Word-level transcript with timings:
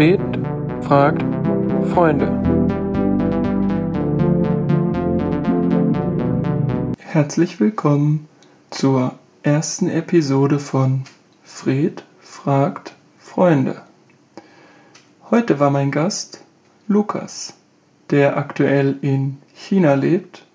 Fred 0.00 0.22
fragt 0.80 1.22
Freunde. 1.92 2.26
Herzlich 7.00 7.60
willkommen 7.60 8.26
zur 8.70 9.18
ersten 9.42 9.90
Episode 9.90 10.58
von 10.58 11.02
Fred 11.42 12.02
fragt 12.18 12.94
Freunde. 13.18 13.82
Heute 15.30 15.60
war 15.60 15.68
mein 15.68 15.90
Gast 15.90 16.44
Lukas, 16.88 17.52
der 18.08 18.38
aktuell 18.38 18.96
in 19.02 19.36
China 19.52 19.92
lebt. 19.92 20.46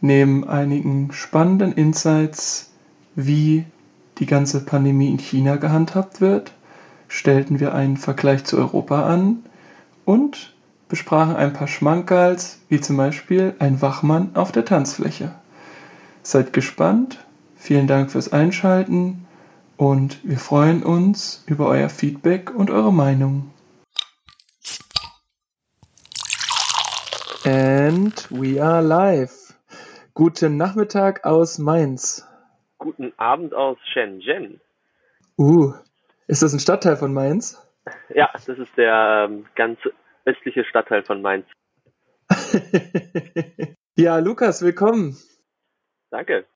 Neben 0.00 0.48
einigen 0.48 1.12
spannenden 1.12 1.72
Insights, 1.74 2.70
wie 3.14 3.66
die 4.20 4.26
ganze 4.26 4.64
Pandemie 4.64 5.10
in 5.10 5.18
China 5.18 5.56
gehandhabt 5.56 6.22
wird, 6.22 6.54
stellten 7.08 7.60
wir 7.60 7.74
einen 7.74 7.96
Vergleich 7.96 8.44
zu 8.44 8.56
Europa 8.58 9.06
an 9.06 9.44
und 10.04 10.54
besprachen 10.88 11.36
ein 11.36 11.52
paar 11.52 11.68
Schmankerls, 11.68 12.60
wie 12.68 12.80
zum 12.80 12.96
Beispiel 12.96 13.54
ein 13.58 13.80
Wachmann 13.82 14.36
auf 14.36 14.52
der 14.52 14.64
Tanzfläche. 14.64 15.34
Seid 16.22 16.52
gespannt, 16.52 17.24
vielen 17.56 17.86
Dank 17.86 18.10
fürs 18.10 18.32
Einschalten 18.32 19.26
und 19.76 20.18
wir 20.22 20.38
freuen 20.38 20.82
uns 20.82 21.42
über 21.46 21.66
euer 21.66 21.88
Feedback 21.88 22.54
und 22.54 22.70
eure 22.70 22.92
Meinung. 22.92 23.50
And 27.44 28.14
we 28.30 28.62
are 28.62 28.80
live. 28.80 29.54
Guten 30.14 30.56
Nachmittag 30.56 31.24
aus 31.26 31.58
Mainz. 31.58 32.26
Guten 32.78 33.12
Abend 33.16 33.52
aus 33.52 33.76
Shenzhen. 33.92 34.60
Uh, 35.36 35.74
ist 36.26 36.42
das 36.42 36.52
ein 36.52 36.60
Stadtteil 36.60 36.96
von 36.96 37.12
Mainz? 37.12 37.60
Ja, 38.14 38.30
das 38.32 38.58
ist 38.58 38.76
der 38.76 39.28
ähm, 39.28 39.46
ganz 39.54 39.78
östliche 40.24 40.64
Stadtteil 40.64 41.02
von 41.02 41.20
Mainz. 41.20 41.46
ja, 43.96 44.18
Lukas, 44.18 44.62
willkommen. 44.62 45.16
Danke. 46.10 46.46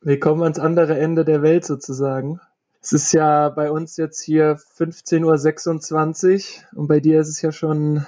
Willkommen 0.00 0.42
ans 0.42 0.58
andere 0.58 0.98
Ende 0.98 1.24
der 1.24 1.42
Welt 1.42 1.64
sozusagen. 1.64 2.40
Es 2.80 2.92
ist 2.92 3.12
ja 3.12 3.50
bei 3.50 3.70
uns 3.70 3.96
jetzt 3.96 4.24
hier 4.24 4.56
15.26 4.56 6.64
Uhr 6.72 6.80
und 6.80 6.88
bei 6.88 6.98
dir 6.98 7.20
ist 7.20 7.28
es 7.28 7.40
ja 7.40 7.52
schon 7.52 8.04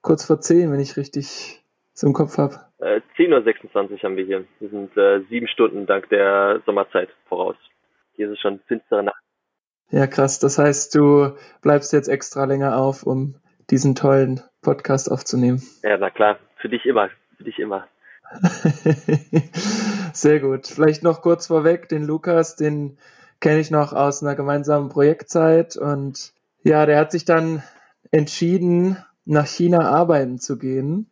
kurz 0.00 0.24
vor 0.24 0.40
10, 0.40 0.72
wenn 0.72 0.80
ich 0.80 0.96
richtig 0.96 1.62
so 1.92 2.06
im 2.06 2.14
Kopf 2.14 2.38
habe. 2.38 2.60
Äh, 2.78 3.02
10.26 3.18 3.92
Uhr 3.92 3.98
haben 4.02 4.16
wir 4.16 4.24
hier. 4.24 4.46
Wir 4.60 4.70
sind 4.70 4.96
äh, 4.96 5.20
sieben 5.28 5.48
Stunden 5.48 5.84
dank 5.84 6.08
der 6.08 6.62
Sommerzeit 6.64 7.10
voraus. 7.28 7.56
Hier 8.14 8.28
ist 8.28 8.34
es 8.34 8.40
schon 8.40 8.60
finstere 8.60 9.02
Nacht. 9.02 9.25
Ja, 9.90 10.06
krass. 10.06 10.38
Das 10.38 10.58
heißt, 10.58 10.94
du 10.94 11.36
bleibst 11.62 11.92
jetzt 11.92 12.08
extra 12.08 12.44
länger 12.44 12.76
auf, 12.76 13.04
um 13.04 13.36
diesen 13.70 13.94
tollen 13.94 14.42
Podcast 14.62 15.10
aufzunehmen. 15.10 15.62
Ja, 15.82 15.96
na 15.96 16.10
klar. 16.10 16.38
Für 16.56 16.68
dich 16.68 16.84
immer. 16.86 17.10
Für 17.36 17.44
dich 17.44 17.58
immer. 17.58 17.86
Sehr 20.12 20.40
gut. 20.40 20.66
Vielleicht 20.66 21.02
noch 21.02 21.22
kurz 21.22 21.46
vorweg, 21.46 21.88
den 21.88 22.02
Lukas, 22.02 22.56
den 22.56 22.98
kenne 23.40 23.60
ich 23.60 23.70
noch 23.70 23.92
aus 23.92 24.22
einer 24.22 24.34
gemeinsamen 24.34 24.88
Projektzeit 24.88 25.76
und 25.76 26.32
ja, 26.62 26.86
der 26.86 26.98
hat 26.98 27.12
sich 27.12 27.24
dann 27.24 27.62
entschieden, 28.10 28.96
nach 29.24 29.46
China 29.46 29.88
arbeiten 29.90 30.38
zu 30.38 30.58
gehen 30.58 31.10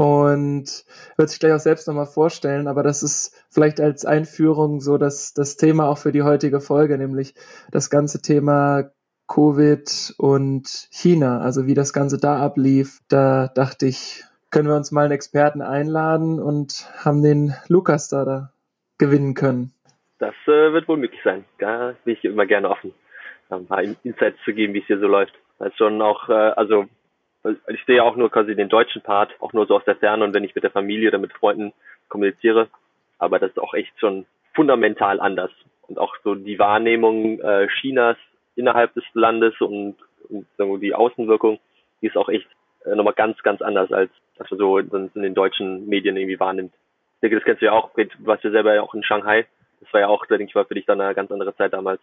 und 0.00 0.86
wird 1.18 1.28
sich 1.28 1.40
gleich 1.40 1.52
auch 1.52 1.58
selbst 1.58 1.86
nochmal 1.86 2.06
vorstellen, 2.06 2.68
aber 2.68 2.82
das 2.82 3.02
ist 3.02 3.44
vielleicht 3.50 3.82
als 3.82 4.06
Einführung 4.06 4.80
so 4.80 4.96
das, 4.96 5.34
das 5.34 5.58
Thema 5.58 5.90
auch 5.90 5.98
für 5.98 6.10
die 6.10 6.22
heutige 6.22 6.62
Folge, 6.62 6.96
nämlich 6.96 7.34
das 7.70 7.90
ganze 7.90 8.22
Thema 8.22 8.92
Covid 9.28 10.14
und 10.16 10.88
China, 10.90 11.42
also 11.42 11.66
wie 11.66 11.74
das 11.74 11.92
Ganze 11.92 12.16
da 12.16 12.38
ablief. 12.38 13.00
Da 13.10 13.48
dachte 13.48 13.84
ich, 13.84 14.24
können 14.50 14.68
wir 14.68 14.74
uns 14.74 14.90
mal 14.90 15.02
einen 15.02 15.12
Experten 15.12 15.60
einladen 15.60 16.40
und 16.40 16.88
haben 17.04 17.22
den 17.22 17.52
Lukas 17.68 18.08
da, 18.08 18.24
da 18.24 18.52
gewinnen 18.96 19.34
können. 19.34 19.74
Das 20.18 20.34
äh, 20.46 20.72
wird 20.72 20.88
wohl 20.88 20.96
möglich 20.96 21.20
sein. 21.22 21.44
Da 21.58 21.94
bin 22.04 22.14
ich 22.14 22.24
immer 22.24 22.46
gerne 22.46 22.70
offen, 22.70 22.94
ein 23.50 23.66
paar 23.66 23.82
Insights 23.82 24.38
zu 24.46 24.54
geben, 24.54 24.72
wie 24.72 24.80
es 24.80 24.86
hier 24.86 24.98
so 24.98 25.06
läuft. 25.06 25.34
Das 25.58 25.68
ist 25.68 25.76
schon 25.76 26.00
auch, 26.00 26.30
äh, 26.30 26.32
also 26.32 26.86
ich 27.44 27.84
sehe 27.86 28.02
auch 28.02 28.16
nur 28.16 28.30
quasi 28.30 28.54
den 28.54 28.68
deutschen 28.68 29.02
Part, 29.02 29.32
auch 29.40 29.52
nur 29.52 29.66
so 29.66 29.76
aus 29.76 29.84
der 29.84 29.96
Ferne 29.96 30.24
und 30.24 30.34
wenn 30.34 30.44
ich 30.44 30.54
mit 30.54 30.64
der 30.64 30.70
Familie 30.70 31.08
oder 31.08 31.18
mit 31.18 31.32
Freunden 31.32 31.72
kommuniziere. 32.08 32.68
Aber 33.18 33.38
das 33.38 33.50
ist 33.50 33.58
auch 33.58 33.74
echt 33.74 33.98
schon 33.98 34.26
fundamental 34.54 35.20
anders. 35.20 35.50
Und 35.88 35.98
auch 35.98 36.14
so 36.22 36.34
die 36.34 36.58
Wahrnehmung 36.58 37.40
äh, 37.40 37.68
Chinas 37.68 38.16
innerhalb 38.56 38.94
des 38.94 39.04
Landes 39.14 39.54
und, 39.60 39.96
und 40.28 40.46
wir, 40.56 40.78
die 40.78 40.94
Außenwirkung, 40.94 41.58
die 42.02 42.06
ist 42.06 42.16
auch 42.16 42.28
echt 42.28 42.48
äh, 42.84 42.94
nochmal 42.94 43.14
ganz, 43.14 43.42
ganz 43.42 43.62
anders 43.62 43.90
als 43.92 44.10
was 44.40 44.50
man 44.50 44.58
so 44.58 44.78
in, 44.78 45.10
in 45.14 45.22
den 45.22 45.34
deutschen 45.34 45.86
Medien 45.86 46.16
irgendwie 46.16 46.40
wahrnimmt. 46.40 46.72
Ich 47.16 47.20
denke, 47.20 47.36
das 47.36 47.44
kennst 47.44 47.60
du 47.60 47.66
ja 47.66 47.72
auch, 47.72 47.90
warst 48.20 48.42
ja 48.42 48.50
selber 48.50 48.74
ja 48.74 48.82
auch 48.82 48.94
in 48.94 49.04
Shanghai. 49.04 49.46
Das 49.80 49.92
war 49.92 50.00
ja 50.00 50.08
auch, 50.08 50.24
denke 50.26 50.44
ich 50.44 50.54
mal, 50.54 50.64
für 50.64 50.74
dich 50.74 50.86
dann 50.86 51.00
eine 51.00 51.14
ganz 51.14 51.30
andere 51.30 51.54
Zeit 51.54 51.72
damals. 51.74 52.00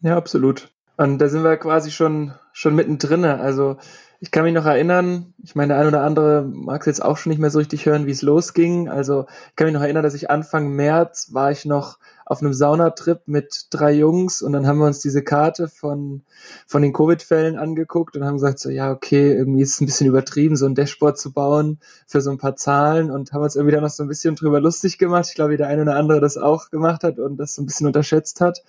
Ja, 0.00 0.16
absolut. 0.16 0.68
Und 0.98 1.18
da 1.18 1.28
sind 1.28 1.44
wir 1.44 1.56
quasi 1.56 1.92
schon, 1.92 2.32
schon 2.52 2.74
mittendrin. 2.74 3.24
Also 3.24 3.76
ich 4.18 4.32
kann 4.32 4.42
mich 4.42 4.52
noch 4.52 4.66
erinnern, 4.66 5.32
ich 5.40 5.54
meine, 5.54 5.74
der 5.74 5.80
ein 5.80 5.86
oder 5.86 6.02
andere 6.02 6.42
mag 6.42 6.80
es 6.80 6.86
jetzt 6.86 7.04
auch 7.04 7.16
schon 7.16 7.30
nicht 7.30 7.38
mehr 7.38 7.50
so 7.50 7.60
richtig 7.60 7.86
hören, 7.86 8.06
wie 8.06 8.10
es 8.10 8.22
losging. 8.22 8.88
Also 8.88 9.26
ich 9.50 9.56
kann 9.56 9.68
mich 9.68 9.74
noch 9.74 9.82
erinnern, 9.82 10.02
dass 10.02 10.14
ich 10.14 10.28
Anfang 10.28 10.70
März 10.70 11.28
war 11.32 11.52
ich 11.52 11.64
noch 11.64 11.98
auf 12.26 12.42
einem 12.42 12.52
Saunatrip 12.52 13.20
mit 13.26 13.68
drei 13.70 13.92
Jungs 13.92 14.42
und 14.42 14.52
dann 14.52 14.66
haben 14.66 14.78
wir 14.78 14.86
uns 14.86 14.98
diese 14.98 15.22
Karte 15.22 15.68
von, 15.68 16.22
von 16.66 16.82
den 16.82 16.92
Covid-Fällen 16.92 17.56
angeguckt 17.56 18.16
und 18.16 18.24
haben 18.24 18.34
gesagt, 18.34 18.58
so 18.58 18.68
ja, 18.68 18.90
okay, 18.90 19.32
irgendwie 19.32 19.62
ist 19.62 19.74
es 19.74 19.80
ein 19.80 19.86
bisschen 19.86 20.08
übertrieben, 20.08 20.56
so 20.56 20.66
ein 20.66 20.74
Dashboard 20.74 21.16
zu 21.16 21.32
bauen 21.32 21.78
für 22.08 22.20
so 22.20 22.30
ein 22.30 22.38
paar 22.38 22.56
Zahlen 22.56 23.12
und 23.12 23.32
haben 23.32 23.42
uns 23.42 23.54
irgendwie 23.54 23.76
da 23.76 23.80
noch 23.80 23.88
so 23.88 24.02
ein 24.02 24.08
bisschen 24.08 24.34
drüber 24.34 24.60
lustig 24.60 24.98
gemacht. 24.98 25.26
Ich 25.28 25.36
glaube, 25.36 25.52
wie 25.52 25.56
der 25.56 25.68
eine 25.68 25.82
oder 25.82 25.94
andere 25.94 26.20
das 26.20 26.36
auch 26.36 26.70
gemacht 26.70 27.04
hat 27.04 27.20
und 27.20 27.36
das 27.36 27.54
so 27.54 27.62
ein 27.62 27.66
bisschen 27.66 27.86
unterschätzt 27.86 28.40
hat. 28.40 28.64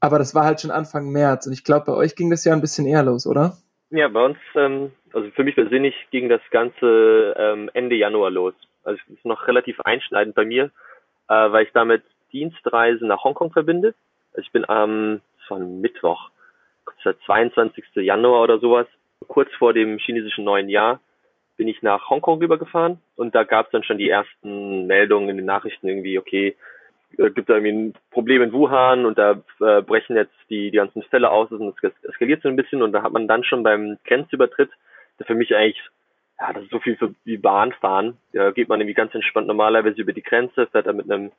Aber 0.00 0.18
das 0.18 0.34
war 0.34 0.44
halt 0.44 0.60
schon 0.60 0.70
Anfang 0.70 1.10
März 1.10 1.46
und 1.46 1.52
ich 1.52 1.64
glaube, 1.64 1.86
bei 1.86 1.92
euch 1.92 2.14
ging 2.14 2.30
das 2.30 2.44
ja 2.44 2.52
ein 2.52 2.60
bisschen 2.60 2.86
eher 2.86 3.02
los, 3.02 3.26
oder? 3.26 3.56
Ja, 3.90 4.08
bei 4.08 4.24
uns, 4.24 4.38
ähm, 4.54 4.92
also 5.12 5.30
für 5.30 5.44
mich 5.44 5.54
persönlich 5.54 5.94
ging 6.10 6.28
das 6.28 6.42
Ganze 6.50 7.34
ähm, 7.36 7.70
Ende 7.74 7.96
Januar 7.96 8.30
los. 8.30 8.54
Also 8.84 9.00
es 9.06 9.14
ist 9.14 9.24
noch 9.24 9.48
relativ 9.48 9.80
einschneidend 9.80 10.34
bei 10.34 10.44
mir, 10.44 10.70
äh, 11.28 11.50
weil 11.50 11.64
ich 11.64 11.72
damit 11.72 12.02
Dienstreisen 12.32 13.08
nach 13.08 13.24
Hongkong 13.24 13.50
verbinde. 13.50 13.94
Also 14.32 14.42
ich 14.42 14.52
bin 14.52 14.68
am, 14.68 15.20
ein 15.50 15.80
Mittwoch, 15.80 16.30
der 17.04 17.18
22. 17.20 17.84
Januar 17.96 18.42
oder 18.42 18.58
sowas, 18.58 18.86
kurz 19.26 19.50
vor 19.58 19.72
dem 19.72 19.98
chinesischen 19.98 20.44
neuen 20.44 20.68
Jahr, 20.68 21.00
bin 21.56 21.68
ich 21.68 21.82
nach 21.82 22.08
Hongkong 22.10 22.38
rübergefahren 22.38 23.00
und 23.16 23.34
da 23.34 23.44
gab 23.44 23.66
es 23.66 23.72
dann 23.72 23.82
schon 23.82 23.98
die 23.98 24.08
ersten 24.08 24.86
Meldungen 24.86 25.30
in 25.30 25.38
den 25.38 25.46
Nachrichten 25.46 25.88
irgendwie, 25.88 26.18
okay, 26.18 26.56
äh, 27.16 27.30
gibt 27.30 27.48
da 27.48 27.54
irgendwie 27.54 27.72
ein 27.72 27.94
Problem 28.10 28.42
in 28.42 28.52
Wuhan 28.52 29.06
und 29.06 29.18
da 29.18 29.42
äh, 29.60 29.82
brechen 29.82 30.16
jetzt 30.16 30.34
die, 30.50 30.70
die 30.70 30.76
ganzen 30.76 31.02
Fälle 31.02 31.30
aus. 31.30 31.50
Und 31.50 31.74
es 31.82 31.92
eskaliert 32.02 32.42
so 32.42 32.48
ein 32.48 32.56
bisschen 32.56 32.82
und 32.82 32.92
da 32.92 33.02
hat 33.02 33.12
man 33.12 33.28
dann 33.28 33.44
schon 33.44 33.62
beim 33.62 33.98
Grenzübertritt, 34.04 34.70
der 35.18 35.26
für 35.26 35.34
mich 35.34 35.54
eigentlich, 35.54 35.82
ja, 36.40 36.52
das 36.52 36.64
ist 36.64 36.70
so 36.70 36.78
viel 36.80 36.96
für, 36.96 37.14
wie 37.24 37.38
Bahnfahren, 37.38 38.16
da 38.32 38.50
geht 38.50 38.68
man 38.68 38.80
irgendwie 38.80 38.94
ganz 38.94 39.14
entspannt 39.14 39.46
normalerweise 39.46 40.00
über 40.00 40.12
die 40.12 40.22
Grenze, 40.22 40.66
fährt 40.68 40.86
da 40.86 40.92
mit 40.92 41.10
einem 41.10 41.32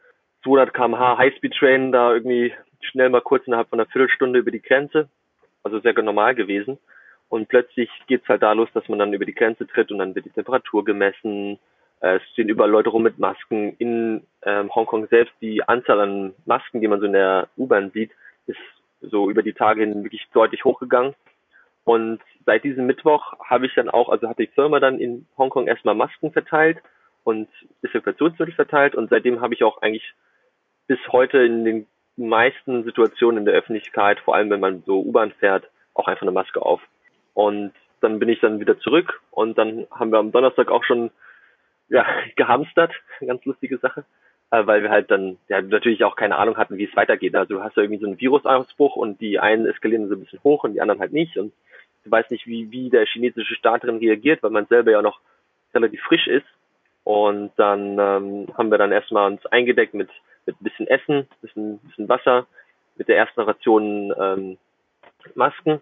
200 0.44 0.74
kmh 0.74 1.18
Highspeed-Train 1.18 1.92
da 1.92 2.14
irgendwie 2.14 2.54
schnell 2.82 3.10
mal 3.10 3.22
kurz 3.22 3.46
innerhalb 3.46 3.70
von 3.70 3.80
einer 3.80 3.90
Viertelstunde 3.90 4.40
über 4.40 4.52
die 4.52 4.62
Grenze, 4.62 5.10
also 5.64 5.80
sehr 5.80 5.94
normal 6.02 6.36
gewesen. 6.36 6.78
Und 7.30 7.48
plötzlich 7.48 7.90
geht's 8.08 8.28
halt 8.28 8.42
da 8.42 8.54
los, 8.54 8.70
dass 8.74 8.88
man 8.90 9.00
dann 9.00 9.14
über 9.14 9.26
die 9.26 9.36
Grenze 9.36 9.68
tritt 9.68 9.92
und 9.92 10.00
dann 10.00 10.16
wird 10.16 10.26
die 10.26 10.32
Temperatur 10.32 10.84
gemessen, 10.84 11.54
äh, 11.54 11.58
es 12.02 12.22
stehen 12.32 12.50
überall 12.50 12.70
Leute 12.70 12.90
rum 12.90 13.04
mit 13.04 13.20
Masken. 13.20 13.76
In 13.78 14.26
ähm, 14.44 14.74
Hongkong 14.74 15.08
selbst 15.08 15.34
die 15.42 15.68
Anzahl 15.68 16.00
an 16.00 16.34
Masken, 16.46 16.82
die 16.82 16.88
man 16.88 17.00
so 17.00 17.06
in 17.06 17.14
der 17.14 17.50
U-Bahn 17.58 17.92
sieht, 17.92 18.12
ist 18.48 18.60
so 19.02 19.30
über 19.30 19.44
die 19.44 19.54
Tage 19.54 19.82
hin 19.82 20.04
wirklich 20.04 20.28
deutlich 20.34 20.64
hochgegangen. 20.64 21.14
Und 21.84 22.20
seit 22.46 22.64
diesem 22.64 22.86
Mittwoch 22.86 23.34
habe 23.44 23.66
ich 23.66 23.74
dann 23.74 23.90
auch, 23.90 24.10
also 24.10 24.30
hat 24.30 24.40
die 24.40 24.48
Firma 24.48 24.80
dann 24.80 25.00
in 25.00 25.26
Hongkong 25.38 25.68
erstmal 25.68 25.96
Masken 25.96 26.32
verteilt 26.32 26.78
und 27.24 27.50
Desinfektionsmittel 27.84 28.54
verteilt 28.54 28.96
und 28.96 29.10
seitdem 29.10 29.42
habe 29.42 29.54
ich 29.54 29.64
auch 29.64 29.82
eigentlich 29.82 30.14
bis 30.88 31.00
heute 31.12 31.40
in 31.40 31.66
den 31.66 31.88
meisten 32.16 32.84
Situationen 32.84 33.40
in 33.40 33.46
der 33.46 33.54
Öffentlichkeit, 33.54 34.20
vor 34.20 34.36
allem 34.36 34.50
wenn 34.50 34.60
man 34.60 34.84
so 34.86 35.02
U-Bahn 35.02 35.32
fährt, 35.32 35.70
auch 35.94 36.08
einfach 36.08 36.24
eine 36.24 36.32
Maske 36.32 36.62
auf. 36.62 36.82
Und 37.34 37.74
dann 38.02 38.20
bin 38.20 38.30
ich 38.30 38.40
dann 38.40 38.60
wieder 38.60 38.80
zurück 38.80 39.22
und 39.32 39.58
dann 39.58 39.88
haben 39.92 40.12
wir 40.12 40.20
am 40.20 40.32
Donnerstag 40.32 40.70
auch 40.70 40.84
schon 40.84 41.12
ja, 41.90 42.06
gehamstert, 42.36 42.94
ganz 43.26 43.44
lustige 43.46 43.78
Sache, 43.78 44.06
äh, 44.52 44.66
weil 44.66 44.84
wir 44.84 44.90
halt 44.90 45.12
dann 45.12 45.38
ja 45.48 45.62
natürlich 45.62 46.04
auch 46.04 46.16
keine 46.16 46.38
Ahnung 46.38 46.58
hatten, 46.58 46.78
wie 46.78 46.86
es 46.86 46.96
weitergeht. 46.96 47.36
Also 47.36 47.56
du 47.56 47.64
hast 47.64 47.76
ja 47.76 47.84
irgendwie 47.84 48.02
so 48.02 48.08
einen 48.08 48.20
Virusausbruch 48.20 48.96
und 48.96 49.22
die 49.22 49.40
einen 49.40 49.66
eskalieren 49.66 50.08
so 50.08 50.16
ein 50.16 50.22
bisschen 50.22 50.44
hoch 50.44 50.64
und 50.64 50.74
die 50.74 50.82
anderen 50.82 51.02
halt 51.02 51.14
nicht 51.14 51.38
und 51.38 51.54
du 52.04 52.12
weißt 52.12 52.32
nicht, 52.32 52.48
wie, 52.48 52.72
wie 52.72 52.90
der 52.90 53.06
chinesische 53.06 53.56
Staat 53.56 53.84
drin 53.84 53.98
reagiert, 53.98 54.44
weil 54.44 54.52
man 54.52 54.66
selber 54.68 54.92
ja 54.92 55.02
noch 55.02 55.20
relativ 55.74 56.02
frisch 56.02 56.28
ist. 56.28 56.48
Und 57.04 57.52
dann 57.56 57.98
ähm, 58.00 58.48
haben 58.56 58.70
wir 58.70 58.78
dann 58.78 58.92
erstmal 58.92 59.32
uns 59.32 59.46
eingedeckt 59.48 59.94
mit, 59.94 60.10
mit 60.46 60.60
ein 60.60 60.64
bisschen 60.64 60.88
Essen, 60.88 61.28
bisschen, 61.42 61.80
bisschen 61.80 62.10
Wasser, 62.10 62.46
mit 62.98 63.08
der 63.08 63.18
ersten 63.18 63.42
Ration 63.42 64.14
ähm, 64.20 64.58
Masken 65.34 65.82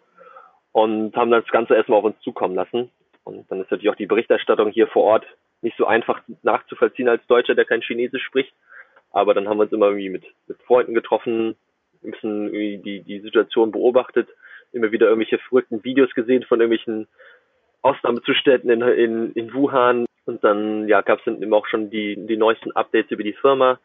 und 0.72 1.16
haben 1.16 1.32
das 1.32 1.48
Ganze 1.48 1.76
erstmal 1.76 2.00
auf 2.00 2.06
uns 2.06 2.20
zukommen 2.22 2.56
lassen. 2.56 2.92
Und 3.24 3.50
dann 3.52 3.60
ist 3.60 3.72
natürlich 3.72 3.90
auch 3.90 3.96
die 3.96 4.06
Berichterstattung 4.06 4.70
hier 4.72 4.88
vor 4.88 5.04
Ort 5.04 5.26
nicht 5.62 5.78
so 5.78 5.86
einfach 5.86 6.22
nachzuvollziehen 6.44 7.10
als 7.10 7.26
Deutscher, 7.28 7.56
der 7.56 7.66
kein 7.66 7.82
Chinesisch 7.82 8.24
spricht. 8.24 8.54
Aber 9.12 9.34
dann 9.34 9.48
haben 9.48 9.58
wir 9.58 9.64
uns 9.64 9.72
immer 9.72 9.88
irgendwie 9.88 10.10
mit, 10.10 10.24
mit 10.48 10.62
Freunden 10.64 10.94
getroffen, 10.94 11.56
ein 12.04 12.12
bisschen 12.12 12.52
die, 12.84 13.02
die 13.02 13.20
Situation 13.20 13.72
beobachtet, 13.72 14.28
immer 14.72 14.92
wieder 14.92 15.08
irgendwelche 15.08 15.40
verrückten 15.40 15.84
Videos 15.84 16.14
gesehen 16.14 16.44
von 16.44 16.60
irgendwelchen 16.60 17.08
Ausnahmezuständen 17.82 18.70
in, 18.70 18.82
in, 18.82 19.32
in 19.34 19.54
Wuhan. 19.54 20.06
Und 20.26 20.44
dann 20.44 20.88
ja, 20.88 21.02
gab 21.02 21.20
es 21.20 21.26
dann 21.26 21.42
eben 21.42 21.54
auch 21.54 21.68
schon 21.68 21.90
die, 21.90 22.16
die 22.28 22.38
neuesten 22.38 22.74
Updates 22.74 23.12
über 23.12 23.24
die 23.24 23.34
Firma, 23.34 23.80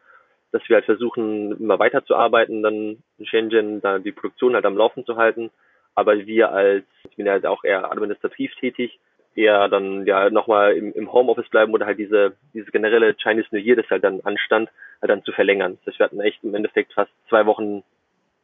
dass 0.51 0.69
wir 0.69 0.77
halt 0.77 0.87
versuchen, 0.87 1.53
immer 1.59 1.79
weiterzuarbeiten, 1.79 2.63
dann 2.63 3.03
in 3.19 3.27
Shenzhen 3.27 3.81
da 3.81 3.99
die 3.99 4.13
Produktion 4.13 4.55
halt 4.55 4.67
am 4.67 4.77
Laufen 4.77 5.07
zu 5.07 5.17
halten. 5.17 5.51
Aber 5.95 6.27
wir 6.27 6.51
als, 6.51 6.85
ich 7.09 7.17
bin 7.17 7.29
halt 7.29 7.47
auch 7.47 7.65
eher 7.65 7.91
administrativ 7.91 8.55
tätig, 8.57 8.99
eher 9.37 9.69
dann 9.69 10.07
ja 10.07 10.31
nochmal 10.31 10.75
im, 10.75 10.93
im 10.93 11.13
Homeoffice 11.13 11.49
bleiben 11.49 11.73
oder 11.73 11.87
halt 11.87 11.99
diese, 11.99 12.35
diese 12.55 12.71
generelle 12.71 13.15
Chinese 13.15 13.49
New 13.51 13.59
Year, 13.61 13.77
das 13.77 13.91
halt 13.91 14.05
dann 14.05 14.21
anstand, 14.23 14.71
halt 15.01 15.11
dann 15.11 15.25
zu 15.25 15.33
verlängern. 15.33 15.79
Das 15.79 15.93
heißt, 15.93 15.99
wir 16.01 16.05
hatten 16.05 16.21
echt 16.21 16.43
im 16.45 16.55
Endeffekt 16.55 16.93
fast 16.93 17.11
zwei 17.29 17.47
Wochen 17.47 17.83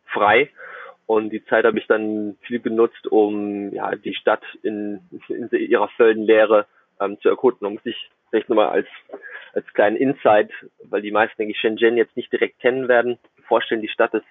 frei 0.07 0.51
und 1.07 1.31
die 1.31 1.45
Zeit 1.47 1.65
habe 1.65 1.79
ich 1.79 1.87
dann 1.87 2.37
viel 2.43 2.61
genutzt, 2.61 3.07
um 3.07 3.73
ja 3.73 3.95
die 3.95 4.15
Stadt 4.15 4.43
in, 4.63 5.01
in 5.29 5.49
ihrer 5.51 5.89
vollen 5.89 6.23
Leere 6.23 6.67
ähm, 7.01 7.19
zu 7.21 7.29
erkunden. 7.29 7.67
Und 7.67 7.75
muss 7.75 7.87
ich 7.87 8.11
vielleicht 8.31 8.49
nochmal 8.49 8.69
als 8.69 8.87
als 9.55 9.67
kleinen 9.75 9.97
Insight, 9.97 10.51
weil 10.85 11.03
die 11.03 11.11
meisten, 11.11 11.37
denke 11.39 11.53
ich, 11.53 11.59
Shenzhen 11.59 11.97
jetzt 11.97 12.17
nicht 12.17 12.33
direkt 12.33 12.61
kennen 12.61 12.89
werden, 12.89 13.19
vorstellen, 13.47 13.83
die 13.83 13.89
Stadt 13.89 14.15
ist 14.15 14.27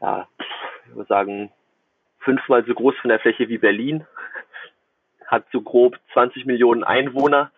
ja, 0.00 0.28
ich 0.88 0.96
würde 0.96 1.08
sagen, 1.08 1.52
fünfmal 2.18 2.64
so 2.64 2.74
groß 2.74 2.96
von 2.96 3.10
der 3.10 3.20
Fläche 3.20 3.48
wie 3.48 3.58
Berlin, 3.58 4.06
hat 5.26 5.46
so 5.52 5.60
grob 5.60 5.98
20 6.12 6.46
Millionen 6.46 6.84
Einwohner. 6.84 7.50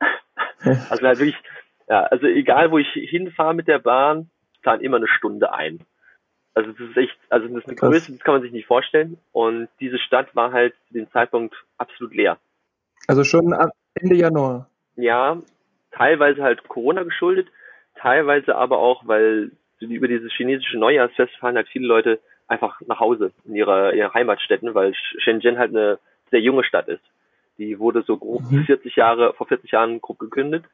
Also 0.90 1.06
halt 1.06 1.18
wirklich, 1.18 1.42
ja, 1.88 2.02
also 2.02 2.26
egal 2.26 2.70
wo 2.70 2.76
ich 2.76 2.88
hinfahre 2.92 3.54
mit 3.54 3.66
der 3.66 3.78
Bahn, 3.78 4.28
planen 4.60 4.82
immer 4.82 4.98
eine 4.98 5.08
Stunde 5.08 5.54
ein. 5.54 5.80
Also 6.54 6.72
das 6.72 6.80
ist 6.90 6.96
echt, 6.98 7.16
also 7.30 7.48
das 7.48 7.58
ist 7.58 7.66
eine 7.66 7.76
Krass. 7.76 7.90
Größe, 7.90 8.12
das 8.12 8.20
kann 8.20 8.34
man 8.34 8.42
sich 8.42 8.52
nicht 8.52 8.66
vorstellen. 8.66 9.16
Und 9.32 9.68
diese 9.80 9.98
Stadt 9.98 10.34
war 10.36 10.52
halt 10.52 10.74
zu 10.88 10.94
dem 10.94 11.10
Zeitpunkt 11.12 11.54
absolut 11.78 12.14
leer. 12.14 12.38
Also 13.06 13.24
schon 13.24 13.54
Ende 13.94 14.16
Januar. 14.16 14.68
Ja, 14.96 15.38
teilweise 15.92 16.42
halt 16.42 16.68
Corona 16.68 17.02
geschuldet, 17.02 17.48
teilweise 17.96 18.56
aber 18.56 18.78
auch, 18.78 19.06
weil 19.06 19.52
über 19.78 20.08
dieses 20.08 20.32
chinesische 20.32 20.78
Neujahrsfest 20.78 21.34
fahren 21.36 21.56
halt 21.56 21.68
viele 21.68 21.86
Leute 21.86 22.20
einfach 22.48 22.80
nach 22.86 23.00
Hause 23.00 23.32
in 23.44 23.54
ihre, 23.54 23.94
ihre 23.94 24.12
Heimatstätten, 24.12 24.74
weil 24.74 24.92
Shenzhen 25.18 25.58
halt 25.58 25.70
eine 25.70 25.98
sehr 26.30 26.40
junge 26.40 26.64
Stadt 26.64 26.88
ist. 26.88 27.02
Die 27.58 27.78
wurde 27.78 28.02
so 28.02 28.16
grob 28.16 28.42
mhm. 28.50 28.64
40 28.64 28.96
Jahre, 28.96 29.34
vor 29.34 29.46
40 29.46 29.70
Jahren 29.70 30.00
grob 30.00 30.18
gegründet. 30.18 30.64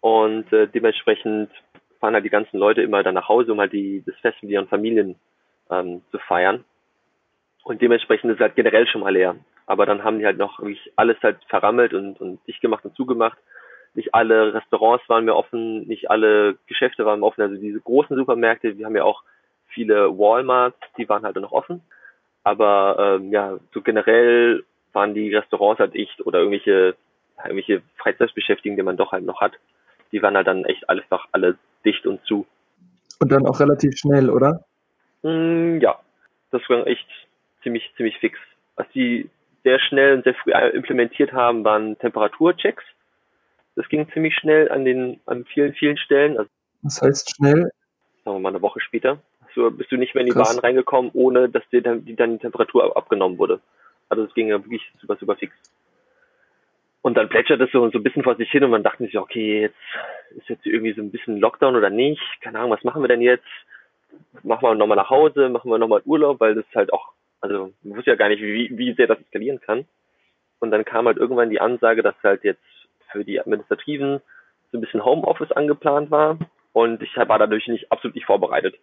Und 0.00 0.50
äh, 0.52 0.66
dementsprechend 0.66 1.50
fahren 2.00 2.14
halt 2.14 2.24
die 2.24 2.30
ganzen 2.30 2.58
Leute 2.58 2.82
immer 2.82 3.02
dann 3.02 3.14
nach 3.14 3.28
Hause, 3.28 3.52
um 3.52 3.60
halt 3.60 3.72
die, 3.72 4.02
das 4.06 4.16
Fest 4.16 4.42
mit 4.42 4.50
ihren 4.50 4.68
Familien 4.68 5.16
ähm, 5.70 6.02
zu 6.10 6.18
feiern. 6.18 6.64
Und 7.62 7.82
dementsprechend 7.82 8.30
ist 8.30 8.36
es 8.36 8.40
halt 8.40 8.56
generell 8.56 8.86
schon 8.86 9.02
mal 9.02 9.12
leer. 9.12 9.36
Aber 9.66 9.86
dann 9.86 10.02
haben 10.02 10.18
die 10.18 10.26
halt 10.26 10.38
noch 10.38 10.58
wirklich 10.58 10.90
alles 10.96 11.16
halt 11.22 11.38
verrammelt 11.48 11.92
und, 11.94 12.20
und 12.20 12.40
dicht 12.46 12.60
gemacht 12.60 12.84
und 12.84 12.96
zugemacht. 12.96 13.38
Nicht 13.94 14.14
alle 14.14 14.54
Restaurants 14.54 15.08
waren 15.08 15.26
mehr 15.26 15.36
offen, 15.36 15.86
nicht 15.86 16.10
alle 16.10 16.56
Geschäfte 16.66 17.04
waren 17.04 17.20
mehr 17.20 17.28
offen. 17.28 17.42
Also 17.42 17.56
diese 17.56 17.80
großen 17.80 18.16
Supermärkte, 18.16 18.78
wir 18.78 18.86
haben 18.86 18.96
ja 18.96 19.04
auch 19.04 19.22
viele 19.68 20.18
Walmarts, 20.18 20.78
die 20.96 21.08
waren 21.08 21.24
halt 21.24 21.36
noch 21.36 21.52
offen. 21.52 21.82
Aber 22.42 23.18
ähm, 23.20 23.32
ja, 23.32 23.58
so 23.72 23.82
generell 23.82 24.64
waren 24.92 25.14
die 25.14 25.34
Restaurants 25.34 25.80
halt 25.80 25.94
dicht 25.94 26.24
oder 26.26 26.38
irgendwelche, 26.38 26.96
irgendwelche 27.44 27.82
Freizeitbeschäftigungen, 27.96 28.76
die 28.76 28.82
man 28.82 28.96
doch 28.96 29.12
halt 29.12 29.24
noch 29.24 29.40
hat, 29.40 29.52
die 30.12 30.22
waren 30.22 30.36
halt 30.36 30.46
dann 30.46 30.64
echt 30.64 30.88
einfach 30.88 31.26
alle 31.32 31.58
dicht 31.84 32.06
und 32.06 32.24
zu. 32.24 32.46
Und 33.20 33.30
dann 33.30 33.46
auch 33.46 33.60
relativ 33.60 33.96
schnell, 33.96 34.30
oder? 34.30 34.64
Mm, 35.22 35.78
ja, 35.80 35.98
das 36.50 36.62
war 36.68 36.86
echt 36.86 37.06
ziemlich, 37.62 37.92
ziemlich 37.96 38.16
fix. 38.18 38.38
Was 38.76 38.86
die 38.94 39.28
sehr 39.62 39.78
schnell 39.78 40.14
und 40.14 40.24
sehr 40.24 40.34
früh 40.34 40.52
implementiert 40.52 41.32
haben, 41.32 41.64
waren 41.64 41.98
Temperaturchecks. 41.98 42.82
Das 43.76 43.88
ging 43.88 44.10
ziemlich 44.12 44.34
schnell 44.34 44.70
an 44.70 44.84
den, 44.84 45.20
an 45.26 45.44
vielen, 45.44 45.74
vielen 45.74 45.96
Stellen. 45.96 46.38
Also, 46.38 46.50
Was 46.82 47.02
heißt 47.02 47.36
schnell? 47.36 47.70
Sagen 48.24 48.36
wir 48.36 48.40
mal 48.40 48.48
eine 48.48 48.62
Woche 48.62 48.80
später. 48.80 49.18
So 49.54 49.70
bist 49.70 49.90
du 49.90 49.96
nicht 49.96 50.14
mehr 50.14 50.22
in 50.22 50.28
die 50.28 50.32
Krass. 50.32 50.54
Bahn 50.54 50.64
reingekommen, 50.64 51.10
ohne 51.14 51.48
dass 51.48 51.68
dir 51.70 51.82
dann 51.82 52.04
die, 52.04 52.14
dann 52.14 52.32
die 52.32 52.38
Temperatur 52.38 52.96
abgenommen 52.96 53.38
wurde. 53.38 53.60
Also 54.08 54.24
es 54.24 54.34
ging 54.34 54.48
ja 54.48 54.62
wirklich 54.62 54.82
super, 55.00 55.16
super 55.16 55.36
fix. 55.36 55.54
Und 57.02 57.16
dann 57.16 57.28
plätschert 57.28 57.60
es 57.60 57.70
so, 57.72 57.88
so 57.90 57.98
ein 57.98 58.02
bisschen 58.02 58.22
vor 58.22 58.36
sich 58.36 58.50
hin 58.50 58.62
und 58.62 58.70
man 58.70 58.82
dachte 58.82 59.04
sich, 59.04 59.16
okay, 59.16 59.62
jetzt 59.62 60.36
ist 60.36 60.48
jetzt 60.48 60.66
irgendwie 60.66 60.92
so 60.92 61.00
ein 61.00 61.10
bisschen 61.10 61.38
Lockdown 61.38 61.76
oder 61.76 61.88
nicht. 61.88 62.20
Keine 62.42 62.58
Ahnung, 62.58 62.72
was 62.72 62.84
machen 62.84 63.02
wir 63.02 63.08
denn 63.08 63.22
jetzt? 63.22 63.46
Machen 64.42 64.62
wir 64.62 64.74
nochmal 64.74 64.96
nach 64.96 65.08
Hause, 65.08 65.48
machen 65.48 65.70
wir 65.70 65.78
nochmal 65.78 66.02
Urlaub, 66.04 66.40
weil 66.40 66.54
das 66.54 66.64
halt 66.74 66.92
auch, 66.92 67.12
also 67.40 67.72
man 67.82 67.96
wusste 67.96 68.10
ja 68.10 68.16
gar 68.16 68.28
nicht, 68.28 68.42
wie, 68.42 68.76
wie 68.76 68.92
sehr 68.94 69.06
das 69.06 69.20
eskalieren 69.20 69.60
kann. 69.60 69.86
Und 70.58 70.72
dann 70.72 70.84
kam 70.84 71.06
halt 71.06 71.16
irgendwann 71.16 71.48
die 71.48 71.60
Ansage, 71.60 72.02
dass 72.02 72.14
halt 72.22 72.44
jetzt 72.44 72.62
für 73.10 73.24
die 73.24 73.40
Administrativen 73.40 74.20
so 74.70 74.78
ein 74.78 74.80
bisschen 74.82 75.04
Homeoffice 75.04 75.52
angeplant 75.52 76.10
war. 76.10 76.38
Und 76.72 77.02
ich 77.02 77.16
war 77.16 77.38
dadurch 77.38 77.66
nicht 77.66 77.90
absolut 77.90 78.14
nicht 78.14 78.26
vorbereitet. 78.26 78.76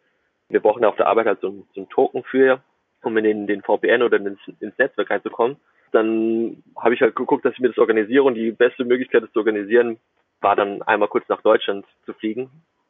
Wir 0.50 0.60
brauchen 0.62 0.86
auf 0.86 0.96
der 0.96 1.08
Arbeit 1.08 1.28
halt 1.28 1.42
so, 1.42 1.66
so 1.74 1.82
einen 1.82 1.90
Token 1.90 2.24
für, 2.24 2.62
um 3.04 3.18
in 3.18 3.24
den, 3.24 3.48
den 3.48 3.62
VPN 3.62 4.02
oder 4.02 4.18
ins, 4.18 4.40
ins 4.60 4.78
Netzwerk 4.78 5.10
reinzukommen 5.10 5.58
dann 5.92 6.64
habe 6.78 6.94
ich 6.94 7.02
halt 7.02 7.16
geguckt, 7.16 7.46
dass 7.46 7.54
ich 7.54 7.60
mir 7.60 7.70
das 7.70 7.78
organisiere 7.78 8.24
und 8.24 8.36
die 8.36 8.52
beste 8.52 8.86
Möglichkeit, 8.86 9.24
das 9.24 9.32
zu 9.32 9.40
organisieren, 9.40 9.98
war 10.42 10.56
dann 10.56 10.82
einmal 10.84 11.08
kurz 11.08 11.28
nach 11.30 11.42
Deutschland 11.42 11.86
zu 12.06 12.14
fliegen. 12.14 12.50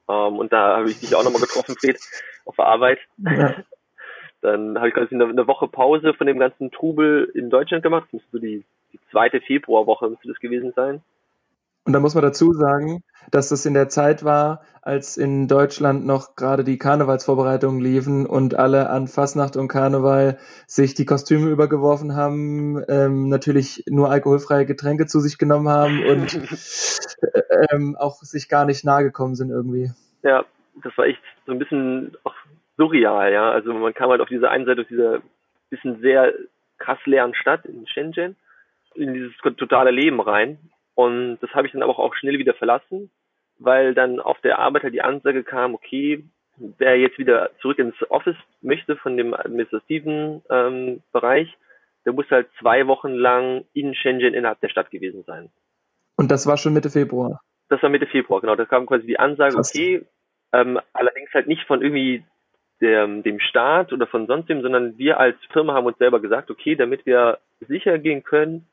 Ähm, 0.09 0.37
und 0.37 0.51
da 0.51 0.77
habe 0.77 0.89
ich 0.89 0.99
dich 0.99 1.15
auch 1.15 1.23
nochmal 1.23 1.41
getroffen, 1.41 1.75
Fred, 1.79 1.99
auf 2.45 2.55
der 2.55 2.65
Arbeit. 2.65 2.99
Ja. 3.17 3.55
Dann 4.41 4.77
habe 4.77 4.89
ich 4.89 4.93
quasi 4.93 5.15
eine, 5.15 5.25
eine, 5.25 5.47
Woche 5.47 5.67
Pause 5.67 6.13
von 6.13 6.27
dem 6.27 6.37
ganzen 6.37 6.69
Trubel 6.69 7.31
in 7.33 7.49
Deutschland 7.49 7.81
gemacht. 7.81 8.03
Das 8.05 8.13
müsste 8.13 8.29
so 8.31 8.37
die, 8.37 8.63
die 8.93 8.99
zweite 9.09 9.41
Februarwoche 9.41 10.09
müsste 10.09 10.27
das 10.27 10.39
gewesen 10.39 10.73
sein. 10.75 11.01
Und 11.87 11.93
da 11.93 12.01
muss 12.01 12.15
man 12.15 12.21
dazu 12.21 12.51
sagen, 12.51 13.01
dass 13.31 13.47
das 13.47 13.65
in 13.65 13.73
der 13.73 13.87
Zeit 13.87 14.25
war, 14.25 14.61
als 14.81 15.15
in 15.15 15.47
Deutschland 15.47 16.05
noch 16.05 16.35
gerade 16.35 16.65
die 16.65 16.77
Karnevalsvorbereitungen 16.77 17.79
liefen 17.79 18.25
und 18.25 18.55
alle 18.55 18.89
an 18.89 19.07
Fasnacht 19.07 19.55
und 19.55 19.69
Karneval 19.69 20.37
sich 20.67 20.95
die 20.95 21.05
Kostüme 21.05 21.49
übergeworfen 21.49 22.13
haben, 22.13 22.83
ähm, 22.89 23.29
natürlich 23.29 23.85
nur 23.87 24.11
alkoholfreie 24.11 24.65
Getränke 24.65 25.05
zu 25.05 25.21
sich 25.21 25.37
genommen 25.37 25.69
haben 25.69 26.05
und 26.05 26.35
äh, 27.21 27.67
ähm, 27.71 27.95
auch 27.97 28.15
sich 28.15 28.49
gar 28.49 28.65
nicht 28.65 28.83
nahe 28.83 29.03
gekommen 29.03 29.35
sind 29.35 29.49
irgendwie. 29.49 29.89
Ja, 30.23 30.43
das 30.83 30.97
war 30.97 31.05
echt 31.05 31.21
so 31.45 31.53
ein 31.53 31.59
bisschen 31.59 32.17
auch 32.25 32.35
surreal, 32.75 33.31
ja. 33.31 33.49
Also 33.49 33.73
man 33.73 33.93
kam 33.93 34.09
halt 34.09 34.19
auf 34.19 34.27
dieser 34.27 34.51
einen 34.51 34.65
Seite 34.65 34.81
aus 34.81 34.87
dieser 34.89 35.21
bisschen 35.69 36.01
sehr 36.01 36.33
krass 36.79 36.99
leeren 37.05 37.33
Stadt 37.33 37.65
in 37.65 37.87
Shenzhen 37.87 38.35
in 38.95 39.13
dieses 39.13 39.31
totale 39.57 39.91
Leben 39.91 40.19
rein 40.19 40.57
und 40.97 41.37
das 41.41 41.51
habe 41.51 41.67
ich 41.67 41.73
dann 41.73 41.83
aber 41.83 41.99
auch 41.99 42.15
schnell 42.15 42.39
wieder 42.39 42.55
verlassen, 42.55 43.11
weil 43.59 43.93
dann 43.93 44.19
auf 44.19 44.41
der 44.41 44.57
Arbeit 44.57 44.81
halt 44.81 44.95
die 44.95 45.03
Ansage 45.03 45.43
kam, 45.43 45.75
okay, 45.75 46.23
wer 46.57 46.97
jetzt 46.97 47.19
wieder 47.19 47.51
zurück 47.61 47.77
ins 47.77 47.93
Office 48.09 48.35
möchte 48.63 48.95
von 48.95 49.15
dem 49.15 49.35
administrativen 49.35 50.41
ähm, 50.49 51.03
Bereich, 51.11 51.55
der 52.03 52.13
muss 52.13 52.25
halt 52.31 52.47
zwei 52.59 52.87
Wochen 52.87 53.13
lang 53.13 53.63
in 53.73 53.93
Shenzhen 53.93 54.33
innerhalb 54.33 54.59
der 54.61 54.69
Stadt 54.69 54.89
gewesen 54.89 55.23
sein. 55.27 55.51
Und 56.15 56.31
das 56.31 56.47
war 56.47 56.57
schon 56.57 56.73
Mitte 56.73 56.89
Februar? 56.89 57.41
Das 57.69 57.83
war 57.83 57.91
Mitte 57.91 58.07
Februar, 58.07 58.41
genau. 58.41 58.55
Da 58.55 58.65
kam 58.65 58.87
quasi 58.87 59.05
die 59.05 59.19
Ansage, 59.19 59.53
Krass. 59.53 59.75
okay, 59.75 60.03
ähm, 60.51 60.79
allerdings 60.93 61.31
halt 61.31 61.45
nicht 61.45 61.67
von 61.67 61.83
irgendwie 61.83 62.23
der, 62.81 63.05
dem 63.05 63.39
Staat 63.39 63.93
oder 63.93 64.07
von 64.07 64.25
sonst 64.25 64.49
wem, 64.49 64.63
sondern 64.63 64.97
wir 64.97 65.19
als 65.19 65.37
Firma 65.53 65.75
haben 65.75 65.85
uns 65.85 65.99
selber 65.99 66.19
gesagt, 66.19 66.49
okay, 66.49 66.75
damit 66.75 67.05
wir 67.05 67.37
sicher 67.59 67.99
gehen 67.99 68.23
können, 68.23 68.65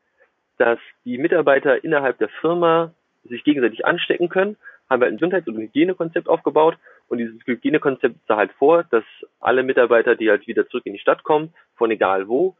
dass 0.58 0.78
die 1.04 1.18
Mitarbeiter 1.18 1.82
innerhalb 1.82 2.18
der 2.18 2.28
Firma 2.40 2.92
sich 3.24 3.44
gegenseitig 3.44 3.86
anstecken 3.86 4.28
können, 4.28 4.56
haben 4.88 5.00
wir 5.00 5.08
ein 5.08 5.16
Gesundheits- 5.16 5.48
und 5.48 5.56
Hygienekonzept 5.56 6.28
aufgebaut 6.28 6.76
und 7.08 7.18
dieses 7.18 7.40
Hygienekonzept 7.46 8.16
sah 8.28 8.36
halt 8.36 8.52
vor, 8.52 8.84
dass 8.84 9.04
alle 9.40 9.62
Mitarbeiter, 9.62 10.14
die 10.14 10.30
halt 10.30 10.46
wieder 10.46 10.68
zurück 10.68 10.86
in 10.86 10.92
die 10.92 10.98
Stadt 10.98 11.22
kommen, 11.22 11.54
von 11.76 11.90
egal 11.90 12.28
wo, 12.28 12.56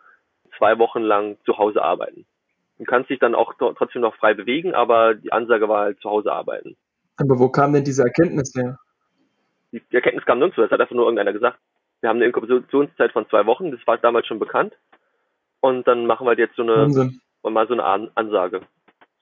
zwei 0.59 0.79
Wochen 0.79 1.03
lang 1.03 1.37
zu 1.45 1.59
Hause 1.59 1.83
arbeiten. 1.83 2.25
Du 2.79 2.85
kannst 2.85 3.11
dich 3.11 3.19
dann 3.19 3.35
auch 3.35 3.55
trotzdem 3.55 4.03
noch 4.03 4.17
frei 4.17 4.35
bewegen, 4.35 4.75
aber 4.75 5.15
die 5.15 5.33
Ansage 5.33 5.69
war 5.69 5.83
halt 5.83 6.01
zu 6.01 6.11
Hause 6.11 6.33
arbeiten. 6.33 6.77
Aber 7.17 7.39
wo 7.39 7.49
kam 7.49 7.73
denn 7.73 7.85
diese 7.85 8.03
Erkenntnis 8.03 8.53
her? 8.57 8.79
Die 9.71 9.83
Erkenntnis 9.91 10.25
kam 10.25 10.39
nirgendwo, 10.39 10.63
das 10.63 10.71
hat 10.71 10.81
einfach 10.81 10.95
nur 10.95 11.05
irgendeiner 11.05 11.33
gesagt. 11.33 11.59
Wir 12.01 12.09
haben 12.09 12.17
eine 12.17 12.27
Inkubationszeit 12.27 13.13
von 13.13 13.29
zwei 13.29 13.47
Wochen, 13.47 13.71
das 13.71 13.81
war 13.87 13.99
damals 13.99 14.27
schon 14.27 14.39
bekannt. 14.39 14.75
Und 15.61 15.87
dann 15.87 16.07
machen 16.07 16.27
wir 16.27 16.31
halt 16.31 16.39
jetzt 16.39 16.57
so 16.57 16.63
eine, 16.63 16.77
Wahnsinn 16.77 17.21
und 17.45 17.53
mal 17.53 17.67
so 17.67 17.75
eine 17.75 17.85
An 17.85 18.11
Ansage. 18.15 18.63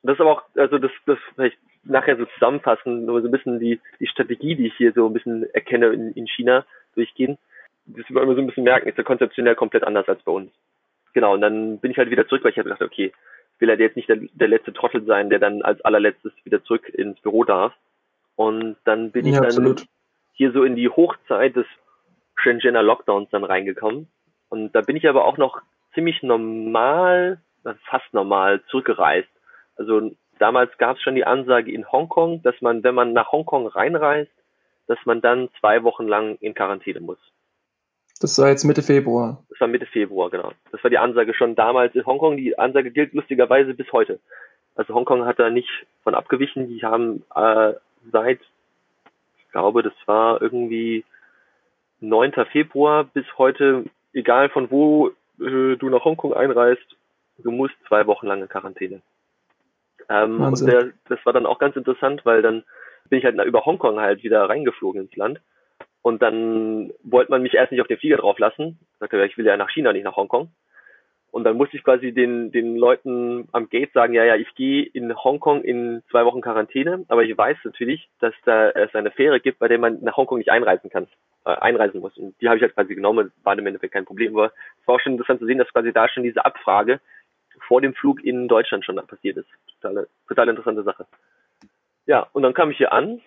Das 0.03 0.15
ist 0.15 0.21
aber 0.21 0.33
auch, 0.33 0.43
also 0.57 0.79
das, 0.79 0.91
das 1.07 1.19
vielleicht 1.35 1.59
nachher 1.85 2.17
so 2.17 2.25
zusammenfassen, 2.35 3.05
nur 3.05 3.21
so 3.21 3.29
ein 3.29 3.31
bisschen 3.33 3.59
die, 3.59 3.81
die 4.01 4.07
Strategie, 4.07 4.55
die 4.55 4.69
ich 4.69 4.75
hier 4.77 4.93
so 4.93 5.07
ein 5.07 5.13
bisschen 5.13 5.45
erkenne 5.55 5.89
in, 5.89 6.13
in 6.13 6.27
China 6.27 6.65
durchgehen. 6.95 7.39
Das 7.87 8.09
wir 8.09 8.23
immer 8.23 8.35
so 8.35 8.41
ein 8.41 8.47
bisschen 8.47 8.65
merken, 8.65 8.89
ist 8.89 8.99
ja 8.99 9.05
konzeptionell 9.05 9.57
komplett 9.57 9.85
anders 9.85 10.09
als 10.09 10.23
bei 10.23 10.33
uns. 10.33 10.53
genau, 11.13 11.35
und 11.35 11.41
dann 11.41 11.79
bin 11.79 11.91
ich 11.91 11.99
halt 11.99 12.11
wieder 12.11 12.27
zurück, 12.27 12.45
weil 12.45 12.53
ich 12.53 12.59
habe 12.59 12.69
gedacht, 12.69 12.83
okay, 12.83 13.13
ich 13.55 13.61
will 13.61 13.69
halt 13.69 13.81
jetzt 13.81 13.97
nicht 13.97 14.09
der, 14.09 14.19
der 14.33 14.49
letzte 14.49 14.73
Trottel 14.73 15.05
sein, 15.05 15.31
der 15.31 15.39
dann 15.39 15.63
als 15.63 15.81
allerletztes 15.85 16.33
wieder 16.45 16.63
zurück 16.65 16.89
ins 16.89 17.21
Büro 17.21 17.45
darf. 17.45 17.73
Und 18.37 18.77
dann 18.85 19.11
bin 19.11 19.27
ich 19.27 19.35
Ja, 19.35 19.41
dann 19.41 19.47
absolut. 19.47 19.85
hier 20.33 20.53
so 20.53 20.63
in 20.65 20.75
die 20.77 20.89
Hochzeit 20.89 21.55
des 21.57 21.67
Shenzhener 22.37 22.83
Lockdowns 22.83 23.31
dann 23.31 23.45
reingekommen. 23.45 24.09
Und 24.49 24.73
da 24.75 24.81
bin 24.81 24.97
ich 24.97 25.09
aber 25.09 25.25
auch 25.25 25.39
noch 25.39 25.61
ziemlich 25.95 26.23
normal, 26.23 27.41
fast 27.85 28.13
normal 28.13 28.63
zurückgereist. 28.71 29.29
Also 29.77 30.13
damals 30.39 30.77
gab 30.79 30.97
es 30.97 31.03
schon 31.03 31.15
die 31.15 31.25
Ansage 31.25 31.73
in 31.73 31.91
Hongkong, 31.91 32.43
dass 32.43 32.61
man, 32.61 32.83
wenn 32.83 32.95
man 32.95 33.13
nach 33.13 33.33
Hongkong 33.33 33.67
reinreist, 33.67 34.31
dass 34.87 34.99
man 35.05 35.21
dann 35.21 35.49
zwei 35.61 35.83
Wochen 35.85 36.07
lang 36.07 36.37
in 36.41 36.55
Quarantäne 36.55 37.01
muss. 37.01 37.19
Das 38.21 38.39
war 38.39 38.49
jetzt 38.49 38.65
Mitte 38.65 38.83
Februar. 38.83 39.43
Das 39.51 39.61
war 39.61 39.69
Mitte 39.69 39.87
Februar, 39.87 40.31
genau. 40.31 40.53
Das 40.71 40.83
war 40.85 40.91
die 40.91 40.99
Ansage 40.99 41.35
schon 41.35 41.55
damals 41.55 41.95
in 41.95 42.07
Hongkong. 42.07 42.37
Die 42.37 42.59
Ansage 42.59 42.91
gilt 42.91 43.15
lustigerweise 43.15 43.75
bis 43.75 43.91
heute. 43.93 44.21
Also 44.75 44.95
Hongkong 44.95 45.25
hat 45.27 45.39
da 45.39 45.51
nicht 45.51 45.69
von 46.03 46.15
abgewichen. 46.15 46.69
Die 46.69 46.83
haben 46.85 47.25
äh, 47.35 47.73
seit, 48.11 48.41
ich 49.39 49.51
glaube, 49.51 49.83
das 49.83 49.95
war 50.07 50.41
irgendwie 50.41 51.05
9. 52.01 52.33
Februar 52.51 53.05
bis 53.05 53.27
heute, 53.39 53.85
egal 54.13 54.49
von 54.51 54.71
wo 54.71 55.09
äh, 55.41 55.77
du 55.77 55.89
nach 55.89 56.05
Hongkong 56.05 56.33
einreist, 56.33 56.97
du 57.39 57.51
musst 57.51 57.75
zwei 57.89 58.07
Wochen 58.07 58.27
lang 58.27 58.43
in 58.43 58.49
Quarantäne. 58.49 59.03
Ähm, 60.09 60.41
und 60.41 60.67
der, 60.67 60.91
das 61.09 61.25
war 61.25 61.33
dann 61.33 61.47
auch 61.47 61.59
ganz 61.59 61.77
interessant, 61.77 62.25
weil 62.25 62.43
dann 62.43 62.65
bin 63.09 63.19
ich 63.19 63.25
halt 63.25 63.39
über 63.45 63.65
Hongkong 63.65 64.01
halt 64.01 64.23
wieder 64.23 64.49
reingeflogen 64.49 65.03
ins 65.03 65.17
Land. 65.17 65.41
Und 66.03 66.21
dann 66.21 66.93
wollte 67.03 67.31
man 67.31 67.43
mich 67.43 67.55
erst 67.55 67.71
nicht 67.71 67.81
auf 67.81 67.87
den 67.87 67.99
Flieger 67.99 68.17
drauf 68.17 68.39
lassen. 68.39 68.79
Sagte, 68.99 69.19
ja, 69.19 69.25
ich 69.25 69.39
will 69.39 69.47
ja 69.47 69.57
nach 69.57 69.71
China, 69.71 69.93
nicht 69.93 70.05
nach 70.05 70.17
Hongkong. 70.17 70.51
Und 71.31 71.45
dann 71.45 71.57
musste 71.57 71.79
ich 71.79 71.83
quasi 71.83 72.13
den, 72.13 72.53
den 72.53 72.77
Leuten 72.77 73.49
am 73.53 73.71
Gate 73.71 73.93
sagen, 73.95 74.13
ja, 74.13 74.23
ja, 74.23 74.37
ich 74.37 74.55
gehe 74.55 74.83
in 74.83 75.17
Hongkong 75.17 75.63
in 75.63 76.03
zwei 76.11 76.27
Wochen 76.27 76.43
Quarantäne, 76.43 77.07
aber 77.09 77.23
ich 77.25 77.37
weiß 77.37 77.57
natürlich, 77.65 78.07
dass 78.21 78.35
da 78.45 78.69
es 78.69 78.95
eine 78.95 79.11
Fähre 79.11 79.41
gibt, 79.41 79.59
bei 79.59 79.67
der 79.67 79.79
man 79.79 80.03
nach 80.03 80.19
Hongkong 80.19 80.37
nicht 80.37 80.51
einreisen 80.51 80.91
kann, 80.91 81.07
äh, 81.47 81.53
einreisen 81.53 82.01
muss. 82.01 82.19
Und 82.19 82.39
die 82.41 82.49
habe 82.49 82.59
ich 82.59 82.63
halt 82.63 82.75
quasi 82.75 82.95
genommen, 82.95 83.33
war 83.45 83.59
im 83.59 83.67
Endeffekt 83.67 83.95
kein 83.95 84.05
Problem. 84.05 84.37
Aber 84.37 84.53
es 84.81 84.87
war 84.87 84.97
auch 84.97 85.01
schon 85.01 85.13
interessant 85.13 85.41
zu 85.41 85.47
sehen, 85.47 85.57
dass 85.57 85.73
quasi 85.73 85.91
da 85.91 86.07
schon 86.07 86.23
diese 86.23 86.45
Abfrage 86.45 87.01
vor 87.73 87.81
dem 87.81 87.95
Flug 87.95 88.23
in 88.23 88.49
Deutschland 88.49 88.85
schon 88.85 88.97
passiert 89.07 89.39
ist. 89.39 89.49
Total, 89.81 90.07
total 90.29 90.49
interessante 90.51 90.83
Sache. 90.83 91.07
Ja, 92.05 92.27
und 92.35 92.43
dann 92.43 92.53
kam 92.53 92.71
ich 92.71 92.77
hier 92.77 92.93
an 92.93 93.23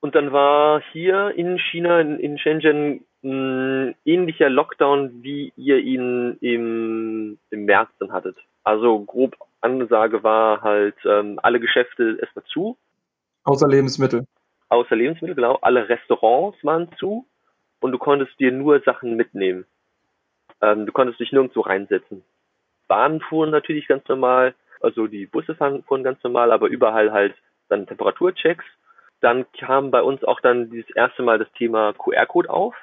und 0.00 0.14
dann 0.14 0.32
war 0.32 0.80
hier 0.92 1.34
in 1.36 1.58
China, 1.58 2.00
in, 2.00 2.18
in 2.18 2.38
Shenzhen, 2.38 3.04
ein 3.22 3.94
ähnlicher 4.06 4.48
Lockdown, 4.48 5.22
wie 5.22 5.52
ihr 5.56 5.76
ihn 5.76 6.38
im, 6.40 7.38
im 7.50 7.64
März 7.66 7.90
dann 7.98 8.12
hattet. 8.12 8.38
Also 8.64 8.98
grob 9.00 9.36
Ansage 9.60 10.22
war 10.22 10.62
halt, 10.62 10.96
ähm, 11.04 11.38
alle 11.42 11.60
Geschäfte 11.60 12.16
erstmal 12.18 12.46
zu, 12.46 12.78
Außer 13.44 13.68
Lebensmittel. 13.68 14.26
außer 14.70 14.96
Lebensmittel, 14.96 15.34
genau. 15.34 15.58
Alle 15.60 15.86
Restaurants 15.86 16.56
waren 16.64 16.88
zu 16.96 17.26
und 17.80 17.92
du 17.92 17.98
konntest 17.98 18.40
dir 18.40 18.52
nur 18.52 18.80
Sachen 18.80 19.16
mitnehmen. 19.16 19.66
Ähm, 20.62 20.86
du 20.86 20.92
konntest 20.92 21.20
dich 21.20 21.30
nirgendwo 21.30 21.60
reinsetzen. 21.60 22.24
Bahnen 22.92 23.22
fuhren 23.22 23.48
natürlich 23.48 23.88
ganz 23.88 24.06
normal, 24.06 24.54
also 24.82 25.06
die 25.06 25.24
Busse 25.24 25.54
fuhren 25.54 26.04
ganz 26.04 26.22
normal, 26.22 26.52
aber 26.52 26.68
überall 26.68 27.10
halt 27.10 27.34
dann 27.70 27.86
Temperaturchecks. 27.86 28.66
Dann 29.22 29.46
kam 29.58 29.90
bei 29.90 30.02
uns 30.02 30.22
auch 30.24 30.40
dann 30.40 30.68
dieses 30.68 30.90
erste 30.94 31.22
Mal 31.22 31.38
das 31.38 31.50
Thema 31.56 31.94
QR-Code 31.94 32.50
auf. 32.50 32.74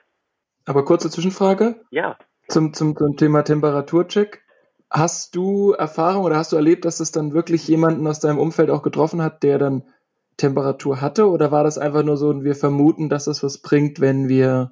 Aber 0.66 0.84
kurze 0.84 1.12
Zwischenfrage 1.12 1.76
Ja, 1.92 2.18
zum, 2.48 2.74
zum, 2.74 2.98
zum 2.98 3.18
Thema 3.18 3.44
Temperaturcheck. 3.44 4.42
Hast 4.90 5.36
du 5.36 5.74
Erfahrung 5.74 6.24
oder 6.24 6.38
hast 6.38 6.54
du 6.54 6.56
erlebt, 6.56 6.86
dass 6.86 7.02
es 7.02 7.12
dann 7.12 7.34
wirklich 7.34 7.68
jemanden 7.68 8.08
aus 8.08 8.20
deinem 8.20 8.40
Umfeld 8.40 8.72
auch 8.72 8.82
getroffen 8.82 9.22
hat, 9.22 9.44
der 9.44 9.60
dann 9.60 9.84
Temperatur 10.38 11.02
hatte? 11.02 11.30
Oder 11.30 11.52
war 11.52 11.64
das 11.64 11.78
einfach 11.78 12.02
nur 12.02 12.18
so, 12.18 12.44
wir 12.44 12.56
vermuten, 12.56 13.10
dass 13.10 13.26
das 13.26 13.44
was 13.44 13.60
bringt, 13.60 14.00
wenn 14.00 14.28
wir 14.28 14.72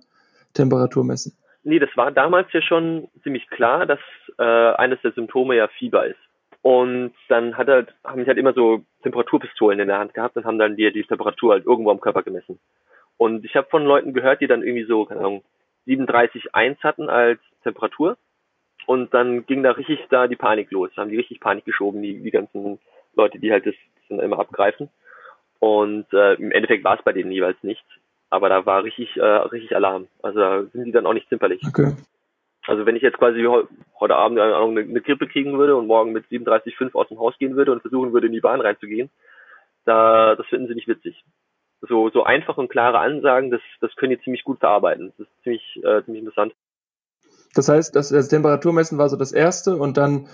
Temperatur 0.56 1.04
messen? 1.04 1.38
Nee, 1.68 1.80
das 1.80 1.90
war 1.98 2.12
damals 2.12 2.48
ja 2.54 2.62
schon 2.62 3.10
ziemlich 3.24 3.50
klar, 3.50 3.86
dass 3.86 4.00
äh, 4.38 4.42
eines 4.42 5.02
der 5.02 5.12
Symptome 5.12 5.58
ja 5.58 5.68
Fieber 5.68 6.06
ist. 6.06 6.20
Und 6.62 7.14
dann 7.28 7.58
hat 7.58 7.68
er, 7.68 7.88
haben 8.06 8.22
ich 8.22 8.28
halt 8.30 8.38
immer 8.38 8.54
so 8.54 8.86
Temperaturpistolen 9.04 9.82
in 9.82 9.90
der 9.90 10.00
Hand 10.00 10.14
gehabt 10.14 10.38
und 10.38 10.46
haben 10.46 10.60
dann 10.60 10.78
die, 10.78 10.90
die 10.94 11.04
Temperatur 11.04 11.52
halt 11.52 11.66
irgendwo 11.66 11.92
am 11.92 12.00
Körper 12.00 12.24
gemessen. 12.24 12.58
Und 13.18 13.44
ich 13.44 13.54
habe 13.58 13.68
von 13.70 13.84
Leuten 13.84 14.14
gehört, 14.14 14.40
die 14.40 14.48
dann 14.48 14.64
irgendwie 14.64 14.86
so, 14.86 15.04
keine 15.04 15.20
Ahnung, 15.20 15.44
37,1 15.88 16.82
hatten 16.84 17.10
als 17.10 17.42
Temperatur. 17.64 18.16
Und 18.86 19.14
dann 19.14 19.46
ging 19.46 19.62
da 19.62 19.72
richtig 19.72 20.00
da 20.10 20.28
die 20.28 20.38
Panik 20.38 20.72
los. 20.72 20.92
Da 20.96 21.02
haben 21.02 21.10
die 21.10 21.18
richtig 21.18 21.42
Panik 21.42 21.66
geschoben, 21.66 22.02
die, 22.02 22.24
die 22.24 22.32
ganzen 22.32 22.80
Leute, 23.14 23.40
die 23.40 23.52
halt 23.52 23.66
das 23.66 23.76
dann 24.08 24.22
immer 24.22 24.40
abgreifen. 24.40 24.90
Und 25.60 26.06
äh, 26.14 26.36
im 26.36 26.52
Endeffekt 26.52 26.86
war 26.86 26.98
es 26.98 27.04
bei 27.04 27.12
denen 27.12 27.34
jeweils 27.34 27.62
nichts. 27.62 27.90
Aber 28.30 28.50
da 28.50 28.66
war 28.66 28.84
richtig, 28.84 29.16
äh, 29.18 29.22
richtig 29.24 29.76
Alarm. 29.76 30.08
Also 30.22 30.40
da 30.40 30.64
sind 30.74 30.86
die 30.86 30.92
dann 30.92 31.06
auch 31.06 31.14
nicht 31.14 31.30
zimperlich. 31.30 31.62
Okay. 31.68 31.94
Also 32.66 32.86
wenn 32.86 32.98
ich 32.98 33.02
jetzt 33.02 33.18
quasi 33.18 33.42
heu 33.44 33.64
heute 34.00 34.16
Abend 34.16 34.40
eine, 34.40 34.56
eine 34.56 35.02
Grippe 35.02 35.28
kriegen 35.28 35.58
würde 35.58 35.76
und 35.76 35.88
morgen 35.88 36.12
mit 36.12 36.26
37,5 36.26 36.94
aus 36.94 37.08
dem 37.08 37.20
Haus 37.20 37.38
gehen 37.40 37.56
würde 37.56 37.72
und 37.72 37.82
versuchen 37.82 38.12
würde, 38.12 38.28
in 38.28 38.34
die 38.34 38.42
Bahn 38.42 38.60
reinzugehen, 38.60 39.10
da, 39.86 40.36
das 40.36 40.46
finden 40.48 40.68
sie 40.68 40.76
nicht 40.76 40.88
witzig. 40.88 41.24
So, 41.82 42.10
so 42.10 42.24
einfach 42.24 42.58
und 42.58 42.70
klare 42.70 43.00
Ansagen, 43.00 43.52
das, 43.52 43.62
das 43.80 43.96
können 43.96 44.12
die 44.12 44.22
ziemlich 44.22 44.44
gut 44.44 44.60
verarbeiten. 44.60 45.14
Das 45.18 45.28
ist 45.28 45.44
ziemlich, 45.44 45.80
äh, 45.84 46.04
ziemlich 46.04 46.24
interessant. 46.24 46.54
Das 47.54 47.70
heißt, 47.70 47.96
das, 47.96 48.10
das 48.10 48.28
Temperaturmessen 48.28 48.98
war 48.98 49.10
so 49.10 49.16
das 49.16 49.32
erste 49.32 49.78
und 49.78 49.98
dann, 49.98 50.28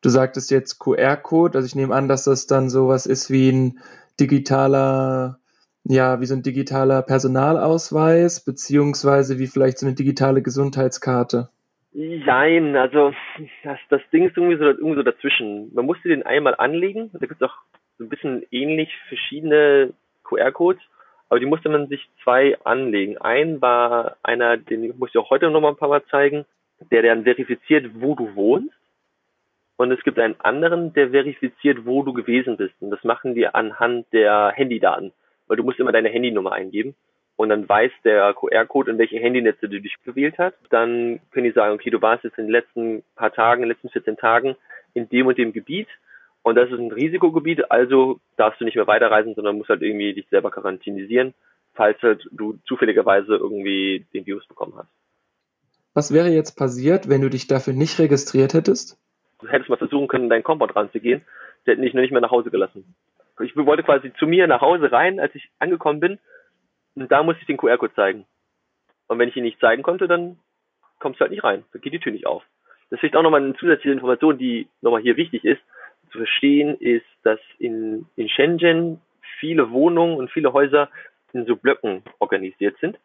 du 0.00 0.08
sagtest 0.08 0.50
jetzt 0.50 0.78
QR-Code, 0.78 1.58
also 1.58 1.66
ich 1.66 1.74
nehme 1.74 1.94
an, 1.94 2.08
dass 2.08 2.24
das 2.24 2.46
dann 2.46 2.70
sowas 2.70 3.06
ist 3.06 3.30
wie 3.30 3.50
ein 3.50 3.80
digitaler, 4.18 5.38
ja, 5.88 6.20
wie 6.20 6.26
so 6.26 6.34
ein 6.34 6.42
digitaler 6.42 7.02
Personalausweis, 7.02 8.44
beziehungsweise 8.44 9.38
wie 9.38 9.46
vielleicht 9.46 9.78
so 9.78 9.86
eine 9.86 9.94
digitale 9.94 10.42
Gesundheitskarte. 10.42 11.48
Nein, 11.92 12.76
also 12.76 13.14
das, 13.64 13.78
das 13.88 14.02
Ding 14.12 14.28
ist 14.28 14.36
irgendwie 14.36 14.58
so, 14.58 14.64
irgendwie 14.64 14.96
so 14.96 15.02
dazwischen. 15.02 15.72
Man 15.74 15.86
musste 15.86 16.08
den 16.08 16.24
einmal 16.24 16.54
anlegen. 16.56 17.10
Da 17.12 17.20
gibt 17.20 17.40
es 17.40 17.48
auch 17.48 17.56
so 17.98 18.04
ein 18.04 18.08
bisschen 18.08 18.44
ähnlich 18.50 18.90
verschiedene 19.08 19.94
QR-Codes, 20.24 20.82
aber 21.28 21.40
die 21.40 21.46
musste 21.46 21.68
man 21.68 21.88
sich 21.88 22.06
zwei 22.22 22.58
anlegen. 22.64 23.16
Ein 23.18 23.62
war 23.62 24.16
einer, 24.22 24.56
den 24.56 24.98
muss 24.98 25.10
ich 25.10 25.18
auch 25.18 25.30
heute 25.30 25.50
noch 25.50 25.60
mal 25.60 25.70
ein 25.70 25.76
paar 25.76 25.88
Mal 25.88 26.04
zeigen, 26.10 26.44
der 26.90 27.02
dann 27.02 27.24
verifiziert, 27.24 27.90
wo 27.94 28.14
du 28.14 28.34
wohnst. 28.34 28.74
Und 29.76 29.92
es 29.92 30.02
gibt 30.02 30.18
einen 30.18 30.40
anderen, 30.40 30.92
der 30.92 31.10
verifiziert, 31.10 31.86
wo 31.86 32.02
du 32.02 32.12
gewesen 32.12 32.56
bist. 32.56 32.74
Und 32.80 32.90
das 32.90 33.04
machen 33.04 33.34
die 33.34 33.46
anhand 33.46 34.06
der 34.12 34.52
Handydaten, 34.54 35.12
weil 35.46 35.56
du 35.56 35.62
musst 35.62 35.78
immer 35.78 35.92
deine 35.92 36.08
Handynummer 36.08 36.52
eingeben. 36.52 36.94
Und 37.36 37.50
dann 37.50 37.68
weiß 37.68 37.92
der 38.04 38.32
QR-Code, 38.32 38.92
in 38.92 38.98
welche 38.98 39.18
Handynetze 39.18 39.68
du 39.68 39.80
dich 39.80 39.94
gewählt 40.04 40.36
hast. 40.38 40.56
Dann 40.70 41.20
können 41.30 41.44
die 41.44 41.52
sagen, 41.52 41.74
okay, 41.74 41.90
du 41.90 42.00
warst 42.00 42.24
jetzt 42.24 42.38
in 42.38 42.46
den 42.46 42.52
letzten 42.52 43.02
paar 43.14 43.32
Tagen, 43.32 43.62
in 43.62 43.68
den 43.68 43.74
letzten 43.74 43.90
14 43.90 44.16
Tagen 44.16 44.56
in 44.94 45.08
dem 45.08 45.26
und 45.26 45.38
dem 45.38 45.52
Gebiet. 45.52 45.88
Und 46.42 46.54
das 46.54 46.70
ist 46.70 46.78
ein 46.78 46.92
Risikogebiet, 46.92 47.70
also 47.70 48.20
darfst 48.36 48.60
du 48.60 48.64
nicht 48.64 48.76
mehr 48.76 48.86
weiterreisen, 48.86 49.34
sondern 49.34 49.58
musst 49.58 49.68
halt 49.68 49.82
irgendwie 49.82 50.14
dich 50.14 50.26
selber 50.30 50.50
quarantinisieren, 50.50 51.34
falls 51.74 52.00
halt 52.02 52.26
du 52.30 52.58
zufälligerweise 52.66 53.34
irgendwie 53.34 54.06
den 54.14 54.26
Virus 54.26 54.46
bekommen 54.46 54.74
hast. 54.76 54.88
Was 55.92 56.14
wäre 56.14 56.28
jetzt 56.28 56.56
passiert, 56.56 57.08
wenn 57.08 57.20
du 57.20 57.30
dich 57.30 57.46
dafür 57.46 57.72
nicht 57.72 57.98
registriert 57.98 58.54
hättest? 58.54 58.98
Du 59.40 59.48
hättest 59.48 59.68
mal 59.68 59.76
versuchen 59.76 60.08
können, 60.08 60.24
in 60.24 60.30
deinen 60.30 60.44
Compound 60.44 60.76
ranzugehen. 60.76 61.22
Die 61.66 61.70
hätten 61.70 61.82
dich 61.82 61.94
noch 61.94 62.02
nicht 62.02 62.12
mehr 62.12 62.20
nach 62.20 62.30
Hause 62.30 62.50
gelassen. 62.50 62.94
Ich 63.40 63.56
wollte 63.56 63.82
quasi 63.82 64.12
zu 64.14 64.26
mir 64.26 64.46
nach 64.46 64.60
Hause 64.60 64.90
rein, 64.90 65.20
als 65.20 65.34
ich 65.34 65.50
angekommen 65.58 66.00
bin. 66.00 66.18
Und 66.94 67.12
da 67.12 67.22
musste 67.22 67.40
ich 67.42 67.46
den 67.46 67.58
QR-Code 67.58 67.94
zeigen. 67.94 68.26
Und 69.08 69.18
wenn 69.18 69.28
ich 69.28 69.36
ihn 69.36 69.44
nicht 69.44 69.60
zeigen 69.60 69.82
konnte, 69.82 70.08
dann 70.08 70.38
kommst 70.98 71.20
du 71.20 71.22
halt 71.22 71.30
nicht 71.30 71.44
rein. 71.44 71.64
Dann 71.72 71.82
geht 71.82 71.92
die 71.92 71.98
Tür 71.98 72.12
nicht 72.12 72.26
auf. 72.26 72.42
Das 72.88 72.96
ist 72.96 73.00
vielleicht 73.00 73.16
auch 73.16 73.22
nochmal 73.22 73.42
eine 73.42 73.54
zusätzliche 73.56 73.92
Information, 73.92 74.38
die 74.38 74.68
nochmal 74.80 75.02
hier 75.02 75.16
wichtig 75.16 75.44
ist 75.44 75.60
zu 76.10 76.18
verstehen, 76.18 76.76
ist, 76.80 77.06
dass 77.22 77.40
in, 77.58 78.06
in 78.16 78.28
Shenzhen 78.28 79.00
viele 79.38 79.70
Wohnungen 79.70 80.16
und 80.16 80.30
viele 80.30 80.52
Häuser 80.52 80.88
in 81.32 81.46
so 81.46 81.56
Blöcken 81.56 82.02
organisiert 82.18 82.76
sind. 82.80 82.98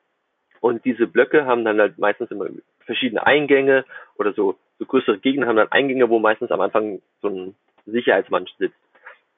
Und 0.59 0.85
diese 0.85 1.07
Blöcke 1.07 1.45
haben 1.45 1.65
dann 1.65 1.79
halt 1.79 1.97
meistens 1.97 2.31
immer 2.31 2.45
verschiedene 2.85 3.25
Eingänge 3.25 3.83
oder 4.17 4.33
so, 4.33 4.57
so 4.79 4.85
größere 4.85 5.17
Gegenden 5.17 5.49
haben 5.49 5.57
dann 5.57 5.71
Eingänge, 5.71 6.09
wo 6.09 6.19
meistens 6.19 6.51
am 6.51 6.61
Anfang 6.61 7.01
so 7.21 7.29
ein 7.29 7.55
Sicherheitsmann 7.85 8.47
sitzt. 8.57 8.77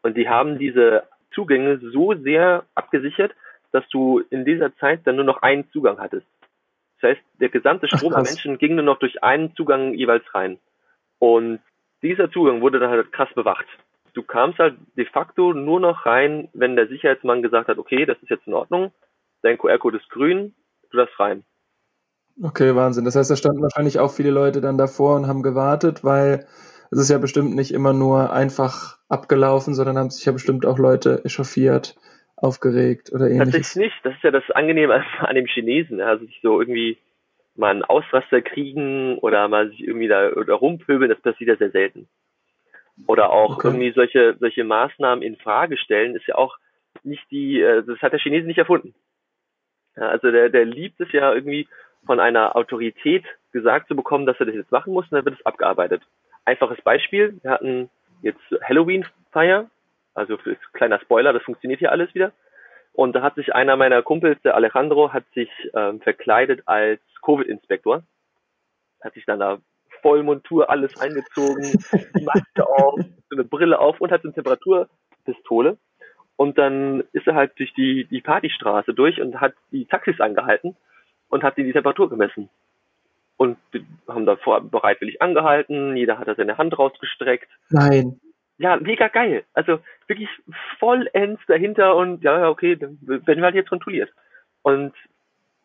Und 0.04 0.16
die 0.16 0.30
haben 0.30 0.60
diese 0.60 1.04
Zugänge 1.34 1.80
so 1.80 2.14
sehr 2.14 2.66
abgesichert, 2.76 3.34
dass 3.72 3.88
du 3.90 4.20
in 4.30 4.46
dieser 4.46 4.76
Zeit 4.78 5.02
dann 5.06 5.16
nur 5.16 5.26
noch 5.26 5.42
einen 5.42 5.70
Zugang 5.72 5.98
hattest. 6.00 6.28
Das 7.02 7.12
heißt, 7.12 7.22
der 7.40 7.50
gesamte 7.50 7.88
Strom 7.88 8.14
Ach, 8.14 8.18
der. 8.18 8.32
Menschen 8.32 8.58
ging 8.60 8.76
nur 8.76 8.86
noch 8.86 9.00
durch 9.00 9.24
einen 9.24 9.56
Zugang 9.56 9.94
jeweils 9.96 10.24
rein. 10.34 10.60
Und 11.20 11.60
dieser 12.02 12.30
Zugang 12.32 12.62
wurde 12.62 12.80
dann 12.80 12.92
halt 12.92 13.12
krass 13.12 13.30
bewacht. 13.34 13.66
Du 14.14 14.22
kamst 14.22 14.60
halt 14.60 14.76
de 14.96 15.06
facto 15.06 15.54
nur 15.54 15.80
noch 15.80 16.06
rein, 16.06 16.50
wenn 16.54 16.76
der 16.76 16.88
Sicherheitsmann 16.88 17.42
gesagt 17.42 17.68
hat, 17.68 17.80
okay, 17.80 18.06
das 18.06 18.18
ist 18.22 18.30
jetzt 18.30 18.46
in 18.46 18.54
Ordnung, 18.54 18.92
dein 19.42 19.58
QR-Code 19.58 19.98
ist 19.98 20.10
grün, 20.10 20.54
du 20.92 20.98
darfst 20.98 21.20
rein. 21.20 21.44
Okay, 22.42 22.76
Wahnsinn. 22.76 23.06
Das 23.06 23.16
heißt, 23.16 23.32
da 23.32 23.36
standen 23.36 23.62
wahrscheinlich 23.62 24.00
auch 24.00 24.12
viele 24.12 24.32
Leute 24.32 24.62
dann 24.62 24.78
davor 24.78 25.16
und 25.16 25.28
haben 25.28 25.44
gewartet, 25.44 26.04
weil 26.04 26.46
es 26.94 27.00
ist 27.00 27.10
ja 27.10 27.18
bestimmt 27.18 27.56
nicht 27.56 27.74
immer 27.74 27.92
nur 27.92 28.32
einfach 28.32 28.98
abgelaufen, 29.10 29.74
sondern 29.74 29.98
haben 29.98 30.10
sich 30.10 30.26
ja 30.26 30.32
bestimmt 30.32 30.66
auch 30.66 30.78
Leute 30.78 31.22
echauffiert, 31.26 31.96
aufgeregt 32.36 33.12
oder 33.12 33.26
ähnliches. 33.26 33.54
Tatsächlich 33.54 33.86
nicht. 33.86 34.06
Das 34.06 34.14
ist 34.16 34.24
ja 34.24 34.32
das 34.32 34.50
Angenehme 34.52 35.04
an 35.20 35.36
dem 35.36 35.48
Chinesen. 35.48 36.02
Also 36.02 36.26
sich 36.26 36.40
so 36.44 36.62
irgendwie 36.62 36.98
mal 37.56 37.72
einen 37.72 37.84
Ausraster 37.84 38.42
kriegen 38.42 39.18
oder 39.20 39.48
mal 39.48 39.70
sich 39.70 39.82
irgendwie 39.82 40.08
da 40.08 40.30
oder 40.32 40.54
rumpöbeln, 40.54 41.10
das 41.10 41.22
passiert 41.22 41.50
ja 41.50 41.56
sehr 41.56 41.72
selten. 41.72 42.08
Oder 43.08 43.32
auch 43.32 43.58
okay. 43.58 43.68
irgendwie 43.68 43.92
solche, 43.92 44.36
solche 44.40 44.64
Maßnahmen 44.64 45.24
in 45.24 45.36
Frage 45.38 45.78
stellen, 45.78 46.16
ist 46.16 46.28
ja 46.28 46.36
auch 46.36 46.58
nicht 47.04 47.24
die, 47.32 47.60
äh, 47.60 47.84
das 47.84 48.00
hat 48.02 48.14
der 48.14 48.20
Chinese 48.20 48.46
nicht 48.46 48.60
erfunden. 48.60 48.94
Ja, 49.96 50.10
also 50.10 50.32
der, 50.32 50.50
der 50.50 50.66
liebt 50.66 51.00
es 51.02 51.12
ja 51.12 51.34
irgendwie 51.34 51.68
von 52.06 52.20
einer 52.20 52.56
Autorität 52.56 53.24
gesagt 53.52 53.88
zu 53.88 53.96
bekommen, 53.96 54.26
dass 54.26 54.40
er 54.40 54.46
das 54.46 54.56
jetzt 54.56 54.72
machen 54.72 54.94
muss 54.94 55.06
und 55.06 55.16
dann 55.16 55.26
wird 55.26 55.40
es 55.40 55.46
abgearbeitet. 55.46 56.04
Einfaches 56.46 56.82
Beispiel, 56.82 57.40
wir 57.42 57.52
hatten 57.52 57.90
jetzt 58.22 58.42
Halloween-Feier, 58.62 59.70
also 60.14 60.38
für 60.38 60.58
kleiner 60.74 61.00
Spoiler, 61.00 61.34
das 61.34 61.44
funktioniert 61.44 61.80
hier 61.80 61.92
alles 61.92 62.14
wieder. 62.14 62.32
Und 62.94 63.14
da 63.14 63.24
hat 63.24 63.36
sich 63.36 63.56
einer 63.56 63.76
meiner 63.76 64.04
Kumpels, 64.04 64.40
der 64.44 64.56
Alejandro, 64.56 65.12
hat 65.12 65.26
sich 65.34 65.50
ähm, 65.74 66.00
verkleidet 66.02 66.62
als 66.68 67.02
Covid-Inspektor. 67.24 68.04
Hat 69.02 69.14
sich 69.16 69.26
dann 69.26 69.40
da 69.40 69.58
Vollmontur 70.02 70.70
alles 70.70 71.00
eingezogen, 71.00 71.64
die 72.16 72.24
Maske 72.24 72.68
auf, 72.68 73.00
so 73.30 73.36
eine 73.36 73.44
Brille 73.44 73.80
auf 73.80 74.00
und 74.00 74.12
hat 74.12 74.22
so 74.22 74.28
eine 74.28 74.36
Temperaturpistole. 74.36 75.78
Und 76.36 76.58
dann 76.58 77.04
ist 77.14 77.26
er 77.26 77.36
halt 77.36 77.58
durch 77.58 77.74
die, 77.74 78.06
die 78.06 78.22
Partystraße 78.22 78.94
durch 78.94 79.20
und 79.22 79.40
hat 79.40 79.54
die 79.72 79.86
Taxis 79.86 80.20
angehalten 80.20 80.76
und 81.30 81.44
hat 81.44 81.58
die, 81.58 81.64
die 81.64 81.74
Temperatur 81.74 82.10
gemessen. 82.10 82.50
Und 83.44 83.58
wir 83.72 83.84
haben 84.08 84.26
davor 84.26 84.62
bereitwillig 84.62 85.22
angehalten, 85.22 85.98
jeder 85.98 86.18
hat 86.18 86.30
da 86.30 86.36
seine 86.36 86.58
Hand 86.58 86.80
rausgestreckt. 86.80 87.50
Nein. 87.70 88.22
Ja, 88.58 88.78
mega 88.78 89.10
geil. 89.10 89.44
Also 89.54 89.80
wirklich 90.08 90.30
vollends 90.80 91.42
dahinter 91.50 91.98
und 91.98 92.24
ja, 92.24 92.48
okay, 92.48 92.78
dann 92.78 92.98
werden 93.02 93.40
wir 93.40 93.44
halt 93.44 93.56
jetzt 93.56 93.68
kontrolliert. 93.68 94.10
Und 94.62 94.94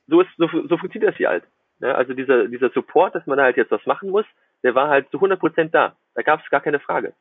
so 0.09 0.23
ist, 0.23 0.31
so, 0.39 0.49
so 0.49 0.77
funktioniert 0.77 1.13
das 1.13 1.17
hier 1.19 1.29
halt. 1.29 1.45
Ja, 1.79 1.95
also 1.95 2.15
dieser, 2.15 2.49
dieser 2.49 2.71
Support, 2.71 3.15
dass 3.15 3.29
man 3.29 3.39
halt 3.39 3.57
jetzt 3.57 3.71
was 3.71 3.87
machen 3.87 4.11
muss, 4.11 4.27
der 4.65 4.75
war 4.75 4.89
halt 4.89 5.09
zu 5.13 5.19
100 5.19 5.39
Prozent 5.39 5.73
da. 5.73 5.95
Da 6.17 6.23
gab 6.23 6.43
es 6.43 6.51
gar 6.51 6.61
keine 6.61 6.81
Frage. 6.81 7.13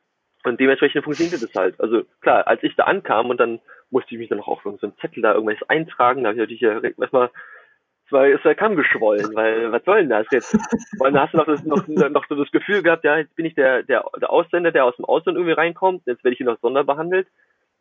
Und 0.44 0.60
dementsprechend 0.60 1.04
funktionierte 1.04 1.40
das 1.40 1.54
halt. 1.54 1.80
Also 1.80 2.02
klar, 2.22 2.48
als 2.48 2.64
ich 2.64 2.76
da 2.76 2.86
ankam 2.86 3.30
und 3.30 3.40
dann 3.40 3.60
musste 3.92 4.16
ich 4.16 4.18
mich 4.18 4.30
dann 4.30 4.40
noch 4.40 4.48
auf 4.48 4.64
so 4.64 4.70
einen 4.70 4.98
Zettel 4.98 5.22
da 5.22 5.36
irgendwas 5.36 5.70
eintragen, 5.70 6.24
da 6.24 6.30
habe 6.30 6.42
ich 6.42 6.60
natürlich 6.60 6.98
erstmal 6.98 7.30
zwei 8.10 8.32
ist 8.32 8.46
der 8.46 8.56
Kamm 8.56 8.76
geschwollen, 8.76 9.36
weil 9.36 9.72
was 9.72 9.84
soll 9.84 10.00
denn 10.00 10.10
das 10.10 10.28
jetzt? 10.32 10.54
Und 11.00 11.14
dann 11.14 11.20
hast 11.20 11.34
du 11.34 11.38
noch, 11.38 11.46
das, 11.46 11.64
noch, 11.64 11.88
noch 11.88 12.26
so 12.28 12.36
das 12.36 12.52
Gefühl 12.52 12.84
gehabt, 12.84 13.04
ja, 13.04 13.18
jetzt 13.18 13.36
bin 13.36 13.46
ich 13.46 13.56
der, 13.56 13.84
der, 13.84 14.06
der 14.20 14.32
Ausländer, 14.32 14.72
der 14.72 14.86
aus 14.86 14.96
dem 14.96 15.06
Ausland 15.06 15.38
irgendwie 15.38 15.54
reinkommt, 15.54 16.04
jetzt 16.06 16.24
werde 16.24 16.34
ich 16.34 16.38
hier 16.38 16.48
noch 16.48 16.60
sonderbehandelt. 16.60 17.28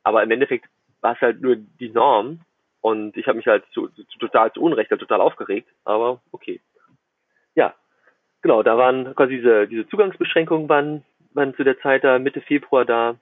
Aber 0.03 0.23
im 0.23 0.31
Endeffekt 0.31 0.67
war 1.01 1.15
es 1.15 1.21
halt 1.21 1.41
nur 1.41 1.57
die 1.57 1.91
Norm 1.91 2.41
und 2.81 3.17
ich 3.17 3.27
habe 3.27 3.37
mich 3.37 3.47
halt 3.47 3.65
zu, 3.73 3.89
zu, 3.89 4.19
total 4.19 4.53
zu 4.53 4.63
Unrecht 4.63 4.91
halt 4.91 5.01
total 5.01 5.21
aufgeregt, 5.21 5.69
aber 5.85 6.21
okay. 6.33 6.61
Ja, 7.55 7.75
genau, 8.43 8.63
da 8.63 8.77
waren 8.79 9.15
quasi 9.15 9.37
diese, 9.37 9.67
diese 9.67 9.89
Zugangsbeschränkungen 9.89 10.69
waren, 10.69 11.05
waren 11.33 11.55
zu 11.55 11.65
der 11.65 11.81
Zeit 11.81 12.05
da, 12.05 12.19
Mitte 12.19 12.41
Februar 12.41 12.85
da. 12.85 13.17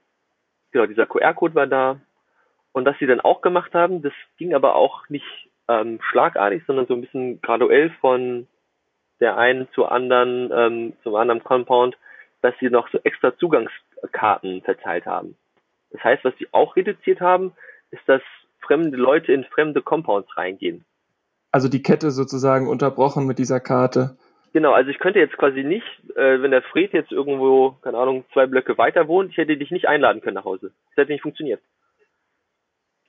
Genau, 0.71 0.85
dieser 0.85 1.05
QR-Code 1.05 1.55
war 1.55 1.67
da. 1.67 1.99
Und 2.73 2.85
was 2.85 2.97
sie 2.99 3.07
dann 3.07 3.21
auch 3.21 3.41
gemacht 3.41 3.73
haben, 3.73 4.01
das 4.01 4.13
ging 4.37 4.53
aber 4.53 4.75
auch 4.75 5.07
nicht 5.09 5.25
ähm, 5.67 5.99
schlagartig, 6.09 6.63
sondern 6.67 6.87
so 6.87 6.93
ein 6.93 7.01
bisschen 7.01 7.41
graduell 7.41 7.91
von 8.01 8.47
der 9.19 9.37
einen 9.37 9.67
zur 9.73 9.91
anderen, 9.91 10.51
ähm, 10.53 10.93
zum 11.03 11.15
anderen 11.15 11.43
Compound, 11.43 11.97
dass 12.41 12.53
sie 12.59 12.69
noch 12.69 12.89
so 12.91 12.99
extra 13.03 13.35
Zugangskarten 13.37 14.61
verteilt 14.61 15.05
haben. 15.05 15.35
Das 15.91 16.03
heißt, 16.03 16.23
was 16.25 16.33
sie 16.37 16.47
auch 16.51 16.75
reduziert 16.75 17.21
haben, 17.21 17.53
ist, 17.91 18.03
dass 18.07 18.21
fremde 18.59 18.97
Leute 18.97 19.31
in 19.31 19.45
fremde 19.45 19.81
Compounds 19.81 20.35
reingehen. 20.37 20.83
Also 21.51 21.69
die 21.69 21.81
Kette 21.81 22.11
sozusagen 22.11 22.67
unterbrochen 22.67 23.25
mit 23.25 23.39
dieser 23.39 23.59
Karte. 23.59 24.17
Genau, 24.51 24.73
also 24.73 24.89
ich 24.89 24.99
könnte 24.99 25.19
jetzt 25.19 25.37
quasi 25.37 25.63
nicht, 25.63 25.85
äh, 26.15 26.41
wenn 26.41 26.51
der 26.51 26.61
Fred 26.61 26.93
jetzt 26.93 27.11
irgendwo, 27.11 27.77
keine 27.81 27.97
Ahnung, 27.97 28.25
zwei 28.33 28.45
Blöcke 28.45 28.77
weiter 28.77 29.07
wohnt, 29.07 29.31
ich 29.31 29.37
hätte 29.37 29.57
dich 29.57 29.71
nicht 29.71 29.87
einladen 29.87 30.21
können 30.21 30.35
nach 30.35 30.45
Hause. 30.45 30.71
Das 30.89 31.03
hätte 31.03 31.11
nicht 31.11 31.21
funktioniert. 31.21 31.61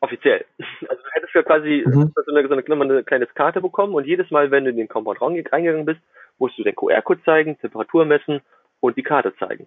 Offiziell. 0.01 0.45
Also 0.89 1.03
du 1.03 1.11
hättest 1.13 1.35
ja 1.35 1.43
quasi 1.43 1.85
mhm. 1.87 2.13
so, 2.15 2.33
eine, 2.33 2.47
so 2.49 2.55
eine, 2.55 2.83
eine 2.83 3.05
kleine 3.05 3.27
Karte 3.27 3.61
bekommen 3.61 3.95
und 3.95 4.07
jedes 4.07 4.31
Mal, 4.31 4.51
wenn 4.51 4.65
du 4.65 4.71
in 4.71 4.77
den 4.77 4.89
Compound 4.89 5.21
reingegangen 5.21 5.85
bist, 5.85 6.01
musst 6.39 6.59
du 6.59 6.63
den 6.63 6.77
QR-Code 6.77 7.23
zeigen, 7.25 7.59
Temperatur 7.59 8.05
messen 8.05 8.41
und 8.81 8.97
die 8.97 9.03
Karte 9.03 9.35
zeigen. 9.37 9.67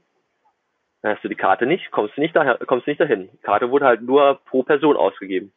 Dann 1.02 1.16
hast 1.16 1.24
du 1.24 1.30
die 1.30 1.36
Karte 1.36 1.66
nicht, 1.66 1.92
kommst 1.92 2.18
du 2.18 2.22
nicht, 2.22 2.36
daher, 2.36 2.58
kommst 2.66 2.88
nicht 2.88 3.00
dahin. 3.00 3.30
Die 3.34 3.38
Karte 3.38 3.72
wurde 3.72 3.86
halt 3.86 4.02
nur 4.02 4.40
pro 4.46 4.64
Person 4.64 4.98
ausgegeben. 4.98 5.52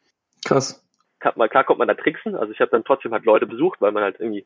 Krass. 0.45 0.79
Klar 1.19 1.63
kommt 1.63 1.79
man 1.79 1.87
da 1.87 1.93
tricksen, 1.93 2.35
also 2.35 2.51
ich 2.51 2.59
habe 2.59 2.71
dann 2.71 2.83
trotzdem 2.83 3.13
halt 3.13 3.25
Leute 3.25 3.45
besucht, 3.45 3.79
weil 3.79 3.91
man 3.91 4.03
halt 4.03 4.19
irgendwie 4.19 4.45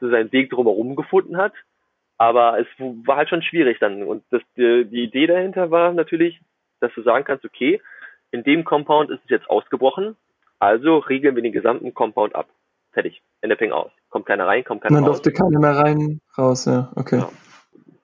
so 0.00 0.10
seinen 0.10 0.32
Weg 0.32 0.50
drumherum 0.50 0.96
gefunden 0.96 1.36
hat. 1.36 1.52
Aber 2.18 2.58
es 2.58 2.66
war 2.78 3.16
halt 3.16 3.28
schon 3.28 3.42
schwierig 3.42 3.78
dann. 3.78 4.02
Und 4.02 4.24
das, 4.30 4.42
die, 4.56 4.84
die 4.84 5.04
Idee 5.04 5.26
dahinter 5.26 5.70
war 5.70 5.92
natürlich, 5.92 6.40
dass 6.80 6.92
du 6.94 7.02
sagen 7.02 7.24
kannst, 7.24 7.44
okay, 7.44 7.80
in 8.30 8.44
dem 8.44 8.64
Compound 8.64 9.10
ist 9.10 9.20
es 9.24 9.30
jetzt 9.30 9.50
ausgebrochen, 9.50 10.16
also 10.58 10.98
regeln 10.98 11.34
wir 11.34 11.42
den 11.42 11.52
gesamten 11.52 11.94
Compound 11.94 12.34
ab. 12.34 12.48
Fertig. 12.92 13.22
Ende 13.40 13.56
Ping 13.56 13.72
aus. 13.72 13.90
Kommt 14.10 14.26
keiner 14.26 14.46
rein, 14.46 14.64
kommt 14.64 14.82
keiner 14.82 14.94
Man 14.94 15.04
raus. 15.04 15.18
Man 15.18 15.22
durfte 15.22 15.32
keiner 15.32 15.58
mehr 15.58 15.76
rein, 15.76 16.20
raus, 16.36 16.64
ja, 16.64 16.90
okay. 16.96 17.18
Ja, 17.18 17.30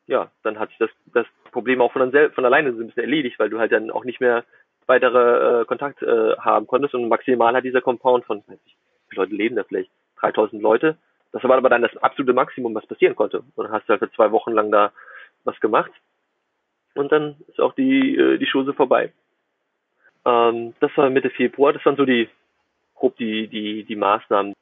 ja 0.07 0.31
dann 0.43 0.59
hat 0.59 0.71
sich 0.71 0.79
das, 0.79 0.91
das 1.13 1.27
Problem 1.51 1.81
auch 1.81 1.93
von, 1.93 2.13
von 2.13 2.45
alleine 2.45 2.73
so 2.73 2.81
ein 2.81 2.87
bisschen 2.87 3.03
erledigt, 3.03 3.39
weil 3.39 3.51
du 3.51 3.59
halt 3.59 3.73
dann 3.73 3.91
auch 3.91 4.05
nicht 4.05 4.21
mehr 4.21 4.45
weitere 4.87 5.63
äh, 5.63 5.65
Kontakt 5.65 6.03
äh, 6.03 6.37
haben 6.39 6.67
konntest 6.67 6.95
und 6.95 7.09
maximal 7.09 7.55
hat 7.55 7.65
dieser 7.65 7.81
Compound 7.81 8.25
von, 8.25 8.39
weiß 8.47 8.59
ich, 8.65 8.73
wie 8.73 9.15
viele 9.15 9.23
Leute 9.23 9.35
leben 9.35 9.57
da 9.57 9.65
vielleicht? 9.65 9.91
3000 10.21 10.63
Leute. 10.63 10.97
Das 11.33 11.43
war 11.45 11.57
aber 11.57 11.69
dann 11.69 11.83
das 11.83 11.97
absolute 11.99 12.33
Maximum, 12.33 12.75
was 12.75 12.87
passieren 12.87 13.17
konnte. 13.17 13.41
Und 13.41 13.65
dann 13.65 13.73
hast 13.73 13.87
du 13.87 13.91
halt 13.91 14.01
für 14.01 14.13
zwei 14.13 14.31
Wochen 14.31 14.53
lang 14.53 14.71
da 14.71 14.93
was 15.45 15.59
gemacht. 15.61 15.91
Und 16.95 17.13
dann 17.13 17.37
ist 17.49 17.61
auch 17.61 17.75
die, 17.75 18.17
äh, 18.17 18.39
die 18.39 18.49
Chose 18.51 18.73
vorbei. 18.73 19.13
Ähm, 20.27 20.75
das 20.81 20.91
war 20.97 21.09
Mitte 21.09 21.31
Februar, 21.31 21.73
das 21.73 21.85
waren 21.87 21.97
so 21.97 22.05
die 22.05 22.29
grob 22.97 23.17
die, 23.17 23.47
die, 23.47 23.85
die 23.85 23.97
Maßnahmen. 23.97 24.55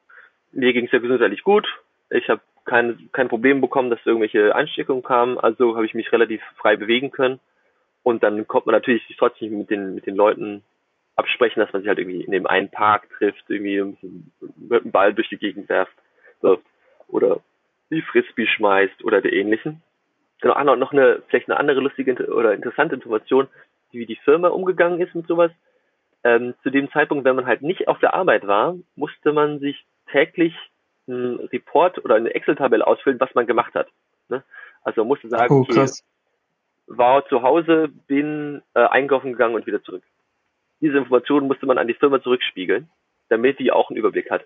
Mir 0.51 0.73
ging 0.73 0.85
es 0.85 0.91
ja 0.91 0.99
gesundheitlich 0.99 1.43
gut. 1.43 1.67
Ich 2.09 2.29
habe 2.29 2.41
kein, 2.65 3.09
kein 3.11 3.29
Problem 3.29 3.61
bekommen, 3.61 3.89
dass 3.89 4.05
irgendwelche 4.05 4.53
Ansteckungen 4.55 5.03
kamen, 5.03 5.37
also 5.37 5.75
habe 5.75 5.85
ich 5.85 5.93
mich 5.93 6.11
relativ 6.11 6.41
frei 6.57 6.75
bewegen 6.75 7.11
können. 7.11 7.39
Und 8.03 8.23
dann 8.23 8.47
kommt 8.47 8.67
man 8.67 8.73
natürlich 8.73 9.03
trotzdem 9.17 9.57
mit 9.57 9.69
den, 9.69 9.95
mit 9.95 10.05
den 10.05 10.15
Leuten 10.15 10.63
absprechen, 11.15 11.59
dass 11.59 11.73
man 11.73 11.81
sich 11.81 11.89
halt 11.89 11.97
irgendwie 11.97 12.21
in 12.21 12.31
dem 12.31 12.45
einen 12.45 12.69
Park 12.69 13.09
trifft, 13.17 13.43
irgendwie 13.47 13.97
mit 14.57 14.81
einem 14.83 14.91
Ball 14.91 15.13
durch 15.13 15.29
die 15.29 15.37
Gegend 15.37 15.69
werft, 15.69 15.93
oder 17.07 17.39
wie 17.89 18.01
Frisbee 18.01 18.47
schmeißt 18.47 19.03
oder 19.03 19.21
der 19.21 19.33
ähnlichen. 19.33 19.81
Genau, 20.41 20.75
noch 20.75 20.91
eine, 20.91 21.23
vielleicht 21.27 21.49
eine 21.49 21.59
andere 21.59 21.79
lustige 21.79 22.13
oder 22.31 22.53
interessante 22.53 22.95
Information 22.95 23.47
wie 23.95 24.05
die 24.05 24.15
Firma 24.17 24.49
umgegangen 24.49 25.01
ist 25.01 25.15
mit 25.15 25.27
sowas. 25.27 25.51
Ähm, 26.23 26.55
zu 26.63 26.69
dem 26.69 26.91
Zeitpunkt, 26.91 27.25
wenn 27.25 27.35
man 27.35 27.45
halt 27.45 27.61
nicht 27.61 27.87
auf 27.87 27.99
der 27.99 28.13
Arbeit 28.13 28.47
war, 28.47 28.75
musste 28.95 29.31
man 29.31 29.59
sich 29.59 29.85
täglich 30.11 30.55
einen 31.07 31.39
Report 31.39 32.03
oder 32.03 32.15
eine 32.15 32.33
Excel-Tabelle 32.33 32.85
ausfüllen, 32.85 33.19
was 33.19 33.33
man 33.35 33.45
gemacht 33.45 33.73
hat. 33.75 33.87
Ne? 34.29 34.43
Also 34.83 35.01
man 35.01 35.09
musste 35.09 35.29
sagen, 35.29 35.53
oh, 35.53 35.61
okay, 35.61 35.87
war 36.87 37.27
zu 37.27 37.41
Hause, 37.41 37.89
bin 38.07 38.61
äh, 38.73 38.79
einkaufen 38.79 39.31
gegangen 39.31 39.55
und 39.55 39.67
wieder 39.67 39.83
zurück. 39.83 40.03
Diese 40.81 40.97
Informationen 40.97 41.47
musste 41.47 41.65
man 41.65 41.77
an 41.77 41.87
die 41.87 41.93
Firma 41.93 42.21
zurückspiegeln, 42.21 42.89
damit 43.29 43.59
die 43.59 43.71
auch 43.71 43.89
einen 43.89 43.97
Überblick 43.97 44.29
hat. 44.29 44.45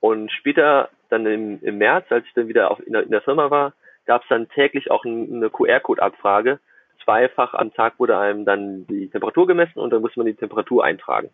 Und 0.00 0.30
später, 0.32 0.90
dann 1.08 1.24
im, 1.26 1.62
im 1.62 1.78
März, 1.78 2.06
als 2.10 2.26
ich 2.26 2.34
dann 2.34 2.48
wieder 2.48 2.70
auf, 2.70 2.80
in, 2.86 2.92
der, 2.92 3.04
in 3.04 3.10
der 3.10 3.22
Firma 3.22 3.50
war, 3.50 3.72
gab 4.04 4.22
es 4.22 4.28
dann 4.28 4.48
täglich 4.50 4.90
auch 4.90 5.04
eine 5.04 5.48
QR-Code-Abfrage, 5.48 6.60
zweifach 7.04 7.54
am 7.54 7.72
Tag 7.72 7.98
wurde 7.98 8.18
einem 8.18 8.44
dann 8.44 8.86
die 8.86 9.08
Temperatur 9.08 9.46
gemessen 9.46 9.78
und 9.78 9.92
dann 9.92 10.00
musste 10.00 10.18
man 10.18 10.26
die 10.26 10.34
Temperatur 10.34 10.84
eintragen. 10.84 11.30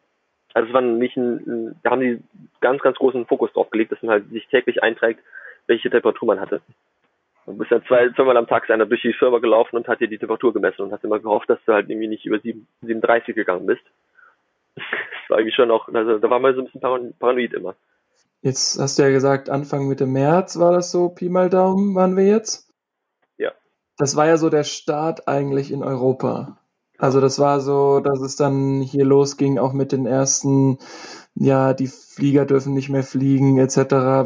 Also 0.53 0.69
es 0.69 0.75
war 0.75 0.81
nicht 0.81 1.17
ein, 1.17 1.77
da 1.83 1.91
haben 1.91 2.01
die 2.01 2.21
ganz, 2.61 2.83
ganz 2.83 2.97
großen 2.99 3.27
Fokus 3.27 3.53
drauf 3.53 3.71
gelegt, 3.71 3.93
dass 3.93 4.03
man 4.03 4.11
halt 4.13 4.31
sich 4.31 4.47
täglich 4.49 4.83
einträgt, 4.83 5.21
welche 5.67 5.91
Temperatur 5.91 6.27
man 6.27 6.41
hatte. 6.41 6.61
Du 7.47 7.57
bist 7.57 7.71
dann 7.71 7.85
zwei, 7.87 8.11
zweimal 8.11 8.37
am 8.37 8.47
Tag 8.47 8.69
einer 8.71 8.87
durch 8.87 9.03
die 9.03 9.13
Firma 9.13 9.39
gelaufen 9.39 9.77
und 9.77 9.89
hat 9.89 10.01
dir 10.01 10.09
die 10.09 10.19
Temperatur 10.19 10.53
gemessen 10.53 10.83
und 10.83 10.93
hast 10.93 11.05
immer 11.05 11.19
gehofft, 11.19 11.49
dass 11.49 11.59
du 11.67 11.73
halt 11.73 11.89
irgendwie 11.89 12.09
nicht 12.09 12.27
über 12.27 12.39
7, 12.39 12.67
37 12.83 13.35
gegangen 13.35 13.67
bist. 13.67 13.83
Das 15.23 15.37
war 15.37 15.39
irgendwie 15.39 15.55
schon 15.55 15.71
auch, 15.71 15.87
also 15.87 16.19
da 16.19 16.29
war 16.29 16.41
man 16.41 16.57
so 16.57 16.61
ein 16.61 16.65
bisschen 16.65 16.81
paranoid 16.81 17.53
immer. 17.53 17.77
Jetzt 18.43 18.81
hast 18.81 18.99
du 18.99 19.05
ja 19.05 19.11
gesagt, 19.11 19.49
Anfang 19.49 19.87
Mitte 19.87 20.07
März 20.07 20.59
war 20.59 20.73
das 20.73 20.91
so, 20.91 21.11
Pi 21.11 21.29
mal 21.29 21.51
Daumen 21.51 21.95
waren 21.95 22.17
wir 22.17 22.27
jetzt? 22.27 22.70
Das 24.01 24.17
war 24.17 24.27
ja 24.27 24.39
so 24.39 24.49
der 24.49 24.65
Start 24.65 25.29
eigentlich 25.29 25.71
in 25.71 25.83
Europa. 25.83 26.57
Also 26.97 27.21
das 27.21 27.39
war 27.39 27.61
so, 27.61 28.01
dass 28.01 28.21
es 28.21 28.35
dann 28.35 28.81
hier 28.81 29.05
losging, 29.05 29.59
auch 29.59 29.75
mit 29.75 29.93
den 29.93 30.07
ersten 30.07 30.79
ja, 31.35 31.75
die 31.75 31.87
Flieger 31.87 32.47
dürfen 32.47 32.73
nicht 32.73 32.89
mehr 32.89 33.03
fliegen, 33.03 33.59
etc. 33.59 33.77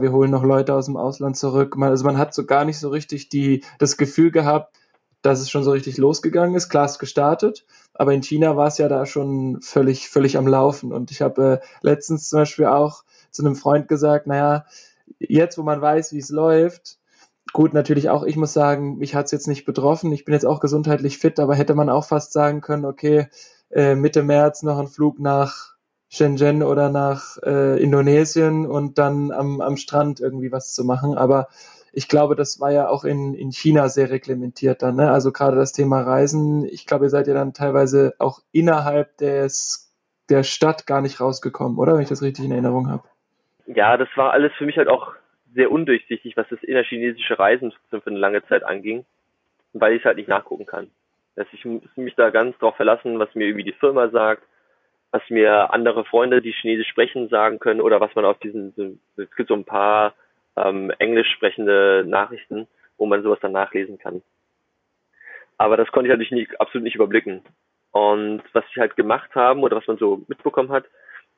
Wir 0.01 0.13
holen 0.13 0.31
noch 0.31 0.45
Leute 0.45 0.75
aus 0.75 0.87
dem 0.87 0.97
Ausland 0.97 1.37
zurück. 1.37 1.77
Man, 1.77 1.91
also 1.91 2.05
man 2.05 2.19
hat 2.19 2.35
so 2.35 2.47
gar 2.47 2.65
nicht 2.65 2.79
so 2.79 2.89
richtig 2.89 3.29
die, 3.29 3.65
das 3.81 3.97
Gefühl 3.97 4.31
gehabt, 4.31 4.77
dass 5.23 5.41
es 5.41 5.51
schon 5.51 5.65
so 5.65 5.73
richtig 5.73 5.97
losgegangen 5.97 6.55
ist. 6.55 6.69
Klar, 6.69 6.85
es 6.85 7.01
gestartet, 7.01 7.67
aber 7.95 8.13
in 8.13 8.23
China 8.23 8.57
war 8.57 8.69
es 8.69 8.79
ja 8.79 8.89
da 8.89 9.07
schon 9.07 9.61
völlig, 9.61 10.09
völlig 10.09 10.37
am 10.37 10.47
Laufen. 10.47 10.93
Und 10.93 11.11
ich 11.11 11.21
habe 11.21 11.61
äh, 11.63 11.67
letztens 11.83 12.29
zum 12.29 12.41
Beispiel 12.41 12.67
auch 12.67 13.03
zu 13.33 13.45
einem 13.45 13.57
Freund 13.57 13.89
gesagt, 13.89 14.29
naja, 14.29 14.67
jetzt, 15.19 15.59
wo 15.59 15.63
man 15.65 15.81
weiß, 15.81 16.13
wie 16.13 16.19
es 16.19 16.31
läuft, 16.31 16.99
gut, 17.55 17.73
natürlich 17.73 18.11
auch, 18.11 18.25
ich 18.25 18.37
muss 18.37 18.53
sagen, 18.53 18.99
mich 18.99 19.15
hat 19.15 19.27
es 19.27 19.31
jetzt 19.31 19.47
nicht 19.47 19.65
betroffen. 19.65 20.13
Ich 20.13 20.25
bin 20.27 20.35
jetzt 20.35 20.45
auch 20.45 20.61
gesundheitlich 20.61 21.19
fit, 21.19 21.39
aber 21.39 21.55
hätte 21.55 21.75
man 21.75 21.89
auch 21.89 22.05
fast 22.05 22.33
sagen 22.33 22.61
können, 22.61 22.85
okay, 22.85 23.29
äh, 23.71 23.95
Mitte 23.95 24.25
März 24.25 24.65
noch 24.65 24.79
ein 24.79 24.89
Flug 24.89 25.21
nach 25.21 25.75
Shenzhen 26.09 26.65
oder 26.65 26.91
nach 26.91 27.39
äh, 27.45 27.81
Indonesien 27.81 28.67
und 28.67 28.99
dann 28.99 29.31
am, 29.31 29.61
am 29.61 29.77
Strand 29.77 30.19
irgendwie 30.21 30.51
was 30.51 30.75
zu 30.75 30.85
machen. 30.85 31.17
Aber 31.17 31.47
ich 31.93 32.09
glaube, 32.09 32.35
das 32.35 32.59
war 32.59 32.73
ja 32.73 32.89
auch 32.89 33.05
in, 33.05 33.35
in 33.35 33.53
China 33.53 33.89
sehr 33.89 34.11
reglementiert 34.11 34.83
dann. 34.83 34.97
Ne? 34.97 35.13
Also 35.13 35.31
gerade 35.31 35.57
das 35.57 35.73
Thema 35.73 36.03
Reisen. 36.03 36.65
Ich 36.65 36.87
glaube, 36.87 37.07
ihr 37.07 37.11
seid 37.11 37.29
ja 37.29 37.35
dann 37.35 37.55
teilweise 37.55 38.15
auch 38.19 38.41
innerhalb 38.51 39.17
des, 39.19 39.95
der 40.29 40.43
Stadt 40.43 40.89
gar 40.89 41.01
nicht 41.01 41.21
rausgekommen, 41.21 41.79
oder? 41.79 41.95
Wenn 41.95 42.03
ich 42.03 42.09
das 42.09 42.23
richtig 42.23 42.47
in 42.47 42.53
Erinnerung 42.53 42.91
habe. 42.91 43.05
Ja, 43.67 43.97
das 43.97 44.09
war 44.17 44.33
alles 44.33 44.53
für 44.59 44.67
mich 44.67 44.77
halt 44.77 44.89
auch 44.89 45.15
sehr 45.55 45.71
undurchsichtig, 45.71 46.37
was 46.37 46.49
das 46.49 46.63
innerchinesische 46.63 47.39
Reisen 47.39 47.73
für 47.91 48.03
eine 48.05 48.19
lange 48.19 48.45
Zeit 48.47 48.65
anging, 48.65 49.05
weil 49.73 49.95
ich 49.95 50.01
es 50.01 50.05
halt 50.05 50.17
nicht 50.17 50.29
nachgucken 50.29 50.67
kann. 50.67 50.91
Dass 51.37 51.47
ich 51.53 51.65
muss 51.65 51.83
mich 51.97 52.15
da 52.15 52.31
ganz 52.31 52.57
drauf 52.59 52.77
verlassen, 52.77 53.19
was 53.19 53.35
mir 53.35 53.47
irgendwie 53.47 53.65
die 53.65 53.73
Firma 53.73 54.09
sagt, 54.09 54.43
was 55.11 55.23
mir 55.31 55.73
andere 55.73 56.05
Freunde, 56.05 56.43
die 56.43 56.53
Chinesisch 56.53 56.89
sprechen, 56.89 57.29
sagen 57.29 57.59
können 57.61 57.81
oder 57.81 58.01
was 58.01 58.15
man 58.15 58.25
auf 58.25 58.39
diesen, 58.39 59.01
es 59.17 59.31
gibt 59.37 59.49
so 59.49 59.55
ein 59.55 59.65
paar 59.65 60.15
ähm, 60.57 60.91
englisch 60.99 61.31
sprechende 61.33 62.05
Nachrichten, 62.07 62.67
wo 62.99 63.07
man 63.07 63.23
sowas 63.23 63.39
dann 63.41 63.53
nachlesen 63.53 63.99
kann. 63.99 64.23
Aber 65.57 65.77
das 65.77 65.91
konnte 65.93 66.09
ich 66.09 66.13
natürlich 66.13 66.33
nicht, 66.33 66.61
absolut 66.61 66.85
nicht 66.85 66.97
überblicken. 66.97 67.43
Und 67.93 68.43
was 68.53 68.65
sie 68.75 68.81
halt 68.81 68.97
gemacht 68.97 69.35
haben 69.37 69.63
oder 69.63 69.77
was 69.77 69.87
man 69.87 69.99
so 69.99 70.23
mitbekommen 70.27 70.71
hat, 70.71 70.87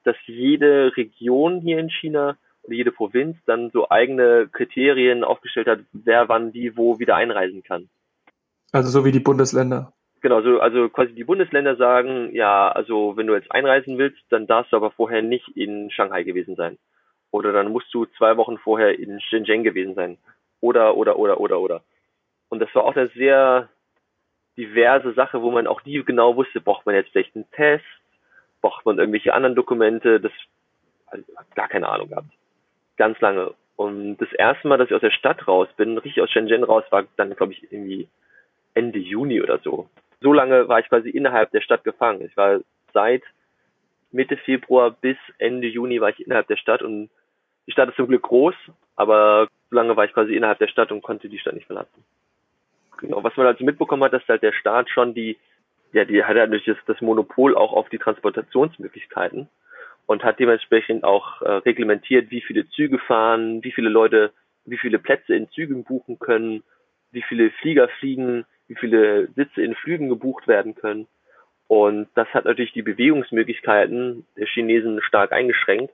dass 0.05 0.17
jede 0.25 0.97
Region 0.97 1.61
hier 1.61 1.79
in 1.79 1.91
China 1.91 2.39
jede 2.69 2.93
Provinz 2.93 3.37
dann 3.47 3.71
so 3.71 3.89
eigene 3.91 4.49
Kriterien 4.51 5.25
aufgestellt 5.25 5.67
hat, 5.67 5.81
wer 5.93 6.29
wann 6.29 6.55
wie 6.55 6.77
wo 6.77 6.99
wieder 6.99 7.17
einreisen 7.17 7.63
kann. 7.63 7.89
Also 8.73 8.91
so 8.91 9.05
wie 9.05 9.13
die 9.13 9.21
Bundesländer. 9.21 9.93
Genau, 10.21 10.43
so, 10.43 10.61
also 10.61 10.89
quasi 10.89 11.13
die 11.15 11.25
Bundesländer 11.25 11.77
sagen, 11.77 12.35
ja, 12.35 12.69
also 12.69 13.17
wenn 13.17 13.27
du 13.27 13.35
jetzt 13.35 13.53
einreisen 13.53 13.99
willst, 13.99 14.21
dann 14.31 14.47
darfst 14.47 14.73
du 14.73 14.77
aber 14.77 14.91
vorher 14.91 15.23
nicht 15.23 15.49
in 15.57 15.91
Shanghai 15.91 16.25
gewesen 16.25 16.57
sein. 16.57 16.79
Oder 17.31 17.53
dann 17.53 17.71
musst 17.71 17.93
du 17.93 18.07
zwei 18.07 18.37
Wochen 18.37 18.59
vorher 18.59 18.99
in 18.99 19.21
Shenzhen 19.21 19.63
gewesen 19.63 19.95
sein. 19.95 20.19
Oder, 20.61 20.97
oder, 20.97 21.19
oder, 21.19 21.39
oder, 21.39 21.61
oder. 21.61 21.83
Und 22.49 22.61
das 22.61 22.75
war 22.75 22.85
auch 22.85 22.97
eine 22.97 23.09
sehr 23.09 23.69
diverse 24.57 25.13
Sache, 25.13 25.43
wo 25.43 25.51
man 25.51 25.67
auch 25.67 25.85
nie 25.85 26.03
genau 26.03 26.37
wusste, 26.37 26.61
braucht 26.61 26.87
man 26.87 26.95
jetzt 26.95 27.11
vielleicht 27.11 27.37
einen 27.37 27.51
Test, 27.53 27.85
braucht 28.63 28.87
man 28.87 28.99
irgendwelche 28.99 29.35
anderen 29.35 29.55
Dokumente, 29.55 30.19
das 30.21 30.33
also, 31.07 31.25
gar 31.55 31.69
keine 31.69 31.89
Ahnung 31.89 32.09
gehabt. 32.09 32.31
Ganz 32.97 33.21
lange. 33.21 33.55
Und 33.77 34.17
das 34.19 34.33
erste 34.33 34.69
Mal, 34.69 34.79
dass 34.79 34.89
ich 34.89 34.95
aus 34.95 35.03
der 35.03 35.11
Stadt 35.11 35.47
raus 35.47 35.69
bin, 35.77 35.99
richtig 35.99 36.23
aus 36.23 36.31
Shenzhen 36.31 36.65
raus, 36.65 36.85
war 36.91 37.05
dann, 37.17 37.37
glaube 37.37 37.53
ich, 37.53 37.63
irgendwie 37.71 38.09
Ende 38.75 38.99
Juni 38.99 39.43
oder 39.43 39.59
so. 39.59 39.89
So 40.21 40.33
lange 40.33 40.69
war 40.69 40.81
ich 40.81 40.89
quasi 40.89 41.11
innerhalb 41.11 41.51
der 41.51 41.61
Stadt 41.61 41.85
gefangen. 41.85 42.23
Ich 42.23 42.37
war 42.37 42.61
seit 42.95 43.23
Mitte 44.13 44.37
Februar 44.39 44.91
bis 44.91 45.17
Ende 45.39 45.67
Juni 45.67 46.01
war 46.01 46.09
ich 46.11 46.25
innerhalb 46.25 46.47
der 46.47 46.57
Stadt 46.57 46.83
und 46.83 47.11
die 47.67 47.73
Stadt 47.73 47.89
ist 47.89 47.97
zum 47.97 48.07
Glück 48.07 48.23
groß, 48.23 48.55
aber 48.95 49.49
so 49.69 49.77
lange 49.77 49.97
war 49.97 50.05
ich 50.05 50.13
quasi 50.13 50.35
innerhalb 50.35 50.59
der 50.59 50.69
Stadt 50.69 50.91
und 50.93 51.03
konnte 51.03 51.29
die 51.29 51.39
Stadt 51.39 51.55
nicht 51.55 51.67
verlassen. 51.67 52.05
Genau, 52.99 53.23
was 53.23 53.37
man 53.37 53.47
also 53.47 53.63
mitbekommen 53.65 54.05
hat, 54.05 54.15
dass 54.15 54.27
halt 54.27 54.43
der 54.43 54.53
Staat 54.53 54.89
schon 54.89 55.13
die, 55.13 55.37
ja, 55.93 56.05
die 56.05 56.25
hat 56.25 56.37
durch 56.51 56.65
das, 56.65 56.79
das 56.87 57.01
Monopol 57.03 57.55
auch 57.55 57.73
auf 57.73 57.89
die 57.91 57.99
Transportationsmöglichkeiten 57.99 59.49
und 60.07 60.25
hat 60.25 60.39
dementsprechend 60.39 61.05
auch 61.05 61.43
äh, 61.43 61.51
reglementiert, 61.51 62.31
wie 62.31 62.41
viele 62.41 62.69
Züge 62.71 62.99
fahren, 62.99 63.63
wie 63.63 63.73
viele 63.73 63.89
Leute, 63.89 64.33
wie 64.65 64.79
viele 64.79 64.99
Plätze 64.99 65.35
in 65.35 65.51
Zügen 65.51 65.85
buchen 65.85 66.19
können, 66.19 66.63
wie 67.11 67.23
viele 67.23 67.51
Flieger 67.51 67.89
fliegen, 67.99 68.45
wie 68.69 68.77
viele 68.77 69.29
Sitze 69.35 69.63
in 69.63 69.75
Flügen 69.75 70.09
gebucht 70.09 70.49
werden 70.49 70.75
können. 70.75 71.07
Und 71.69 72.09
das 72.15 72.29
hat 72.29 72.45
natürlich 72.45 72.73
die 72.73 72.83
Bewegungsmöglichkeiten 72.83 74.27
der 74.37 74.47
Chinesen 74.47 75.01
stark 75.03 75.33
eingeschränkt 75.33 75.93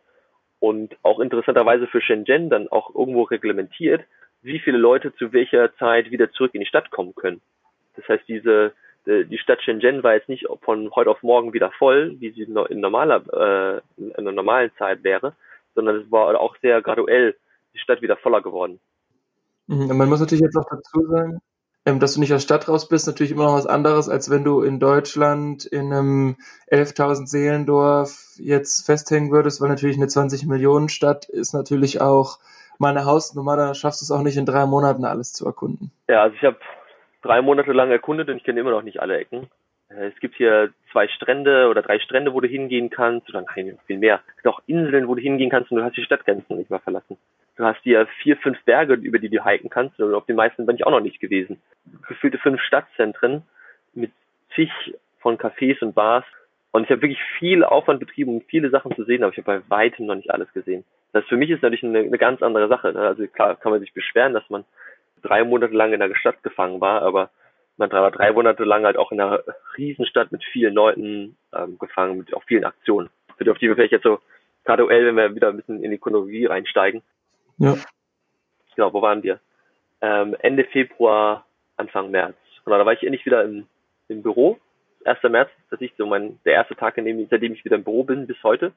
und 0.61 0.97
auch 1.03 1.19
interessanterweise 1.19 1.87
für 1.87 2.03
Shenzhen 2.03 2.51
dann 2.51 2.69
auch 2.69 2.95
irgendwo 2.95 3.23
reglementiert, 3.23 4.05
wie 4.43 4.59
viele 4.59 4.79
Leute 4.79 5.15
zu 5.15 5.33
welcher 5.33 5.75
Zeit 5.77 6.11
wieder 6.11 6.31
zurück 6.33 6.55
in 6.55 6.61
die 6.61 6.67
Stadt 6.67 6.91
kommen 6.91 7.15
können. 7.15 7.41
Das 7.97 8.07
heißt, 8.09 8.25
diese 8.29 8.73
die 9.07 9.39
Stadt 9.39 9.63
Shenzhen 9.63 10.03
war 10.03 10.15
jetzt 10.15 10.29
nicht 10.29 10.47
von 10.63 10.91
heute 10.95 11.11
auf 11.11 11.23
morgen 11.23 11.53
wieder 11.53 11.71
voll, 11.73 12.17
wie 12.21 12.31
sie 12.31 12.43
in 12.43 12.81
normaler 12.81 13.23
äh, 13.33 13.81
in 14.01 14.15
einer 14.15 14.33
normalen 14.33 14.71
Zeit 14.79 15.03
wäre, 15.03 15.35
sondern 15.75 15.97
es 15.97 16.11
war 16.11 16.39
auch 16.41 16.57
sehr 16.63 16.83
graduell 16.83 17.37
die 17.75 17.79
Stadt 17.79 18.03
wieder 18.03 18.17
voller 18.17 18.43
geworden. 18.43 18.81
Mhm, 19.67 19.97
man 19.97 20.09
muss 20.09 20.21
natürlich 20.21 20.43
jetzt 20.43 20.57
auch 20.57 20.69
dazu 20.71 21.07
sagen, 21.07 21.41
ähm, 21.85 21.99
dass 21.99 22.15
du 22.15 22.21
nicht 22.21 22.33
aus 22.33 22.43
Stadt 22.43 22.69
raus 22.69 22.89
bist, 22.89 23.07
natürlich 23.07 23.33
immer 23.33 23.47
noch 23.47 23.55
was 23.55 23.67
anderes, 23.67 24.09
als 24.09 24.31
wenn 24.31 24.45
du 24.45 24.63
in 24.63 24.79
Deutschland 24.79 25.65
in 25.65 25.93
einem 25.93 26.37
11.000 26.71 27.27
Seelendorf 27.27 28.35
jetzt 28.37 28.87
festhängen 28.87 29.33
würdest, 29.33 29.61
weil 29.61 29.69
natürlich 29.69 29.97
eine 29.97 30.09
20 30.09 30.47
Millionen 30.47 30.89
Stadt 30.89 31.29
ist 31.29 31.55
natürlich 31.55 32.01
auch 32.01 32.39
mal 32.79 32.91
eine 32.91 33.05
Hausnummer, 33.05 33.57
da 33.57 33.75
schaffst 33.75 34.01
du 34.01 34.05
es 34.05 34.11
auch 34.11 34.23
nicht 34.23 34.37
in 34.37 34.47
drei 34.47 34.67
Monaten 34.67 35.05
alles 35.05 35.33
zu 35.33 35.45
erkunden. 35.45 35.91
Ja, 36.09 36.23
also 36.23 36.37
ich 36.37 36.43
habe 36.43 36.59
drei 37.23 37.41
Monate 37.41 37.73
lang 37.73 37.91
erkundet 37.91 38.29
und 38.29 38.37
ich 38.37 38.45
kenne 38.45 38.61
immer 38.61 38.71
noch 38.71 38.83
nicht 38.83 39.01
alle 39.01 39.19
Ecken. 39.19 39.49
Äh, 39.89 40.09
es 40.09 40.21
gibt 40.21 40.37
hier 40.37 40.73
zwei 40.91 41.09
Strände 41.09 41.69
oder 41.69 41.83
drei 41.83 41.99
Strände, 41.99 42.35
wo 42.35 42.41
du 42.41 42.49
hingehen 42.49 42.91
kannst, 42.91 43.29
oder 43.31 43.45
nein, 43.57 43.79
viel 43.87 43.99
mehr. 43.99 44.21
Es 44.29 44.43
gibt 44.43 44.49
auch 44.49 44.63
Inseln, 44.67 45.09
wo 45.09 45.15
du 45.15 45.23
hingehen 45.23 45.51
kannst 45.51 45.71
und 45.71 45.79
du 45.79 45.85
hast 45.85 45.97
die 45.97 46.05
Stadtgrenzen 46.05 46.57
nicht 46.57 46.71
mehr 46.71 46.81
verlassen. 46.81 47.17
Du 47.57 47.65
hast 47.65 47.83
hier 47.83 48.07
vier, 48.23 48.37
fünf 48.39 48.63
Berge, 48.65 48.95
über 48.95 49.19
die 49.19 49.29
du 49.29 49.45
hiken 49.45 49.71
kannst. 49.71 50.01
Und 50.01 50.15
auf 50.15 50.27
den 50.27 50.37
meisten 50.37 50.67
bin 50.67 50.77
ich 50.77 50.87
auch 50.87 50.91
noch 50.91 51.01
nicht 51.01 51.21
gewesen. 51.21 51.61
Gefühlte 52.09 52.39
fünf 52.39 52.61
Stadtzentren 52.63 53.43
mit 53.95 54.11
zig 54.55 54.71
von 55.21 55.37
Cafés 55.39 55.83
und 55.83 55.95
Bars. 55.95 56.25
Und 56.71 56.85
ich 56.85 56.91
habe 56.91 57.03
wirklich 57.03 57.23
viel 57.39 57.63
Aufwand 57.65 58.01
betrieben, 58.01 58.37
um 58.37 58.41
viele 58.41 58.71
Sachen 58.71 58.97
zu 58.97 59.05
sehen, 59.05 59.23
aber 59.23 59.33
ich 59.33 59.39
habe 59.39 59.61
bei 59.61 59.71
weitem 59.71 60.07
noch 60.07 60.15
nicht 60.15 60.31
alles 60.31 60.51
gesehen. 60.55 60.85
Das 61.13 61.25
für 61.27 61.37
mich 61.37 61.51
ist 61.51 61.63
natürlich 61.63 61.85
eine, 61.85 61.99
eine 61.99 62.17
ganz 62.17 62.43
andere 62.43 62.69
Sache. 62.69 62.93
Ne? 62.93 63.01
Also 63.01 63.27
klar 63.27 63.57
kann 63.57 63.73
man 63.73 63.81
sich 63.81 63.93
beschweren, 63.93 64.33
dass 64.33 64.49
man 64.49 64.65
drei 65.23 65.45
Monate 65.45 65.75
lang 65.75 65.93
in 65.93 66.01
der 66.01 66.15
Stadt 66.15 66.43
gefangen 66.43 66.81
war, 66.81 67.03
aber 67.03 67.31
man 67.77 67.91
war 67.91 68.11
drei 68.11 68.33
Monate 68.33 68.65
lang 68.65 68.85
halt 68.85 68.97
auch 68.97 69.13
in 69.13 69.21
einer 69.21 69.43
Riesenstadt 69.77 70.31
mit 70.31 70.45
vielen 70.45 70.75
Leuten 70.75 71.37
ähm, 71.55 71.79
gefangen, 71.79 72.19
mit 72.19 72.35
auch 72.35 72.45
vielen 72.45 72.65
Aktionen. 72.65 73.09
Für 73.37 73.45
die, 73.45 73.51
auf 73.51 73.59
die 73.59 73.69
wir 73.69 73.75
vielleicht 73.75 73.93
jetzt 73.93 74.05
so 74.05 74.21
graduell, 74.65 75.07
wenn 75.07 75.17
wir 75.17 75.35
wieder 75.35 75.49
ein 75.49 75.57
bisschen 75.57 75.83
in 75.83 75.91
die 75.91 75.99
Chronologie 75.99 76.47
reinsteigen, 76.47 77.03
ja. 77.59 77.77
Genau, 78.75 78.93
wo 78.93 79.03
waren 79.03 79.23
wir? 79.23 79.39
Ähm, 80.01 80.37
Ende 80.41 80.65
Februar, 80.65 81.47
Anfang 81.77 82.11
März. 82.11 82.37
Genau, 82.65 82.79
da 82.79 82.87
war 82.87 82.93
ich 82.93 83.03
endlich 83.03 83.27
wieder 83.27 83.45
im, 83.45 83.67
im 84.09 84.23
Büro. 84.23 84.59
1. 85.05 85.23
März, 85.25 85.51
das 85.71 85.81
ist 85.81 85.97
so 85.97 86.07
mein, 86.07 86.39
der 86.45 86.55
erste 86.55 86.77
Tag, 86.77 86.97
in 86.97 87.05
dem, 87.05 87.27
seitdem 87.29 87.53
ich 87.53 87.65
wieder 87.65 87.77
im 87.77 87.85
Büro 87.85 88.05
bin, 88.05 88.27
bis 88.27 88.43
heute. 88.43 88.73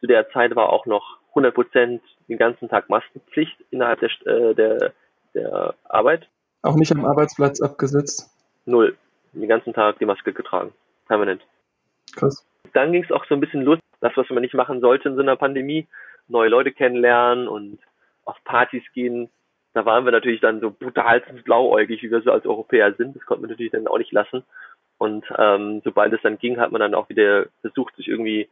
Zu 0.00 0.06
der 0.06 0.28
Zeit 0.30 0.56
war 0.56 0.70
auch 0.70 0.86
noch 0.86 1.18
100 1.30 1.54
Prozent 1.54 2.02
den 2.28 2.38
ganzen 2.38 2.68
Tag 2.68 2.88
Maskenpflicht 2.88 3.56
innerhalb 3.70 4.00
der, 4.00 4.10
äh, 4.26 4.54
der, 4.54 4.92
der 5.34 5.74
Arbeit. 5.84 6.28
Auch 6.62 6.76
nicht 6.76 6.92
am 6.92 7.04
Arbeitsplatz 7.04 7.60
abgesetzt? 7.60 8.30
Null. 8.66 8.96
Den 9.32 9.48
ganzen 9.48 9.72
Tag 9.72 9.98
die 9.98 10.06
Maske 10.06 10.32
getragen. 10.32 10.72
Permanent. 11.06 11.42
Krass. 12.14 12.44
Dann 12.72 12.92
ging 12.92 13.04
es 13.04 13.12
auch 13.12 13.24
so 13.26 13.34
ein 13.34 13.40
bisschen 13.40 13.62
los, 13.62 13.78
das, 14.00 14.12
was 14.16 14.28
man 14.30 14.42
nicht 14.42 14.54
machen 14.54 14.80
sollte 14.80 15.08
in 15.08 15.14
so 15.14 15.22
einer 15.22 15.36
Pandemie, 15.36 15.86
neue 16.28 16.48
Leute 16.48 16.72
kennenlernen 16.72 17.48
und 17.48 17.78
auf 18.24 18.36
Partys 18.44 18.84
gehen, 18.94 19.30
da 19.72 19.84
waren 19.84 20.04
wir 20.04 20.12
natürlich 20.12 20.40
dann 20.40 20.60
so 20.60 20.70
brutal 20.70 21.20
blauäugig, 21.44 22.02
wie 22.02 22.10
wir 22.10 22.22
so 22.22 22.32
als 22.32 22.44
Europäer 22.44 22.94
sind. 22.94 23.14
Das 23.14 23.24
konnte 23.24 23.42
man 23.42 23.50
natürlich 23.50 23.72
dann 23.72 23.86
auch 23.86 23.98
nicht 23.98 24.12
lassen. 24.12 24.42
Und 24.98 25.24
ähm, 25.38 25.80
sobald 25.84 26.12
es 26.12 26.22
dann 26.22 26.38
ging, 26.38 26.58
hat 26.58 26.72
man 26.72 26.80
dann 26.80 26.94
auch 26.94 27.08
wieder 27.08 27.46
versucht, 27.60 27.94
sich 27.96 28.08
irgendwie 28.08 28.48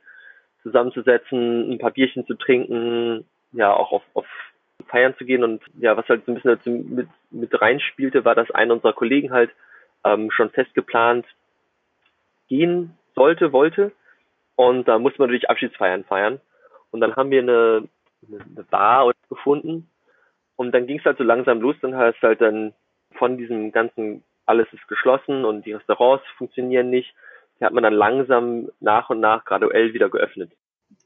zusammenzusetzen, 0.62 1.72
ein 1.72 1.78
paar 1.78 1.90
Bierchen 1.90 2.26
zu 2.26 2.34
trinken, 2.34 3.24
ja, 3.52 3.72
auch 3.72 3.92
auf, 3.92 4.02
auf 4.14 4.26
Feiern 4.88 5.14
zu 5.16 5.24
gehen. 5.24 5.44
Und 5.44 5.62
ja, 5.78 5.96
was 5.96 6.08
halt 6.08 6.24
so 6.26 6.32
ein 6.32 6.34
bisschen 6.34 6.94
mit, 6.94 7.08
mit 7.30 7.60
reinspielte, 7.60 8.24
war, 8.24 8.34
dass 8.34 8.50
einer 8.50 8.74
unserer 8.74 8.92
Kollegen 8.92 9.32
halt 9.32 9.50
ähm, 10.04 10.30
schon 10.30 10.50
fest 10.50 10.74
geplant 10.74 11.26
gehen 12.48 12.96
sollte, 13.14 13.52
wollte. 13.52 13.92
Und 14.56 14.88
da 14.88 14.98
musste 14.98 15.20
man 15.20 15.28
natürlich 15.28 15.50
Abschiedsfeiern 15.50 16.04
feiern. 16.04 16.40
Und 16.90 17.00
dann 17.00 17.16
haben 17.16 17.30
wir 17.30 17.42
eine 17.42 17.88
eine 18.26 18.64
Bar 18.64 19.12
gefunden. 19.28 19.90
Und 20.56 20.72
dann 20.72 20.86
ging 20.86 20.98
es 20.98 21.04
halt 21.04 21.18
so 21.18 21.24
langsam 21.24 21.60
los, 21.60 21.76
dann 21.80 21.96
heißt 21.96 22.20
halt 22.22 22.40
dann 22.40 22.74
von 23.12 23.38
diesem 23.38 23.70
ganzen, 23.72 24.24
alles 24.46 24.66
ist 24.72 24.88
geschlossen 24.88 25.44
und 25.44 25.66
die 25.66 25.72
Restaurants 25.72 26.24
funktionieren 26.36 26.90
nicht, 26.90 27.14
die 27.60 27.64
hat 27.64 27.72
man 27.72 27.82
dann 27.82 27.94
langsam 27.94 28.68
nach 28.80 29.10
und 29.10 29.20
nach 29.20 29.44
graduell 29.44 29.92
wieder 29.92 30.08
geöffnet. 30.08 30.52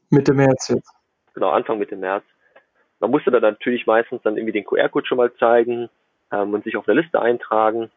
Mitte 0.09 0.33
März 0.33 0.69
jetzt. 0.69 0.91
Genau, 1.33 1.49
Anfang 1.49 1.79
Mitte 1.79 1.95
März. 1.95 2.23
Man 3.03 3.11
musste 3.11 3.31
dann 3.31 3.41
natürlich 3.41 3.85
meistens 3.85 4.21
dann 4.21 4.37
irgendwie 4.37 4.53
den 4.53 4.63
QR-Code 4.63 5.05
schon 5.05 5.17
mal 5.17 5.33
zeigen 5.33 5.89
ähm, 6.31 6.53
und 6.53 6.63
sich 6.63 6.77
auf 6.77 6.87
eine 6.87 7.01
Liste 7.01 7.21
eintragen 7.21 7.91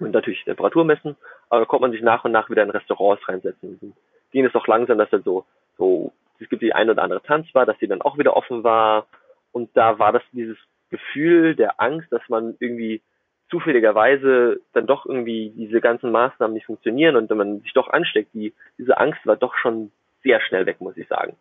und 0.00 0.10
natürlich 0.10 0.44
Temperatur 0.44 0.84
messen, 0.84 1.16
aber 1.48 1.60
da 1.60 1.64
konnte 1.64 1.80
man 1.80 1.92
sich 1.92 2.02
nach 2.02 2.22
und 2.22 2.30
nach 2.32 2.50
wieder 2.50 2.62
in 2.62 2.68
Restaurants 2.68 3.26
reinsetzen. 3.26 3.78
Und 3.80 3.94
ging 4.30 4.44
es 4.44 4.54
auch 4.54 4.66
langsam, 4.66 4.98
dass 4.98 5.08
dann 5.08 5.22
so, 5.22 5.46
so, 5.78 6.12
es 6.38 6.50
gibt 6.50 6.60
die 6.60 6.74
eine 6.74 6.90
oder 6.90 7.02
andere 7.02 7.22
Tanzbar, 7.22 7.64
dass 7.64 7.78
die 7.78 7.86
dann 7.86 8.02
auch 8.02 8.18
wieder 8.18 8.36
offen 8.36 8.62
war 8.64 9.06
und 9.50 9.70
da 9.74 9.98
war 9.98 10.12
das 10.12 10.22
dieses 10.32 10.58
Gefühl 10.90 11.56
der 11.56 11.80
Angst, 11.80 12.12
dass 12.12 12.28
man 12.28 12.54
irgendwie 12.60 13.00
zufälligerweise 13.48 14.60
dann 14.74 14.86
doch 14.86 15.06
irgendwie 15.06 15.54
diese 15.56 15.80
ganzen 15.80 16.12
Maßnahmen 16.12 16.52
nicht 16.52 16.66
funktionieren 16.66 17.16
und 17.16 17.30
wenn 17.30 17.38
man 17.38 17.60
sich 17.60 17.72
doch 17.72 17.88
ansteckt, 17.88 18.34
die, 18.34 18.52
diese 18.76 18.98
Angst 18.98 19.26
war 19.26 19.36
doch 19.36 19.54
schon 19.56 19.90
sehr 20.22 20.42
schnell 20.42 20.66
weg, 20.66 20.82
muss 20.82 20.98
ich 20.98 21.08
sagen. 21.08 21.34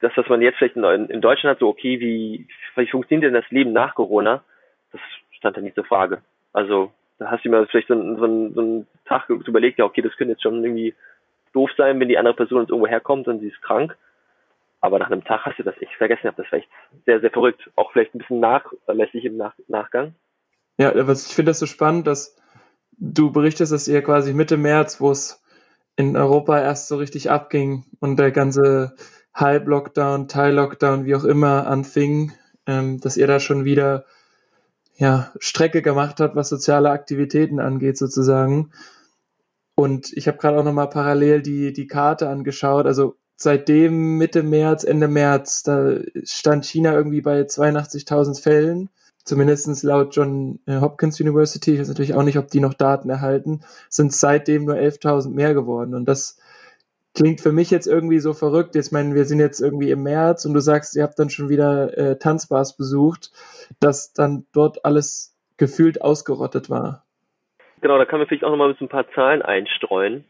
Das, 0.00 0.12
was 0.16 0.28
man 0.28 0.42
jetzt 0.42 0.58
vielleicht 0.58 0.76
in, 0.76 0.84
in 0.84 1.20
Deutschland 1.20 1.54
hat, 1.54 1.60
so 1.60 1.68
okay, 1.68 2.00
wie, 2.00 2.46
wie 2.74 2.86
funktioniert 2.86 3.24
denn 3.24 3.40
das 3.40 3.50
Leben 3.50 3.72
nach 3.72 3.94
Corona, 3.94 4.44
das 4.92 5.00
stand 5.32 5.56
da 5.56 5.60
nicht 5.60 5.74
zur 5.74 5.84
Frage. 5.84 6.22
Also 6.52 6.92
da 7.18 7.30
hast 7.30 7.44
du 7.44 7.50
mir 7.50 7.66
vielleicht 7.66 7.88
so, 7.88 7.94
einen, 7.94 8.16
so, 8.16 8.24
einen, 8.24 8.54
so 8.54 8.60
einen 8.60 8.86
Tag 9.06 9.28
überlegt, 9.28 9.78
ja 9.78 9.84
okay, 9.84 10.02
das 10.02 10.16
könnte 10.16 10.32
jetzt 10.32 10.42
schon 10.42 10.62
irgendwie 10.62 10.94
doof 11.52 11.70
sein, 11.76 11.98
wenn 11.98 12.08
die 12.08 12.18
andere 12.18 12.34
Person 12.34 12.60
jetzt 12.60 12.70
irgendwo 12.70 12.88
herkommt 12.88 13.28
und 13.28 13.40
sie 13.40 13.48
ist 13.48 13.62
krank. 13.62 13.96
Aber 14.80 14.98
nach 14.98 15.10
einem 15.10 15.24
Tag 15.24 15.46
hast 15.46 15.58
du 15.58 15.62
das 15.62 15.80
echt 15.80 15.94
vergessen. 15.94 16.30
Das 16.36 16.52
war 16.52 16.58
echt 16.58 16.68
sehr, 17.06 17.20
sehr 17.20 17.30
verrückt. 17.30 17.70
Auch 17.76 17.92
vielleicht 17.92 18.14
ein 18.14 18.18
bisschen 18.18 18.40
nachlässig 18.40 19.24
im 19.24 19.36
nach 19.38 19.54
Nachgang. 19.66 20.14
Ja, 20.78 20.92
was 21.08 21.26
ich 21.26 21.34
finde 21.34 21.50
das 21.50 21.58
so 21.58 21.66
spannend, 21.66 22.06
dass 22.06 22.36
du 22.98 23.32
berichtest, 23.32 23.72
dass 23.72 23.88
ihr 23.88 24.02
quasi 24.02 24.34
Mitte 24.34 24.58
März, 24.58 25.00
wo 25.00 25.10
es 25.10 25.42
in 25.96 26.16
Europa 26.16 26.60
erst 26.60 26.88
so 26.88 26.96
richtig 26.96 27.30
abging 27.30 27.84
und 28.00 28.18
der 28.18 28.30
ganze 28.30 28.94
Halb-Lockdown, 29.36 30.28
Teil-Lockdown, 30.28 31.04
wie 31.04 31.14
auch 31.14 31.24
immer 31.24 31.66
anfing, 31.66 32.32
ähm, 32.66 33.00
dass 33.00 33.16
ihr 33.16 33.26
da 33.26 33.38
schon 33.38 33.64
wieder 33.64 34.04
ja, 34.96 35.30
Strecke 35.38 35.82
gemacht 35.82 36.20
habt, 36.20 36.36
was 36.36 36.48
soziale 36.48 36.90
Aktivitäten 36.90 37.60
angeht, 37.60 37.98
sozusagen. 37.98 38.70
Und 39.74 40.10
ich 40.14 40.26
habe 40.26 40.38
gerade 40.38 40.58
auch 40.58 40.64
nochmal 40.64 40.88
parallel 40.88 41.42
die, 41.42 41.74
die 41.74 41.86
Karte 41.86 42.30
angeschaut. 42.30 42.86
Also 42.86 43.16
seitdem 43.36 44.16
Mitte 44.16 44.42
März, 44.42 44.84
Ende 44.84 45.06
März, 45.06 45.62
da 45.62 45.98
stand 46.24 46.64
China 46.64 46.94
irgendwie 46.94 47.20
bei 47.20 47.42
82.000 47.42 48.40
Fällen. 48.40 48.88
Zumindest 49.24 49.82
laut 49.82 50.14
John 50.16 50.60
äh, 50.66 50.80
Hopkins 50.80 51.20
University, 51.20 51.74
ich 51.74 51.80
weiß 51.80 51.88
natürlich 51.88 52.14
auch 52.14 52.22
nicht, 52.22 52.38
ob 52.38 52.48
die 52.48 52.60
noch 52.60 52.74
Daten 52.74 53.10
erhalten, 53.10 53.60
sind 53.90 54.14
seitdem 54.14 54.64
nur 54.64 54.76
11.000 54.76 55.30
mehr 55.30 55.52
geworden. 55.52 55.94
Und 55.94 56.06
das 56.06 56.38
klingt 57.16 57.40
für 57.40 57.50
mich 57.50 57.70
jetzt 57.70 57.86
irgendwie 57.86 58.20
so 58.20 58.34
verrückt. 58.34 58.74
Jetzt 58.74 58.92
meinen 58.92 59.14
wir 59.14 59.24
sind 59.24 59.40
jetzt 59.40 59.60
irgendwie 59.60 59.90
im 59.90 60.02
März 60.02 60.44
und 60.44 60.54
du 60.54 60.60
sagst, 60.60 60.94
ihr 60.94 61.02
habt 61.02 61.18
dann 61.18 61.30
schon 61.30 61.48
wieder 61.48 61.96
äh, 61.96 62.18
Tanzbars 62.18 62.76
besucht, 62.76 63.32
dass 63.80 64.12
dann 64.12 64.46
dort 64.52 64.84
alles 64.84 65.34
gefühlt 65.56 66.02
ausgerottet 66.02 66.70
war. 66.70 67.04
Genau, 67.80 67.98
da 67.98 68.04
kann 68.04 68.18
man 68.18 68.28
vielleicht 68.28 68.44
auch 68.44 68.50
nochmal 68.50 68.76
ein 68.78 68.88
paar 68.88 69.10
Zahlen 69.12 69.42
einstreuen. 69.42 70.24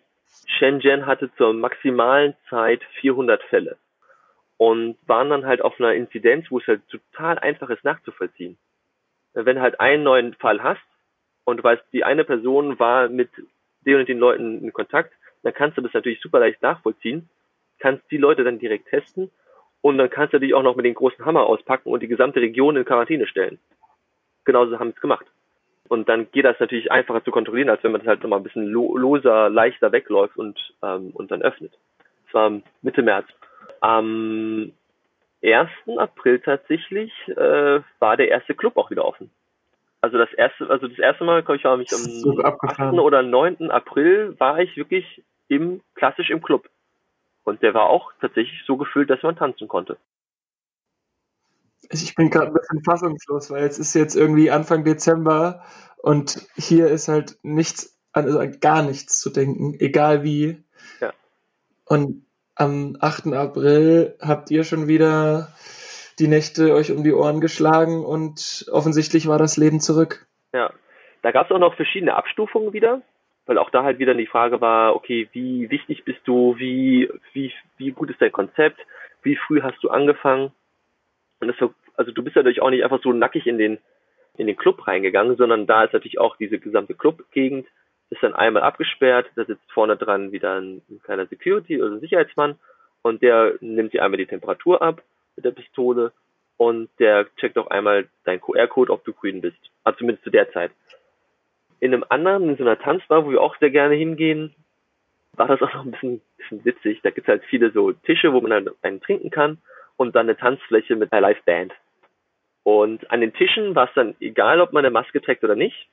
Shenzhen 0.46 1.06
hatte 1.06 1.30
zur 1.36 1.52
maximalen 1.52 2.34
Zeit 2.48 2.82
400 3.00 3.42
Fälle 3.44 3.76
und 4.56 4.96
waren 5.06 5.30
dann 5.30 5.44
halt 5.44 5.62
auf 5.62 5.78
einer 5.78 5.94
Inzidenz, 5.94 6.46
wo 6.50 6.58
es 6.58 6.66
halt 6.66 6.82
total 6.88 7.38
einfach 7.38 7.68
ist 7.70 7.84
nachzuvollziehen. 7.84 8.56
Wenn 9.34 9.56
du 9.56 9.62
halt 9.62 9.80
einen 9.80 10.04
neuen 10.04 10.34
Fall 10.34 10.62
hast 10.62 10.80
und 11.44 11.58
du 11.58 11.64
weißt, 11.64 11.82
die 11.92 12.04
eine 12.04 12.24
Person 12.24 12.78
war 12.78 13.08
mit 13.08 13.30
den 13.84 14.00
und 14.00 14.08
den 14.08 14.18
Leuten 14.18 14.62
in 14.62 14.72
Kontakt, 14.72 15.12
dann 15.46 15.54
kannst 15.54 15.78
du 15.78 15.80
das 15.80 15.94
natürlich 15.94 16.20
super 16.20 16.40
leicht 16.40 16.60
nachvollziehen, 16.60 17.28
kannst 17.78 18.02
die 18.10 18.16
Leute 18.16 18.42
dann 18.42 18.58
direkt 18.58 18.88
testen 18.88 19.30
und 19.80 19.96
dann 19.96 20.10
kannst 20.10 20.34
du 20.34 20.40
dich 20.40 20.54
auch 20.54 20.64
noch 20.64 20.74
mit 20.74 20.84
dem 20.84 20.94
großen 20.94 21.24
Hammer 21.24 21.46
auspacken 21.46 21.88
und 21.88 22.02
die 22.02 22.08
gesamte 22.08 22.40
Region 22.40 22.74
in 22.74 22.84
Quarantäne 22.84 23.28
stellen. 23.28 23.60
Genauso 24.44 24.80
haben 24.80 24.88
sie 24.88 24.96
es 24.96 25.00
gemacht. 25.00 25.24
Und 25.86 26.08
dann 26.08 26.28
geht 26.32 26.44
das 26.44 26.58
natürlich 26.58 26.90
einfacher 26.90 27.22
zu 27.22 27.30
kontrollieren, 27.30 27.70
als 27.70 27.84
wenn 27.84 27.92
man 27.92 28.00
das 28.00 28.08
halt 28.08 28.24
nochmal 28.24 28.40
ein 28.40 28.42
bisschen 28.42 28.66
loser, 28.66 29.48
leichter 29.48 29.92
wegläuft 29.92 30.36
und, 30.36 30.58
ähm, 30.82 31.10
und 31.14 31.30
dann 31.30 31.42
öffnet. 31.42 31.72
Das 32.24 32.34
war 32.34 32.60
Mitte 32.82 33.02
März. 33.02 33.28
Am 33.80 34.72
1. 35.44 35.68
April 35.96 36.40
tatsächlich 36.40 37.12
äh, 37.28 37.80
war 38.00 38.16
der 38.16 38.30
erste 38.30 38.56
Club 38.56 38.76
auch 38.76 38.90
wieder 38.90 39.04
offen. 39.04 39.30
Also 40.00 40.18
das 40.18 40.32
erste, 40.32 40.68
also 40.68 40.88
das 40.88 40.98
erste 40.98 41.22
Mal, 41.22 41.44
ich 41.54 41.64
war 41.64 41.76
mich 41.76 41.92
am 41.92 41.98
so 41.98 42.36
8. 42.42 42.94
oder 42.94 43.22
9. 43.22 43.70
April 43.70 44.34
war 44.40 44.58
ich 44.58 44.76
wirklich 44.76 45.22
im, 45.48 45.82
klassisch 45.94 46.30
im 46.30 46.42
Club. 46.42 46.68
Und 47.44 47.62
der 47.62 47.74
war 47.74 47.88
auch 47.88 48.12
tatsächlich 48.20 48.62
so 48.66 48.76
gefüllt, 48.76 49.10
dass 49.10 49.22
man 49.22 49.36
tanzen 49.36 49.68
konnte. 49.68 49.96
Ich 51.90 52.14
bin 52.16 52.30
gerade 52.30 52.48
ein 52.48 52.54
bisschen 52.54 52.82
fassungslos, 52.82 53.50
weil 53.50 53.64
es 53.64 53.78
ist 53.78 53.94
jetzt 53.94 54.16
irgendwie 54.16 54.50
Anfang 54.50 54.84
Dezember 54.84 55.62
und 55.98 56.46
hier 56.56 56.88
ist 56.88 57.08
halt 57.08 57.38
nichts, 57.42 57.96
also 58.12 58.40
gar 58.60 58.82
nichts 58.82 59.20
zu 59.20 59.30
denken, 59.30 59.74
egal 59.78 60.24
wie. 60.24 60.64
Ja. 61.00 61.12
Und 61.84 62.26
am 62.56 62.96
8. 63.00 63.28
April 63.34 64.16
habt 64.20 64.50
ihr 64.50 64.64
schon 64.64 64.88
wieder 64.88 65.54
die 66.18 66.28
Nächte 66.28 66.74
euch 66.74 66.90
um 66.90 67.04
die 67.04 67.12
Ohren 67.12 67.40
geschlagen 67.40 68.04
und 68.04 68.66
offensichtlich 68.72 69.28
war 69.28 69.38
das 69.38 69.56
Leben 69.56 69.80
zurück. 69.80 70.26
Ja, 70.52 70.72
da 71.22 71.30
gab 71.30 71.46
es 71.46 71.52
auch 71.52 71.58
noch 71.58 71.76
verschiedene 71.76 72.14
Abstufungen 72.14 72.72
wieder 72.72 73.02
weil 73.46 73.58
auch 73.58 73.70
da 73.70 73.84
halt 73.84 73.98
wieder 73.98 74.14
die 74.14 74.26
Frage 74.26 74.60
war, 74.60 74.94
okay, 74.94 75.28
wie 75.32 75.70
wichtig 75.70 76.04
bist 76.04 76.20
du, 76.24 76.56
wie, 76.58 77.10
wie, 77.32 77.52
wie 77.78 77.92
gut 77.92 78.10
ist 78.10 78.20
dein 78.20 78.32
Konzept, 78.32 78.78
wie 79.22 79.36
früh 79.36 79.62
hast 79.62 79.82
du 79.82 79.88
angefangen? 79.88 80.52
Und 81.40 81.48
das 81.48 81.56
so, 81.58 81.72
also 81.96 82.12
du 82.12 82.22
bist 82.22 82.36
natürlich 82.36 82.60
auch 82.60 82.70
nicht 82.70 82.84
einfach 82.84 83.02
so 83.02 83.12
nackig 83.12 83.46
in 83.46 83.58
den, 83.58 83.78
in 84.36 84.46
den 84.46 84.56
Club 84.56 84.86
reingegangen, 84.86 85.36
sondern 85.36 85.66
da 85.66 85.84
ist 85.84 85.92
natürlich 85.92 86.18
auch 86.18 86.36
diese 86.36 86.58
gesamte 86.58 86.94
Clubgegend, 86.94 87.66
ist 88.10 88.22
dann 88.22 88.34
einmal 88.34 88.62
abgesperrt, 88.62 89.30
da 89.36 89.44
sitzt 89.44 89.70
vorne 89.72 89.96
dran 89.96 90.32
wieder 90.32 90.54
ein, 90.60 90.82
ein 90.90 91.00
kleiner 91.02 91.26
Security 91.26 91.80
oder 91.80 91.92
ein 91.92 92.00
Sicherheitsmann 92.00 92.58
und 93.02 93.22
der 93.22 93.54
nimmt 93.60 93.92
dir 93.92 94.02
einmal 94.02 94.18
die 94.18 94.26
Temperatur 94.26 94.82
ab 94.82 95.02
mit 95.36 95.44
der 95.44 95.50
Pistole 95.52 96.12
und 96.56 96.88
der 96.98 97.26
checkt 97.36 97.58
auch 97.58 97.68
einmal 97.68 98.08
dein 98.24 98.40
QR-Code, 98.40 98.92
ob 98.92 99.04
du 99.04 99.12
grün 99.12 99.40
bist. 99.40 99.58
Also 99.84 99.98
zumindest 99.98 100.24
zu 100.24 100.30
der 100.30 100.50
Zeit 100.52 100.72
in 101.80 101.92
einem 101.92 102.04
anderen, 102.08 102.48
in 102.48 102.56
so 102.56 102.62
einer 102.62 102.78
Tanzbar, 102.78 103.24
wo 103.26 103.30
wir 103.30 103.40
auch 103.40 103.56
sehr 103.58 103.70
gerne 103.70 103.94
hingehen, 103.94 104.54
war 105.34 105.48
das 105.48 105.60
auch 105.60 105.72
noch 105.74 105.84
ein 105.84 105.90
bisschen, 105.90 106.20
bisschen 106.36 106.64
witzig. 106.64 107.00
Da 107.02 107.10
gibt's 107.10 107.28
halt 107.28 107.44
viele 107.44 107.70
so 107.70 107.92
Tische, 107.92 108.32
wo 108.32 108.40
man 108.40 108.50
dann 108.50 108.74
einen 108.82 109.00
trinken 109.00 109.30
kann 109.30 109.58
und 109.96 110.14
dann 110.14 110.26
eine 110.26 110.36
Tanzfläche 110.36 110.96
mit 110.96 111.12
einer 111.12 111.28
Liveband. 111.28 111.72
Und 112.62 113.10
an 113.10 113.20
den 113.20 113.32
Tischen 113.32 113.74
war 113.74 113.88
es 113.88 113.94
dann 113.94 114.16
egal, 114.20 114.60
ob 114.60 114.72
man 114.72 114.84
eine 114.84 114.90
Maske 114.90 115.20
trägt 115.20 115.44
oder 115.44 115.54
nicht. 115.54 115.88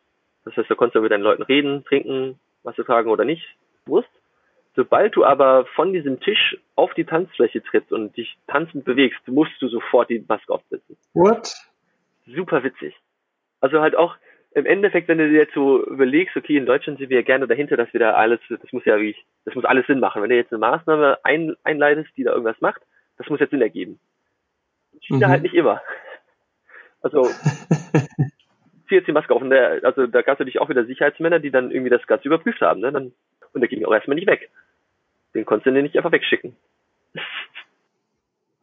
Das 0.46 0.56
heißt, 0.58 0.70
du 0.70 0.76
konntest 0.76 0.96
dann 0.96 1.04
mit 1.04 1.12
deinen 1.12 1.24
Leuten 1.24 1.44
reden, 1.44 1.86
trinken, 1.86 2.40
Maske 2.64 2.84
tragen 2.84 3.12
oder 3.12 3.26
nicht, 3.26 3.46
Wurst. 3.86 4.10
Sobald 4.76 5.16
du 5.16 5.24
aber 5.24 5.66
von 5.76 5.94
diesem 5.94 6.20
Tisch 6.20 6.58
auf 6.76 6.94
die 6.96 7.06
Tanzfläche 7.06 7.62
trittst 7.62 7.92
und 7.92 8.18
dich 8.18 8.36
tanzend 8.48 8.86
bewegst, 8.86 9.20
musst 9.28 9.54
du 9.62 9.68
sofort 9.68 10.10
die 10.10 10.26
Maske 10.28 10.52
aufsetzen. 10.52 10.98
What? 11.14 11.54
Super 12.26 12.64
witzig. 12.64 12.96
Also 13.62 13.82
halt 13.82 13.96
auch, 13.96 14.16
im 14.56 14.66
Endeffekt, 14.66 15.08
wenn 15.08 15.18
du 15.18 15.30
dir 15.30 15.40
jetzt 15.40 15.54
so 15.54 15.86
überlegst, 15.86 16.36
okay, 16.36 16.58
in 16.58 16.66
Deutschland 16.66 17.00
sind 17.00 17.10
wir 17.10 17.18
ja 17.18 17.24
gerne 17.24 17.48
dahinter, 17.48 17.76
dass 17.78 17.92
wir 17.92 18.00
da 18.00 18.12
alles, 18.14 18.40
das 18.50 18.72
muss 18.72 18.86
ja 18.86 19.00
wie, 19.00 19.16
das 19.46 19.56
muss 19.56 19.66
alles 19.66 19.88
Sinn 19.88 20.00
machen. 20.00 20.22
Wenn 20.22 20.30
du 20.30 20.36
jetzt 20.36 20.52
eine 20.52 20.60
Maßnahme 20.60 21.18
ein, 21.24 21.56
einleitest, 21.64 22.16
die 22.16 22.24
da 22.24 22.32
irgendwas 22.32 22.62
macht, 22.62 22.82
das 23.18 23.28
muss 23.30 23.40
jetzt 23.40 23.52
Sinn 23.52 23.62
ergeben. 23.62 24.00
China 25.02 25.28
mhm. 25.28 25.32
halt 25.32 25.44
nicht 25.44 25.56
immer. 25.56 25.82
Also, 27.02 27.24
zieh 28.88 28.96
jetzt 28.96 29.08
die 29.08 29.12
Maske 29.12 29.34
auf 29.34 29.42
und 29.42 29.50
der, 29.50 29.84
also 29.84 30.08
da 30.08 30.22
gab 30.22 30.36
es 30.36 30.40
natürlich 30.40 30.62
auch 30.62 30.70
wieder 30.70 30.86
Sicherheitsmänner, 30.86 31.40
die 31.40 31.52
dann 31.52 31.72
irgendwie 31.72 31.90
das 31.90 32.06
Ganze 32.06 32.28
überprüft 32.28 32.62
haben, 32.62 32.80
ne? 32.80 32.92
Dann, 32.92 33.14
und 33.54 33.62
der 33.62 33.68
ging 33.68 33.84
auch 33.86 33.94
erstmal 33.94 34.16
nicht 34.16 34.28
weg. 34.28 34.50
Den 35.34 35.46
konntest 35.46 35.68
du 35.68 35.82
nicht 35.82 35.98
einfach 35.98 36.12
wegschicken. 36.12 36.56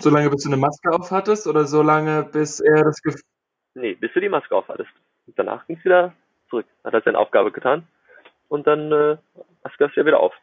Solange 0.00 0.30
bis 0.30 0.44
du 0.44 0.50
eine 0.50 0.56
Maske 0.56 0.90
auf 0.90 1.10
hattest 1.10 1.46
oder 1.46 1.64
solange 1.64 2.24
bis 2.24 2.60
er 2.60 2.84
das 2.84 3.02
Gefühl. 3.02 3.22
Nee, 3.74 3.94
bis 3.94 4.12
du 4.12 4.20
die 4.20 4.28
Maske 4.28 4.54
auf 4.54 4.68
hattest. 4.68 4.90
Und 4.90 5.09
danach 5.36 5.66
ging 5.66 5.76
es 5.76 5.84
wieder 5.84 6.14
zurück. 6.48 6.66
Hat 6.84 6.94
er 6.94 7.02
seine 7.02 7.18
Aufgabe 7.18 7.52
getan. 7.52 7.86
Und 8.48 8.66
dann 8.66 8.92
äh, 8.92 9.16
hast 9.64 9.78
du 9.78 10.00
ja 10.00 10.06
wieder 10.06 10.20
auf. 10.20 10.34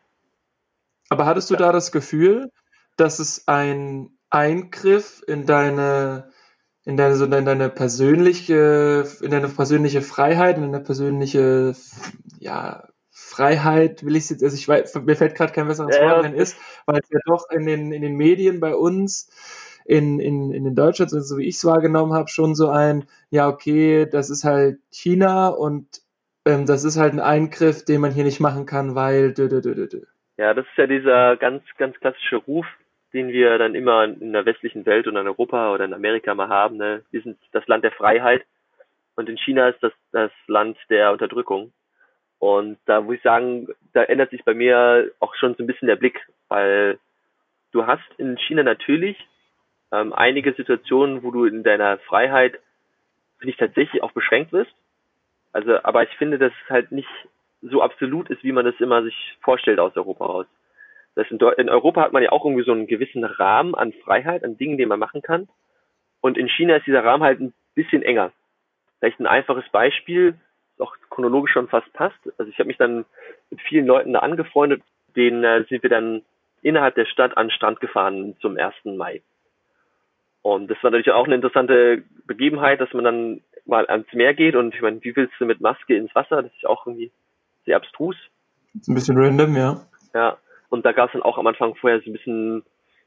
Aber 1.10 1.26
hattest 1.26 1.50
du 1.50 1.56
ja. 1.56 1.60
da 1.60 1.72
das 1.72 1.92
Gefühl, 1.92 2.52
dass 2.96 3.20
es 3.20 3.48
ein 3.48 4.10
Eingriff 4.30 5.24
in 5.28 5.46
deine 5.46 6.32
in 6.88 6.96
deine, 6.96 7.16
so 7.16 7.26
in 7.26 7.32
deine 7.32 7.70
persönliche, 7.70 9.06
in 9.22 9.30
deine 9.30 9.50
persönliche 9.50 10.02
Freiheit, 10.02 10.56
in 10.56 10.72
deine 10.72 10.80
persönliche, 10.80 11.76
ja, 12.40 12.88
Freiheit, 13.10 14.06
will 14.06 14.16
ich 14.16 14.24
es 14.24 14.30
jetzt, 14.30 14.44
also 14.44 14.56
ich 14.56 14.70
weiß, 14.70 14.96
mir 15.04 15.18
fällt 15.18 15.36
gerade 15.36 15.52
kein 15.52 15.68
besseres 15.68 15.98
ja, 15.98 16.04
Wort 16.04 16.24
ein, 16.24 16.34
ist, 16.34 16.56
weil 16.86 17.02
es 17.02 17.10
ja 17.10 17.20
doch 17.26 17.50
in 17.50 17.66
den, 17.66 17.92
in 17.92 18.02
den 18.02 18.16
Medien 18.16 18.62
bei 18.62 18.74
uns 18.74 19.30
in, 19.88 20.20
in, 20.20 20.52
in 20.52 20.76
Deutschland, 20.76 21.12
so 21.12 21.38
wie 21.38 21.48
ich 21.48 21.56
es 21.56 21.66
wahrgenommen 21.66 22.14
habe, 22.14 22.28
schon 22.28 22.56
so 22.56 22.70
ein, 22.70 23.06
ja, 23.30 23.48
okay, 23.48 24.06
das 24.06 24.30
ist 24.30 24.44
halt 24.44 24.80
China 24.92 25.48
und 25.48 25.88
ähm, 26.46 26.66
das 26.66 26.84
ist 26.84 26.98
halt 26.98 27.14
ein 27.14 27.20
Eingriff, 27.20 27.86
den 27.86 28.02
man 28.02 28.12
hier 28.12 28.26
nicht 28.26 28.40
machen 28.40 28.66
kann, 28.66 28.96
weil. 28.96 29.34
Dö, 29.34 29.48
dö, 29.48 29.62
dö, 29.62 29.88
dö. 29.88 30.02
Ja, 30.38 30.54
das 30.54 30.66
ist 30.66 30.78
ja 30.78 30.88
dieser 30.88 31.38
ganz, 31.38 31.64
ganz 31.78 31.98
klassische 32.00 32.36
Ruf, 32.36 32.66
den 33.14 33.30
wir 33.30 33.58
dann 33.58 33.76
immer 33.76 34.04
in 34.04 34.34
der 34.34 34.46
westlichen 34.46 34.86
Welt 34.86 35.08
und 35.08 35.16
in 35.16 35.28
Europa 35.28 35.74
oder 35.74 35.86
in 35.86 35.94
Amerika 35.94 36.36
mal 36.36 36.50
haben. 36.50 36.78
Ne? 36.78 37.04
Wir 37.12 37.22
sind 37.22 37.38
das 37.54 37.66
Land 37.68 37.84
der 37.84 37.92
Freiheit 37.92 38.46
und 39.16 39.30
in 39.30 39.38
China 39.38 39.70
ist 39.70 39.82
das 39.82 39.94
das 40.12 40.32
Land 40.48 40.78
der 40.90 41.12
Unterdrückung. 41.12 41.72
Und 42.40 42.78
da 42.86 43.02
muss 43.02 43.16
ich 43.16 43.22
sagen, 43.24 43.68
da 43.94 44.04
ändert 44.04 44.30
sich 44.30 44.44
bei 44.46 44.54
mir 44.54 45.12
auch 45.20 45.34
schon 45.36 45.56
so 45.56 45.64
ein 45.64 45.68
bisschen 45.68 45.88
der 45.88 45.96
Blick, 45.96 46.20
weil 46.50 47.00
du 47.72 47.88
hast 47.88 48.08
in 48.18 48.38
China 48.38 48.62
natürlich 48.64 49.18
ähm, 49.92 50.14
einige 50.14 50.54
Situationen, 50.54 51.24
wo 51.24 51.32
du 51.32 51.46
in 51.46 51.64
deiner 51.64 51.98
Freiheit, 52.00 52.60
finde 53.40 53.52
ich, 53.52 53.58
tatsächlich 53.58 54.04
auch 54.04 54.12
beschränkt 54.12 54.52
wirst. 54.52 54.74
Also, 55.54 55.84
aber 55.84 56.04
ich 56.04 56.16
finde, 56.18 56.38
dass 56.38 56.52
es 56.64 56.70
halt 56.70 56.92
nicht 56.92 57.10
so 57.62 57.82
absolut 57.82 58.30
ist, 58.30 58.44
wie 58.44 58.52
man 58.52 58.66
es 58.66 58.80
immer 58.80 59.04
sich 59.04 59.38
vorstellt 59.42 59.80
aus 59.80 59.96
Europa 59.96 60.26
raus. 60.26 60.46
Das 61.16 61.30
in, 61.32 61.40
in 61.58 61.70
Europa 61.70 62.02
hat 62.02 62.14
man 62.14 62.22
ja 62.22 62.32
auch 62.32 62.46
irgendwie 62.46 62.64
so 62.64 62.72
einen 62.72 62.86
gewissen 62.86 63.24
Rahmen 63.24 63.74
an 63.74 63.92
Freiheit, 63.92 64.44
an 64.44 64.58
Dingen, 64.58 64.78
die 64.78 64.86
man 64.86 65.00
machen 65.00 65.22
kann. 65.22 65.48
Und 66.22 66.38
in 66.38 66.48
China 66.48 66.76
ist 66.76 66.86
dieser 66.86 67.04
Rahmen 67.04 67.24
halt 67.24 67.40
ein 67.40 67.54
bisschen 67.74 68.04
enger. 68.04 68.32
Vielleicht 69.00 69.20
ein 69.20 69.28
einfaches 69.28 69.68
Beispiel, 69.70 70.36
auch 70.80 70.96
chronologisch 71.10 71.52
schon 71.54 71.70
fast 71.70 71.92
passt. 71.94 72.20
Also 72.38 72.52
ich 72.52 72.60
habe 72.60 72.68
mich 72.68 72.78
dann 72.78 73.06
mit 73.50 73.62
vielen 73.62 73.88
Leuten 73.88 74.14
da 74.14 74.20
angefreundet, 74.20 74.84
denen 75.16 75.44
äh, 75.44 75.64
sind 75.70 75.82
wir 75.82 75.90
dann 75.90 76.22
innerhalb 76.62 76.96
der 76.96 77.06
Stadt 77.06 77.38
an 77.38 77.48
den 77.48 77.52
Strand 77.54 77.80
gefahren 77.80 78.36
zum 78.40 78.58
1. 78.58 78.74
Mai. 78.84 79.22
Und 80.48 80.72
das 80.72 80.82
war 80.82 80.92
natürlich 80.92 81.12
auch 81.12 81.26
eine 81.26 81.36
interessante 81.36 82.04
Begebenheit, 82.26 82.80
dass 82.80 82.94
man 82.94 83.04
dann 83.04 83.42
mal 83.66 83.86
ans 83.88 84.08
Meer 84.14 84.34
geht 84.34 84.56
und 84.56 84.74
ich 84.74 84.82
meine, 84.82 85.04
wie 85.04 85.14
willst 85.14 85.34
du 85.40 85.46
mit 85.46 85.60
Maske 85.60 85.94
ins 85.94 86.16
Wasser? 86.16 86.42
Das 86.42 86.54
ist 86.54 86.66
auch 86.66 86.88
irgendwie 86.88 87.12
sehr 87.66 87.76
abstrus. 87.76 88.16
Ist 88.74 88.88
ein 88.88 88.96
bisschen 88.96 89.18
random, 89.18 89.58
ja. 89.58 89.82
Ja. 90.14 90.38
Und 90.70 90.86
da 90.86 90.94
gab 90.94 91.08
es 91.08 91.12
dann 91.12 91.22
auch 91.22 91.38
am 91.38 91.48
Anfang 91.48 91.76
vorher 91.76 92.00
so 92.00 92.10
ein 92.10 92.14
bisschen 92.14 92.64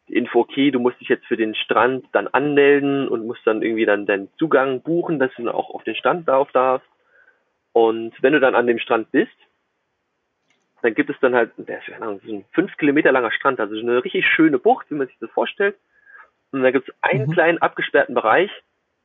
die 0.09 0.17
Info, 0.17 0.41
okay, 0.41 0.71
du 0.71 0.81
musst 0.81 1.01
dich 1.01 1.09
jetzt 1.09 1.25
für 1.25 1.39
den 1.39 1.55
Strand 1.55 2.05
dann 2.13 2.29
anmelden 2.29 3.09
und 3.09 3.27
musst 3.27 3.47
dann 3.47 3.63
irgendwie 3.63 3.87
dann 3.87 4.05
deinen 4.05 4.29
Zugang 4.39 4.83
buchen, 4.83 5.19
dass 5.19 5.31
du 5.37 5.45
dann 5.45 5.55
auch 5.55 5.71
auf 5.71 5.83
den 5.85 5.95
Strand 5.95 6.29
drauf 6.29 6.53
darfst. 6.53 6.91
Und 7.73 8.13
wenn 8.21 8.35
du 8.35 8.41
dann 8.41 8.55
an 8.55 8.67
dem 8.67 8.81
Strand 8.81 9.11
bist, 9.13 9.33
dann 10.83 10.95
gibt 10.95 11.09
es 11.09 11.17
dann 11.23 11.35
halt, 11.35 11.53
der 11.57 11.79
ist 11.79 11.87
keine 11.87 12.05
Ahnung, 12.05 12.21
so 12.23 12.35
ein 12.35 12.45
fünf 12.53 12.77
Kilometer 12.77 13.13
langer 13.13 13.33
Strand, 13.33 13.61
also 13.61 13.75
so 13.75 13.81
eine 13.81 14.05
richtig 14.05 14.27
schöne 14.27 14.59
Bucht, 14.59 14.91
wie 14.91 14.97
man 14.97 15.07
sich 15.07 15.17
das 15.21 15.31
vorstellt. 15.31 15.77
Und 16.53 16.63
da 16.63 16.71
gibt 16.71 16.89
es 16.89 16.95
einen 17.03 17.27
mhm. 17.27 17.33
kleinen 17.33 17.59
abgesperrten 17.59 18.15
Bereich 18.15 18.51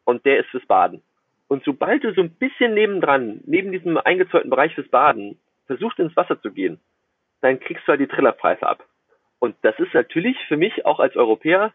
und 0.03 0.25
der 0.25 0.39
ist 0.39 0.49
fürs 0.49 0.65
Baden. 0.65 1.01
Und 1.47 1.63
sobald 1.63 2.03
du 2.03 2.13
so 2.13 2.21
ein 2.21 2.31
bisschen 2.31 2.73
nebendran, 2.73 3.41
neben 3.45 3.71
diesem 3.71 3.97
eingezäunten 3.97 4.49
Bereich 4.49 4.73
fürs 4.73 4.88
Baden, 4.88 5.39
versuchst 5.67 5.99
ins 5.99 6.15
Wasser 6.15 6.41
zu 6.41 6.51
gehen, 6.51 6.79
dann 7.41 7.60
kriegst 7.60 7.88
du 7.88 7.89
halt 7.91 8.01
die 8.01 8.08
Trillerpreise 8.08 8.65
ab. 8.67 8.84
Und 9.39 9.55
das 9.62 9.77
ist 9.79 9.93
natürlich 9.93 10.38
für 10.47 10.58
mich 10.58 10.86
auch 10.86 10.99
als 10.99 11.15
Europäer 11.15 11.73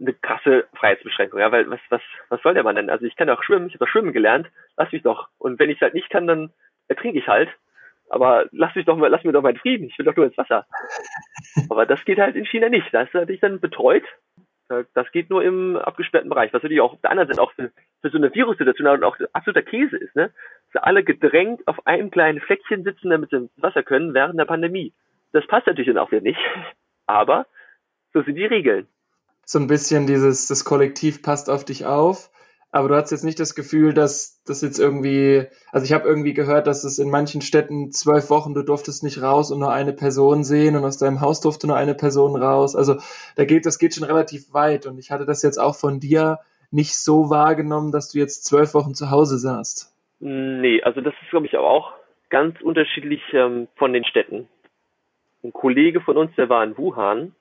eine 0.00 0.12
krasse 0.12 0.66
Freiheitsbeschränkung, 0.74 1.38
ja, 1.38 1.52
weil 1.52 1.70
was, 1.70 1.80
was, 1.88 2.00
was 2.28 2.42
soll 2.42 2.54
der 2.54 2.64
Mann 2.64 2.76
denn? 2.76 2.90
Also 2.90 3.04
ich 3.04 3.16
kann 3.16 3.30
auch 3.30 3.42
schwimmen, 3.42 3.68
ich 3.68 3.74
habe 3.74 3.86
schwimmen 3.86 4.12
gelernt, 4.12 4.48
lass 4.76 4.90
mich 4.90 5.02
doch. 5.02 5.28
Und 5.38 5.58
wenn 5.58 5.70
ich 5.70 5.80
halt 5.80 5.94
nicht 5.94 6.10
kann, 6.10 6.26
dann 6.26 6.50
ertrinke 6.88 7.18
ich 7.18 7.28
halt. 7.28 7.50
Aber 8.10 8.46
lass 8.52 8.74
mich 8.74 8.84
doch 8.84 8.96
mal, 8.96 9.08
lass 9.08 9.24
mir 9.24 9.32
doch 9.32 9.42
meinen 9.42 9.58
Frieden, 9.58 9.86
ich 9.86 9.98
will 9.98 10.04
doch 10.04 10.16
nur 10.16 10.26
ins 10.26 10.36
Wasser. 10.36 10.66
Aber 11.70 11.86
das 11.86 12.04
geht 12.04 12.18
halt 12.18 12.36
in 12.36 12.46
China 12.46 12.68
nicht. 12.68 12.92
Da 12.92 13.02
ist 13.02 13.14
natürlich 13.14 13.40
dann 13.40 13.60
betreut. 13.60 14.04
Das 14.68 15.10
geht 15.12 15.30
nur 15.30 15.44
im 15.44 15.76
abgesperrten 15.76 16.30
Bereich, 16.30 16.52
was 16.52 16.62
natürlich 16.62 16.80
auch 16.80 16.94
auf 16.94 17.00
der 17.00 17.10
anderen 17.10 17.28
Seite 17.28 17.42
auch 17.42 17.52
für, 17.52 17.70
für 18.00 18.10
so 18.10 18.16
eine 18.16 18.34
Virussituation 18.34 19.04
auch 19.04 19.16
absoluter 19.32 19.62
Käse 19.62 19.96
ist, 19.96 20.16
ne? 20.16 20.30
Dass 20.72 20.82
alle 20.82 21.04
gedrängt 21.04 21.66
auf 21.66 21.86
einem 21.86 22.10
kleinen 22.10 22.40
Fleckchen 22.40 22.82
sitzen, 22.82 23.10
damit 23.10 23.30
sie 23.30 23.50
Wasser 23.56 23.82
können 23.82 24.14
während 24.14 24.38
der 24.38 24.46
Pandemie. 24.46 24.92
Das 25.32 25.46
passt 25.46 25.66
natürlich 25.66 25.88
dann 25.88 25.98
auch 25.98 26.10
wieder 26.10 26.22
nicht. 26.22 26.40
Aber 27.06 27.46
so 28.12 28.22
sind 28.22 28.36
die 28.36 28.46
Regeln 28.46 28.88
so 29.46 29.58
ein 29.58 29.66
bisschen 29.66 30.06
dieses, 30.06 30.46
das 30.46 30.64
Kollektiv 30.64 31.22
passt 31.22 31.50
auf 31.50 31.64
dich 31.64 31.84
auf. 31.84 32.30
Aber 32.74 32.88
du 32.88 32.96
hast 32.96 33.12
jetzt 33.12 33.22
nicht 33.22 33.38
das 33.38 33.54
Gefühl, 33.54 33.94
dass 33.94 34.42
das 34.48 34.60
jetzt 34.60 34.80
irgendwie, 34.80 35.46
also 35.70 35.84
ich 35.84 35.92
habe 35.92 36.08
irgendwie 36.08 36.34
gehört, 36.34 36.66
dass 36.66 36.82
es 36.82 36.98
in 36.98 37.08
manchen 37.08 37.40
Städten 37.40 37.92
zwölf 37.92 38.30
Wochen, 38.30 38.52
du 38.52 38.64
durftest 38.64 39.04
nicht 39.04 39.22
raus 39.22 39.52
und 39.52 39.60
nur 39.60 39.72
eine 39.72 39.92
Person 39.92 40.42
sehen 40.42 40.74
und 40.74 40.84
aus 40.84 40.98
deinem 40.98 41.20
Haus 41.20 41.40
durfte 41.40 41.68
nur 41.68 41.76
eine 41.76 41.94
Person 41.94 42.34
raus. 42.34 42.74
Also 42.74 42.96
da 43.36 43.44
geht, 43.44 43.64
das 43.64 43.78
geht 43.78 43.94
schon 43.94 44.02
relativ 44.02 44.52
weit 44.52 44.86
und 44.86 44.98
ich 44.98 45.12
hatte 45.12 45.24
das 45.24 45.44
jetzt 45.44 45.58
auch 45.58 45.76
von 45.76 46.00
dir 46.00 46.40
nicht 46.72 46.98
so 46.98 47.30
wahrgenommen, 47.30 47.92
dass 47.92 48.10
du 48.10 48.18
jetzt 48.18 48.44
zwölf 48.44 48.74
Wochen 48.74 48.94
zu 48.94 49.08
Hause 49.08 49.38
saßt. 49.38 49.94
Nee, 50.18 50.82
also 50.82 51.00
das 51.00 51.14
ist, 51.22 51.30
glaube 51.30 51.46
ich, 51.46 51.56
auch 51.56 51.92
ganz 52.28 52.60
unterschiedlich 52.60 53.22
ähm, 53.34 53.68
von 53.76 53.92
den 53.92 54.04
Städten. 54.04 54.48
Ein 55.44 55.52
Kollege 55.52 56.00
von 56.00 56.16
uns, 56.16 56.34
der 56.34 56.48
war 56.48 56.64
in 56.64 56.76
Wuhan 56.76 57.36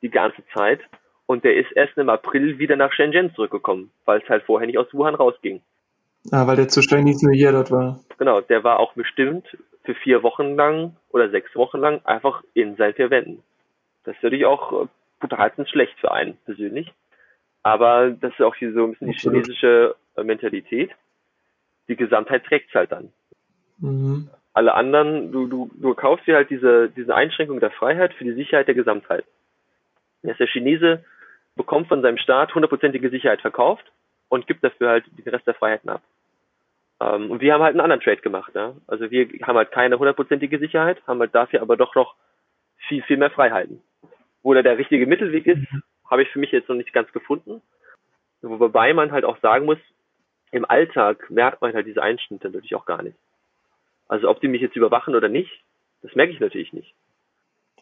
die 0.00 0.10
ganze 0.10 0.44
Zeit 0.54 0.78
und 1.26 1.44
der 1.44 1.56
ist 1.56 1.72
erst 1.72 1.96
im 1.98 2.08
April 2.08 2.58
wieder 2.58 2.76
nach 2.76 2.92
Shenzhen 2.92 3.34
zurückgekommen, 3.34 3.90
weil 4.04 4.20
es 4.20 4.28
halt 4.28 4.44
vorher 4.44 4.66
nicht 4.66 4.78
aus 4.78 4.92
Wuhan 4.92 5.14
rausging. 5.14 5.60
Ah, 6.32 6.46
weil 6.46 6.56
der 6.56 6.68
zu 6.68 6.80
Chinese 6.80 7.26
New 7.26 7.32
Year 7.32 7.52
dort 7.52 7.70
war. 7.70 8.00
Genau, 8.18 8.40
der 8.40 8.64
war 8.64 8.78
auch 8.78 8.94
bestimmt 8.94 9.46
für 9.84 9.94
vier 9.94 10.22
Wochen 10.22 10.56
lang 10.56 10.96
oder 11.10 11.30
sechs 11.30 11.54
Wochen 11.54 11.78
lang 11.78 12.00
einfach 12.04 12.42
in 12.54 12.76
seinen 12.76 12.94
vier 12.94 13.10
Wänden. 13.10 13.42
Das 14.04 14.16
ist 14.16 14.22
natürlich 14.22 14.44
auch 14.44 14.84
äh, 14.84 14.86
brutalstens 15.20 15.70
schlecht 15.70 15.98
für 16.00 16.12
einen 16.12 16.36
persönlich. 16.44 16.92
Aber 17.62 18.10
das 18.10 18.32
ist 18.32 18.42
auch 18.42 18.54
hier 18.54 18.72
so 18.72 18.84
ein 18.84 18.92
bisschen 18.92 19.10
die 19.10 19.18
chinesische 19.18 19.96
äh, 20.16 20.22
Mentalität. 20.22 20.90
Die 21.88 21.96
Gesamtheit 21.96 22.44
trägt 22.44 22.74
halt 22.74 22.92
dann. 22.92 23.12
Mhm. 23.78 24.28
Alle 24.52 24.74
anderen, 24.74 25.32
du, 25.32 25.46
du, 25.46 25.70
du 25.74 25.94
kaufst 25.94 26.26
dir 26.26 26.36
halt 26.36 26.50
diese, 26.50 26.88
diese 26.88 27.14
Einschränkung 27.14 27.60
der 27.60 27.70
Freiheit 27.70 28.14
für 28.14 28.24
die 28.24 28.32
Sicherheit 28.32 28.68
der 28.68 28.74
Gesamtheit. 28.74 29.24
Dass 30.22 30.38
der 30.38 30.46
Chinese 30.46 31.04
bekommt 31.56 31.88
von 31.88 32.02
seinem 32.02 32.18
Staat 32.18 32.54
hundertprozentige 32.54 33.10
Sicherheit 33.10 33.40
verkauft 33.40 33.90
und 34.28 34.46
gibt 34.46 34.62
dafür 34.62 34.90
halt 34.90 35.04
den 35.18 35.28
Rest 35.28 35.46
der 35.46 35.54
Freiheiten 35.54 35.90
ab. 35.90 36.02
Ähm, 37.00 37.30
und 37.30 37.40
wir 37.40 37.52
haben 37.52 37.62
halt 37.62 37.72
einen 37.72 37.80
anderen 37.80 38.02
Trade 38.02 38.20
gemacht. 38.20 38.52
Ja? 38.54 38.74
Also 38.86 39.10
wir 39.10 39.28
haben 39.42 39.56
halt 39.56 39.72
keine 39.72 39.98
hundertprozentige 39.98 40.58
Sicherheit, 40.58 41.02
haben 41.06 41.20
halt 41.20 41.34
dafür 41.34 41.62
aber 41.62 41.76
doch 41.76 41.94
noch 41.94 42.14
viel, 42.88 43.02
viel 43.02 43.16
mehr 43.16 43.30
Freiheiten. 43.30 43.82
Wo 44.42 44.54
da 44.54 44.62
der 44.62 44.78
richtige 44.78 45.06
Mittelweg 45.06 45.46
ist, 45.46 45.66
habe 46.08 46.22
ich 46.22 46.28
für 46.28 46.38
mich 46.38 46.52
jetzt 46.52 46.68
noch 46.68 46.76
nicht 46.76 46.92
ganz 46.92 47.10
gefunden. 47.12 47.62
Wobei 48.42 48.92
man 48.94 49.10
halt 49.10 49.24
auch 49.24 49.38
sagen 49.40 49.66
muss, 49.66 49.78
im 50.52 50.64
Alltag 50.64 51.28
merkt 51.30 51.60
man 51.60 51.74
halt 51.74 51.86
diese 51.86 52.02
Einschnitte 52.02 52.48
natürlich 52.48 52.74
auch 52.74 52.86
gar 52.86 53.02
nicht. 53.02 53.16
Also 54.08 54.30
ob 54.30 54.40
die 54.40 54.48
mich 54.48 54.60
jetzt 54.60 54.76
überwachen 54.76 55.16
oder 55.16 55.28
nicht, 55.28 55.64
das 56.02 56.14
merke 56.14 56.32
ich 56.32 56.38
natürlich 56.38 56.72
nicht. 56.72 56.94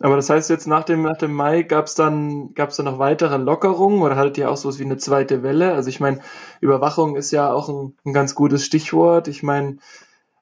Aber 0.01 0.17
das 0.17 0.29
heißt 0.29 0.51
jetzt 0.51 0.67
nach 0.67 0.85
dem, 0.85 1.03
nach 1.03 1.17
dem 1.17 1.33
Mai 1.33 1.63
gab 1.63 1.87
es 1.87 1.95
dann, 1.95 2.53
gab's 2.55 2.77
dann 2.77 2.87
noch 2.87 2.99
weitere 2.99 3.37
Lockerungen 3.37 4.03
oder 4.03 4.17
hattet 4.17 4.39
ihr 4.39 4.51
auch 4.51 4.57
sowas 4.57 4.79
wie 4.79 4.85
eine 4.85 4.97
zweite 4.97 5.43
Welle? 5.43 5.73
Also 5.73 5.89
ich 5.89 6.01
meine, 6.01 6.21
Überwachung 6.61 7.17
ist 7.17 7.31
ja 7.31 7.53
auch 7.53 7.69
ein, 7.69 7.97
ein 8.05 8.13
ganz 8.13 8.35
gutes 8.35 8.65
Stichwort. 8.65 9.29
Ich 9.29 9.43
meine, 9.45 9.79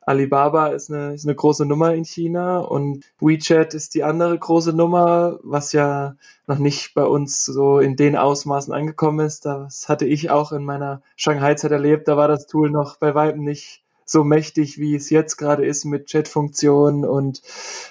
Alibaba 0.04 0.68
ist 0.68 0.90
eine, 0.90 1.14
ist 1.14 1.26
eine 1.26 1.34
große 1.34 1.64
Nummer 1.66 1.94
in 1.94 2.04
China 2.04 2.58
und 2.58 3.04
WeChat 3.20 3.74
ist 3.74 3.94
die 3.94 4.02
andere 4.02 4.36
große 4.36 4.72
Nummer, 4.72 5.38
was 5.42 5.72
ja 5.72 6.16
noch 6.46 6.58
nicht 6.58 6.94
bei 6.94 7.04
uns 7.04 7.44
so 7.44 7.78
in 7.78 7.94
den 7.94 8.16
Ausmaßen 8.16 8.72
angekommen 8.72 9.24
ist. 9.24 9.44
Das 9.44 9.88
hatte 9.88 10.06
ich 10.06 10.30
auch 10.30 10.52
in 10.52 10.64
meiner 10.64 11.02
Shanghai-Zeit 11.16 11.70
erlebt. 11.70 12.08
Da 12.08 12.16
war 12.16 12.26
das 12.26 12.46
Tool 12.46 12.70
noch 12.70 12.96
bei 12.98 13.14
weitem 13.14 13.44
nicht 13.44 13.81
so 14.04 14.24
mächtig, 14.24 14.78
wie 14.78 14.94
es 14.94 15.10
jetzt 15.10 15.36
gerade 15.36 15.64
ist 15.64 15.84
mit 15.84 16.10
Chatfunktionen 16.10 17.04
und 17.04 17.42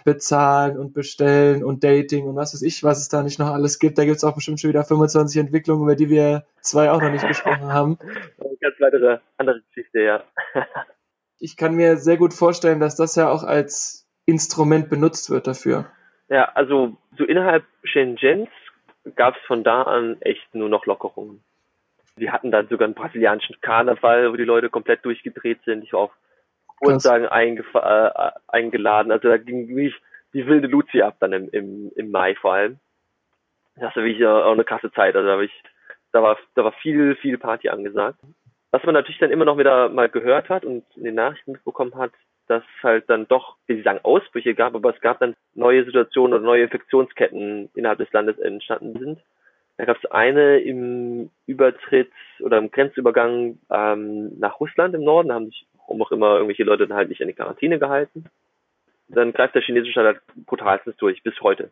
Bezahlen 0.06 0.78
und 0.78 0.94
Bestellen 0.94 1.64
und 1.64 1.84
Dating 1.84 2.28
und 2.28 2.36
was 2.36 2.54
weiß 2.54 2.62
ich, 2.62 2.84
was 2.84 3.00
es 3.00 3.10
da 3.10 3.24
nicht 3.24 3.40
noch 3.40 3.52
alles 3.52 3.80
gibt. 3.80 3.98
Da 3.98 4.06
gibt 4.06 4.18
es 4.18 4.24
auch 4.24 4.36
bestimmt 4.36 4.60
schon 4.60 4.70
wieder 4.70 4.84
25 4.84 5.40
Entwicklungen, 5.40 5.84
über 5.84 5.96
die 5.96 6.10
wir 6.10 6.46
zwei 6.62 6.92
auch 6.92 7.02
noch 7.02 7.12
nicht 7.12 7.28
gesprochen 7.28 7.74
haben. 7.74 7.98
Ganz 8.62 8.76
weitere 8.80 9.20
andere 9.38 9.62
Geschichte, 9.62 10.02
ja. 10.02 10.24
ich 11.40 11.58
kann 11.58 11.76
mir 11.76 11.98
sehr 11.98 12.18
gut 12.18 12.34
vorstellen, 12.34 12.80
dass 12.80 12.96
das 12.96 13.16
ja 13.16 13.30
auch 13.30 13.44
als 13.44 14.08
Instrument 14.26 14.90
benutzt 14.90 15.30
wird 15.30 15.48
dafür. 15.48 15.92
Ja, 16.30 16.46
also 16.54 16.96
so 17.18 17.26
innerhalb 17.26 17.66
Shenzhens 17.84 18.50
gab 19.16 19.36
es 19.36 19.42
von 19.48 19.64
da 19.64 19.82
an 19.82 20.22
echt 20.22 20.54
nur 20.54 20.70
noch 20.70 20.86
Lockerungen. 20.86 21.44
Wir 22.22 22.32
hatten 22.32 22.52
dann 22.52 22.68
sogar 22.68 22.86
einen 22.86 22.94
brasilianischen 22.94 23.60
Karneval, 23.62 24.32
wo 24.32 24.36
die 24.36 24.44
Leute 24.44 24.70
komplett 24.70 25.04
durchgedreht 25.04 25.60
sind. 25.66 25.84
Ich 25.84 25.94
war 25.94 26.02
auf 26.02 26.12
Geburtstagen 26.80 27.26
äh, 27.26 28.32
eingeladen. 28.48 29.12
Also 29.12 29.28
da 29.28 29.38
ging 29.38 29.68
wirklich 29.70 29.96
die 30.34 30.46
wilde 30.46 30.68
Luzi 30.68 31.02
ab 31.02 31.16
dann 31.20 31.34
im, 31.34 31.50
im, 31.50 31.92
im 31.96 32.12
Mai 32.12 32.36
vor 32.36 32.54
allem. 32.54 32.80
Das 33.76 33.96
war 33.96 34.04
wirklich 34.04 34.24
auch 34.24 34.52
eine 34.52 34.64
krasse 34.64 34.92
Zeit. 34.92 35.16
Also 35.16 35.28
da, 35.28 35.36
war 35.38 35.44
ich, 35.44 35.64
da 36.12 36.22
war 36.22 36.38
da 36.54 36.64
war 36.64 36.74
viel, 36.74 37.16
viel 37.16 37.40
Party 37.40 37.70
angesagt. 37.70 38.20
Was 38.70 38.84
man 38.84 38.94
natürlich 38.94 39.20
dann 39.20 39.32
immer 39.32 39.46
noch 39.46 39.58
wieder 39.58 39.90
mal 39.90 40.08
gehört 40.08 40.48
hat 40.50 40.64
und 40.64 40.86
in 40.96 41.06
den 41.06 41.16
Nachrichten 41.16 41.54
mitbekommen 41.54 41.96
hat, 41.96 42.12
dass 42.48 42.62
es 42.62 42.84
halt 42.84 43.10
dann 43.10 43.28
doch, 43.28 43.58
wie 43.66 43.78
Sie 43.78 43.82
sagen, 43.82 44.00
Ausbrüche 44.04 44.54
gab, 44.54 44.76
aber 44.76 44.94
es 44.94 45.02
gab 45.02 45.18
dann 45.20 45.36
neue 45.56 45.86
Situationen 45.86 46.36
oder 46.36 46.44
neue 46.44 46.64
Infektionsketten 46.66 47.72
innerhalb 47.74 47.98
des 47.98 48.14
Landes 48.14 48.38
entstanden 48.38 49.00
sind. 49.00 49.20
Da 49.78 49.86
gab 49.86 49.98
es 49.98 50.12
eine 50.12 50.60
im 50.60 51.30
Übertritt 51.48 52.12
oder 52.40 52.58
im 52.58 52.72
Grenzübergang 52.72 53.58
ähm, 53.72 54.38
nach 54.40 54.60
Russland 54.60 54.94
im 54.94 55.04
Norden, 55.04 55.30
da 55.30 55.36
haben 55.36 55.48
sich 55.48 55.66
warum 55.74 56.02
auch 56.04 56.12
immer 56.12 56.36
irgendwelche 56.36 56.64
Leute 56.64 56.88
dann 56.88 56.98
halt 56.98 57.10
nicht 57.10 57.22
an 57.22 57.28
die 57.28 57.34
Quarantäne 57.34 57.80
gehalten. 57.80 58.26
Dann 59.08 59.34
greift 59.34 59.56
der 59.56 59.62
chinesische 59.62 59.92
Staat 59.92 60.06
halt 60.06 60.22
brutalstens 60.46 60.96
durch, 60.98 61.22
bis 61.24 61.40
heute. 61.42 61.70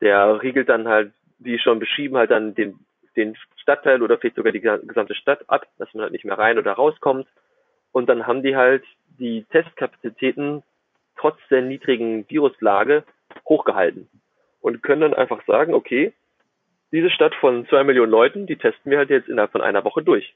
Der 0.00 0.42
riegelt 0.42 0.68
dann 0.68 0.88
halt 0.88 1.12
die 1.38 1.58
schon 1.58 1.78
beschrieben 1.78 2.16
halt 2.16 2.30
dann 2.30 2.54
den, 2.54 2.78
den 3.14 3.36
Stadtteil 3.56 4.02
oder 4.02 4.18
vielleicht 4.18 4.36
sogar 4.36 4.52
die 4.52 4.60
gesamte 4.60 5.14
Stadt 5.14 5.48
ab, 5.48 5.66
dass 5.78 5.92
man 5.92 6.04
halt 6.04 6.12
nicht 6.12 6.24
mehr 6.24 6.38
rein 6.38 6.58
oder 6.58 6.72
rauskommt. 6.72 7.26
Und 7.92 8.08
dann 8.08 8.26
haben 8.26 8.42
die 8.42 8.56
halt 8.56 8.84
die 9.18 9.44
Testkapazitäten 9.50 10.62
trotz 11.16 11.38
der 11.50 11.62
niedrigen 11.62 12.28
Viruslage 12.28 13.04
hochgehalten 13.48 14.08
und 14.60 14.82
können 14.82 15.00
dann 15.02 15.14
einfach 15.14 15.44
sagen, 15.46 15.74
okay, 15.74 16.12
diese 16.92 17.10
Stadt 17.10 17.34
von 17.36 17.66
zwei 17.68 17.84
Millionen 17.84 18.10
Leuten, 18.10 18.46
die 18.46 18.56
testen 18.56 18.90
wir 18.90 18.98
halt 18.98 19.10
jetzt 19.10 19.28
innerhalb 19.28 19.52
von 19.52 19.60
einer 19.60 19.84
Woche 19.84 20.02
durch. 20.02 20.34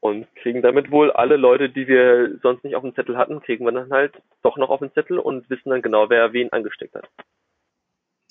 Und 0.00 0.26
kriegen 0.36 0.62
damit 0.62 0.90
wohl 0.90 1.10
alle 1.10 1.36
Leute, 1.36 1.68
die 1.68 1.86
wir 1.86 2.38
sonst 2.42 2.64
nicht 2.64 2.74
auf 2.74 2.82
dem 2.82 2.94
Zettel 2.94 3.18
hatten, 3.18 3.40
kriegen 3.40 3.66
wir 3.66 3.72
dann 3.72 3.90
halt 3.90 4.14
doch 4.42 4.56
noch 4.56 4.70
auf 4.70 4.80
den 4.80 4.92
Zettel 4.92 5.18
und 5.18 5.48
wissen 5.50 5.70
dann 5.70 5.82
genau, 5.82 6.08
wer 6.08 6.32
wen 6.32 6.52
angesteckt 6.52 6.94
hat. 6.94 7.08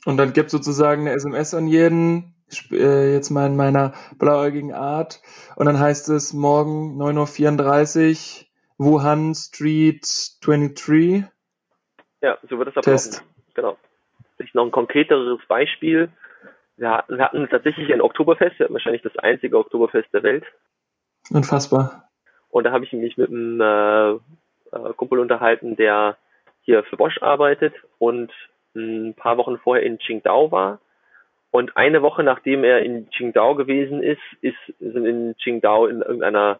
Und 0.05 0.17
dann 0.17 0.33
gibt 0.33 0.49
sozusagen 0.49 1.01
eine 1.01 1.11
SMS 1.11 1.53
an 1.53 1.67
jeden, 1.67 2.33
äh, 2.71 3.13
jetzt 3.13 3.29
mal 3.29 3.45
in 3.45 3.55
meiner 3.55 3.93
blauäugigen 4.17 4.73
Art. 4.73 5.21
Und 5.55 5.65
dann 5.65 5.79
heißt 5.79 6.09
es 6.09 6.33
morgen 6.33 6.99
9.34 6.99 8.45
Uhr, 8.79 8.91
Wuhan 8.91 9.35
Street 9.35 10.07
23. 10.41 11.25
Ja, 12.21 12.37
so 12.49 12.57
wird 12.57 12.69
es 12.69 12.77
ablaufen. 12.77 12.83
Test. 12.83 13.23
Genau. 13.53 13.77
Vielleicht 14.37 14.55
noch 14.55 14.65
ein 14.65 14.71
konkreteres 14.71 15.39
Beispiel. 15.47 16.09
Wir 16.79 17.05
hatten, 17.07 17.47
tatsächlich 17.49 17.91
ein 17.93 18.01
Oktoberfest, 18.01 18.57
wir 18.57 18.65
hatten 18.65 18.73
wahrscheinlich 18.73 19.01
das 19.01 19.17
einzige 19.17 19.57
Oktoberfest 19.57 20.07
der 20.13 20.23
Welt. 20.23 20.45
Unfassbar. 21.29 22.09
Und 22.49 22.63
da 22.63 22.71
habe 22.71 22.85
ich 22.85 22.93
mich 22.93 23.17
mit 23.17 23.29
einem 23.29 23.61
äh, 23.61 24.11
äh, 24.11 24.93
Kumpel 24.95 25.19
unterhalten, 25.19 25.75
der 25.75 26.17
hier 26.61 26.83
für 26.83 26.97
Bosch 26.97 27.21
arbeitet 27.21 27.73
und 27.97 28.31
ein 28.75 29.13
paar 29.15 29.37
Wochen 29.37 29.57
vorher 29.57 29.85
in 29.85 29.97
Qingdao 29.97 30.51
war. 30.51 30.79
Und 31.51 31.75
eine 31.75 32.01
Woche 32.01 32.23
nachdem 32.23 32.63
er 32.63 32.83
in 32.83 33.09
Qingdao 33.09 33.55
gewesen 33.55 34.03
ist, 34.03 34.21
ist 34.41 34.57
sind 34.79 35.05
in 35.05 35.35
Qingdao 35.37 35.87
in 35.87 36.01
irgendeiner 36.01 36.59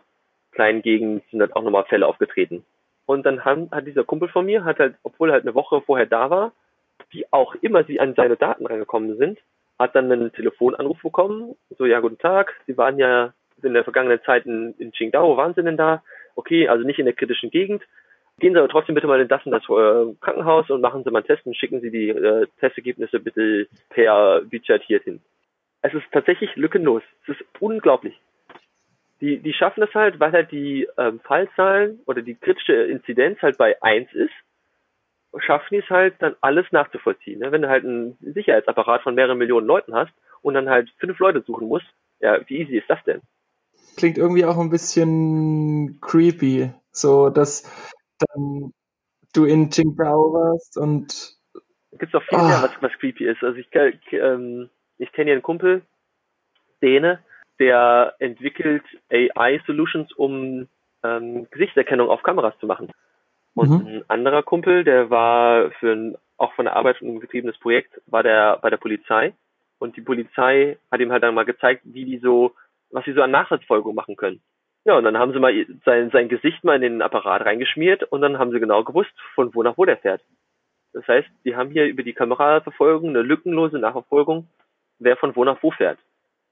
kleinen 0.52 0.82
Gegend 0.82 1.24
sind 1.30 1.42
halt 1.42 1.56
auch 1.56 1.64
nochmal 1.64 1.86
Fälle 1.86 2.08
aufgetreten. 2.08 2.66
Und 3.06 3.26
dann 3.26 3.46
haben, 3.46 3.70
hat 3.72 3.88
dieser 3.88 4.04
Kumpel 4.04 4.30
von 4.30 4.46
mir, 4.46 4.66
hat 4.66 4.80
halt, 4.80 4.96
obwohl 5.04 5.30
er 5.30 5.34
halt 5.34 5.44
eine 5.44 5.56
Woche 5.56 5.82
vorher 5.82 6.06
da 6.06 6.30
war, 6.30 6.52
wie 7.12 7.26
auch 7.32 7.56
immer 7.62 7.84
sie 7.84 8.00
an 8.00 8.14
seine 8.16 8.36
Daten 8.36 8.66
reingekommen 8.66 9.18
sind, 9.18 9.40
hat 9.80 9.96
dann 9.96 10.12
einen 10.12 10.32
Telefonanruf 10.34 11.02
bekommen. 11.02 11.56
So, 11.78 11.86
ja, 11.86 12.02
guten 12.02 12.18
Tag, 12.18 12.54
Sie 12.68 12.78
waren 12.78 13.00
ja 13.00 13.34
in 13.64 13.74
der 13.74 13.84
vergangenen 13.84 14.22
Zeit 14.26 14.46
in, 14.46 14.76
in 14.78 14.92
Qingdao, 14.92 15.38
waren 15.38 15.54
Sie 15.54 15.64
denn 15.64 15.78
da? 15.78 16.04
Okay, 16.36 16.68
also 16.68 16.86
nicht 16.86 17.00
in 17.00 17.06
der 17.06 17.16
kritischen 17.16 17.50
Gegend. 17.50 17.84
Gehen 18.40 18.54
Sie 18.54 18.60
aber 18.60 18.70
trotzdem 18.70 18.96
bitte 18.96 19.08
mal 19.08 19.20
in 19.20 19.28
das 19.28 19.46
und 19.46 19.52
das 19.52 19.64
äh, 19.64 20.16
Krankenhaus 20.22 20.70
und 20.70 20.82
machen 20.82 21.04
Sie 21.04 21.12
mal 21.12 21.20
einen 21.20 21.28
Test 21.28 21.46
und 21.46 21.58
schicken 21.58 21.82
Sie 21.82 21.92
die 21.92 22.10
äh, 22.10 22.48
Testergebnisse 22.60 23.20
bitte 23.20 23.68
per 23.90 24.44
WeChat 24.50 24.84
hier 24.84 25.00
hin. 25.00 25.22
Es 25.82 25.94
ist 25.94 26.06
tatsächlich 26.12 26.56
lückenlos. 26.56 27.04
Es 27.24 27.36
ist 27.36 27.46
unglaublich. 27.60 28.20
Die, 29.22 29.40
die 29.40 29.54
schaffen 29.54 29.84
es 29.84 29.94
halt, 29.94 30.20
weil 30.20 30.32
halt 30.32 30.52
die 30.52 30.88
ähm, 30.98 31.20
Fallzahlen 31.22 32.00
oder 32.06 32.22
die 32.22 32.36
kritische 32.36 32.74
Inzidenz 32.74 33.42
halt 33.42 33.58
bei 33.58 33.82
eins 33.82 34.12
ist, 34.14 34.34
schaffen 35.38 35.68
die 35.72 35.78
es 35.78 35.90
halt 35.90 36.16
dann 36.20 36.36
alles 36.42 36.66
nachzuvollziehen. 36.72 37.40
Ne? 37.40 37.52
Wenn 37.52 37.62
du 37.62 37.70
halt 37.70 37.84
einen 37.84 38.18
Sicherheitsapparat 38.22 39.04
von 39.04 39.16
mehreren 39.16 39.38
Millionen 39.38 39.68
Leuten 39.68 39.94
hast 39.94 40.12
und 40.42 40.54
dann 40.54 40.70
halt 40.70 40.90
fünf 40.98 41.20
Leute 41.20 41.44
suchen 41.46 41.68
musst, 41.68 41.86
ja, 42.20 42.40
wie 42.48 42.58
easy 42.58 42.78
ist 42.78 42.90
das 42.90 43.04
denn? 43.06 43.22
Klingt 43.98 44.18
irgendwie 44.18 44.46
auch 44.46 44.58
ein 44.58 44.70
bisschen 44.70 46.00
creepy, 46.02 46.72
so 46.92 47.30
dass 47.30 47.64
dann 48.20 48.74
du 49.34 49.46
in 49.46 49.70
Qingdao 49.70 50.34
warst 50.34 50.78
und 50.78 51.38
gibt 51.92 52.14
es 52.14 52.20
auch 52.20 52.24
viel 52.24 52.40
oh. 52.40 52.44
mehr, 52.44 52.58
ah. 52.58 52.64
was, 52.64 52.82
was 52.82 53.00
creepy 53.00 53.26
ist. 53.26 53.44
Also 53.44 53.58
ich, 53.58 53.68
ähm, 54.12 54.70
ich 54.98 55.12
kenne 55.12 55.26
hier 55.26 55.34
einen 55.34 55.42
Kumpel, 55.42 55.84
Däne, 56.82 57.20
der 57.60 58.16
entwickelt 58.20 58.84
AI-Solutions, 59.12 60.14
um 60.14 60.68
ähm, 61.04 61.48
Gesichtserkennung 61.52 62.10
auf 62.10 62.24
Kameras 62.24 62.58
zu 62.60 62.68
machen. 62.68 62.90
Und 63.60 63.84
mhm. 63.84 63.88
ein 63.88 64.04
anderer 64.08 64.44
Kumpel, 64.44 64.84
der 64.84 65.10
war 65.10 65.72
für 65.80 65.92
ein 65.92 66.18
auch 66.40 66.54
von 66.54 66.66
der 66.66 66.76
Arbeit 66.76 67.02
ein 67.02 67.20
getriebenes 67.20 67.58
Projekt, 67.58 68.02
war 68.08 68.24
der 68.24 68.58
bei 68.62 68.70
der 68.70 68.78
Polizei. 68.78 69.34
Und 69.78 69.98
die 69.98 70.02
Polizei 70.02 70.78
hat 70.92 71.00
ihm 71.00 71.12
halt 71.12 71.24
dann 71.24 71.36
mal 71.36 71.46
gezeigt, 71.46 71.82
wie 71.84 72.06
die 72.06 72.18
so, 72.18 72.54
was 72.92 73.06
sie 73.06 73.14
so 73.14 73.22
an 73.22 73.32
Nachverfolgung 73.32 73.94
machen 73.94 74.16
können. 74.16 74.42
Ja, 74.86 74.98
und 74.98 75.04
dann 75.04 75.18
haben 75.18 75.34
sie 75.34 75.40
mal 75.40 75.54
sein, 75.86 76.10
sein 76.12 76.30
Gesicht 76.30 76.64
mal 76.64 76.76
in 76.76 76.82
den 76.82 77.02
Apparat 77.02 77.46
reingeschmiert 77.46 78.04
und 78.04 78.22
dann 78.22 78.40
haben 78.40 78.52
sie 78.52 78.60
genau 78.60 78.84
gewusst, 78.84 79.12
von 79.36 79.54
wo 79.54 79.62
nach 79.62 79.78
wo 79.78 79.86
der 79.86 79.98
fährt. 79.98 80.22
Das 80.94 81.08
heißt, 81.08 81.28
die 81.46 81.56
haben 81.56 81.70
hier 81.70 81.86
über 81.86 82.04
die 82.04 82.14
Kameraverfolgung 82.14 83.10
eine 83.10 83.22
lückenlose 83.22 83.78
Nachverfolgung, 83.78 84.48
wer 84.98 85.18
von 85.18 85.36
wo 85.36 85.44
nach 85.44 85.62
wo 85.62 85.72
fährt. 85.72 86.00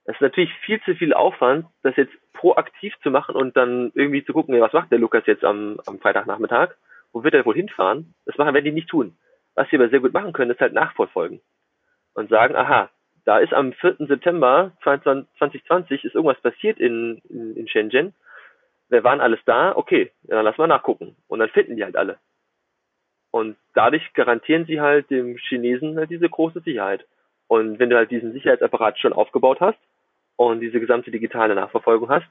Das 0.05 0.15
ist 0.15 0.21
natürlich 0.21 0.53
viel 0.65 0.81
zu 0.83 0.95
viel 0.95 1.13
Aufwand, 1.13 1.65
das 1.83 1.95
jetzt 1.95 2.13
proaktiv 2.33 2.93
zu 3.01 3.09
machen 3.09 3.35
und 3.35 3.57
dann 3.57 3.91
irgendwie 3.95 4.23
zu 4.23 4.33
gucken, 4.33 4.59
was 4.59 4.73
macht 4.73 4.91
der 4.91 4.99
Lukas 4.99 5.25
jetzt 5.25 5.43
am, 5.43 5.79
am 5.85 5.99
Freitagnachmittag? 5.99 6.75
Wo 7.13 7.23
wird 7.23 7.33
er 7.33 7.45
wohl 7.45 7.55
hinfahren? 7.55 8.13
Das 8.25 8.37
machen, 8.37 8.53
werden 8.53 8.65
die 8.65 8.71
nicht 8.71 8.89
tun. 8.89 9.17
Was 9.55 9.69
sie 9.69 9.77
aber 9.77 9.89
sehr 9.89 9.99
gut 9.99 10.13
machen 10.13 10.33
können, 10.33 10.51
ist 10.51 10.59
halt 10.59 10.73
nachverfolgen. 10.73 11.41
Und 12.13 12.29
sagen, 12.29 12.55
aha, 12.55 12.89
da 13.25 13.39
ist 13.39 13.53
am 13.53 13.73
4. 13.73 13.97
September 13.99 14.71
2020 14.83 16.05
ist 16.05 16.15
irgendwas 16.15 16.39
passiert 16.41 16.79
in, 16.79 17.21
in, 17.29 17.55
in 17.55 17.67
Shenzhen. 17.67 18.13
Wer 18.89 19.03
waren 19.03 19.19
alles 19.19 19.39
da? 19.45 19.75
Okay, 19.75 20.11
dann 20.23 20.45
lass 20.45 20.57
mal 20.57 20.67
nachgucken. 20.67 21.15
Und 21.27 21.39
dann 21.39 21.49
finden 21.49 21.75
die 21.75 21.83
halt 21.83 21.97
alle. 21.97 22.17
Und 23.31 23.57
dadurch 23.73 24.13
garantieren 24.13 24.65
sie 24.65 24.79
halt 24.79 25.09
dem 25.09 25.37
Chinesen 25.37 25.97
halt 25.97 26.09
diese 26.09 26.29
große 26.29 26.61
Sicherheit. 26.61 27.05
Und 27.47 27.79
wenn 27.79 27.89
du 27.89 27.97
halt 27.97 28.11
diesen 28.11 28.31
Sicherheitsapparat 28.33 28.97
schon 28.99 29.13
aufgebaut 29.13 29.59
hast 29.59 29.79
und 30.35 30.59
diese 30.59 30.79
gesamte 30.79 31.11
digitale 31.11 31.55
Nachverfolgung 31.55 32.09
hast, 32.09 32.29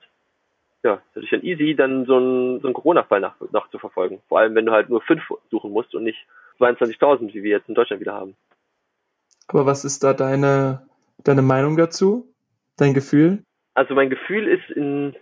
ja, 0.86 0.94
ist 0.94 1.16
natürlich 1.16 1.30
dann 1.30 1.42
easy, 1.42 1.74
dann 1.74 2.06
so 2.06 2.16
einen, 2.16 2.60
so 2.60 2.68
einen 2.68 2.74
Corona-Fall 2.74 3.20
nach, 3.20 3.34
nachzuverfolgen. 3.50 4.20
Vor 4.28 4.38
allem, 4.38 4.54
wenn 4.54 4.66
du 4.66 4.72
halt 4.72 4.88
nur 4.88 5.02
fünf 5.02 5.22
suchen 5.50 5.72
musst 5.72 5.94
und 5.94 6.04
nicht 6.04 6.18
22.000, 6.58 7.34
wie 7.34 7.42
wir 7.42 7.50
jetzt 7.50 7.68
in 7.68 7.74
Deutschland 7.74 8.00
wieder 8.00 8.14
haben. 8.14 8.36
Aber 9.48 9.66
was 9.66 9.84
ist 9.84 10.04
da 10.04 10.14
deine, 10.14 10.86
deine 11.24 11.42
Meinung 11.42 11.76
dazu? 11.76 12.32
Dein 12.76 12.94
Gefühl? 12.94 13.42
Also 13.74 13.94
mein 13.94 14.10
Gefühl 14.10 14.48
ist 14.48 14.70
in, 14.70 15.14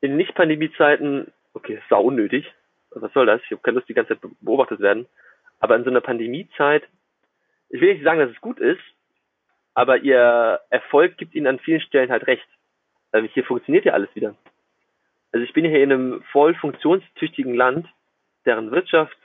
in 0.00 0.16
Nicht-Pandemie-Zeiten, 0.16 1.30
okay, 1.54 1.80
sau 1.88 2.02
unnötig. 2.02 2.46
Was 2.92 3.12
soll 3.12 3.26
das? 3.26 3.40
Ich 3.44 3.50
habe 3.52 3.62
keine 3.62 3.76
Lust, 3.76 3.88
die 3.88 3.94
ganze 3.94 4.14
Zeit 4.14 4.30
beobachtet 4.40 4.80
werden. 4.80 5.06
Aber 5.60 5.76
in 5.76 5.84
so 5.84 5.90
einer 5.90 6.00
Pandemiezeit, 6.00 6.82
ich 7.68 7.80
will 7.80 7.92
nicht 7.92 8.04
sagen, 8.04 8.18
dass 8.18 8.30
es 8.30 8.40
gut 8.40 8.58
ist, 8.58 8.80
aber 9.74 9.98
ihr 9.98 10.60
Erfolg 10.70 11.16
gibt 11.18 11.34
ihnen 11.34 11.46
an 11.46 11.58
vielen 11.60 11.80
Stellen 11.80 12.10
halt 12.10 12.26
recht. 12.26 12.46
Also 13.12 13.28
hier 13.28 13.44
funktioniert 13.44 13.84
ja 13.84 13.92
alles 13.92 14.08
wieder. 14.14 14.34
Also 15.32 15.44
ich 15.44 15.52
bin 15.52 15.64
hier 15.64 15.82
in 15.82 15.92
einem 15.92 16.22
voll 16.32 16.54
funktionstüchtigen 16.54 17.54
Land, 17.54 17.86
deren 18.44 18.70
Wirtschaft 18.70 19.16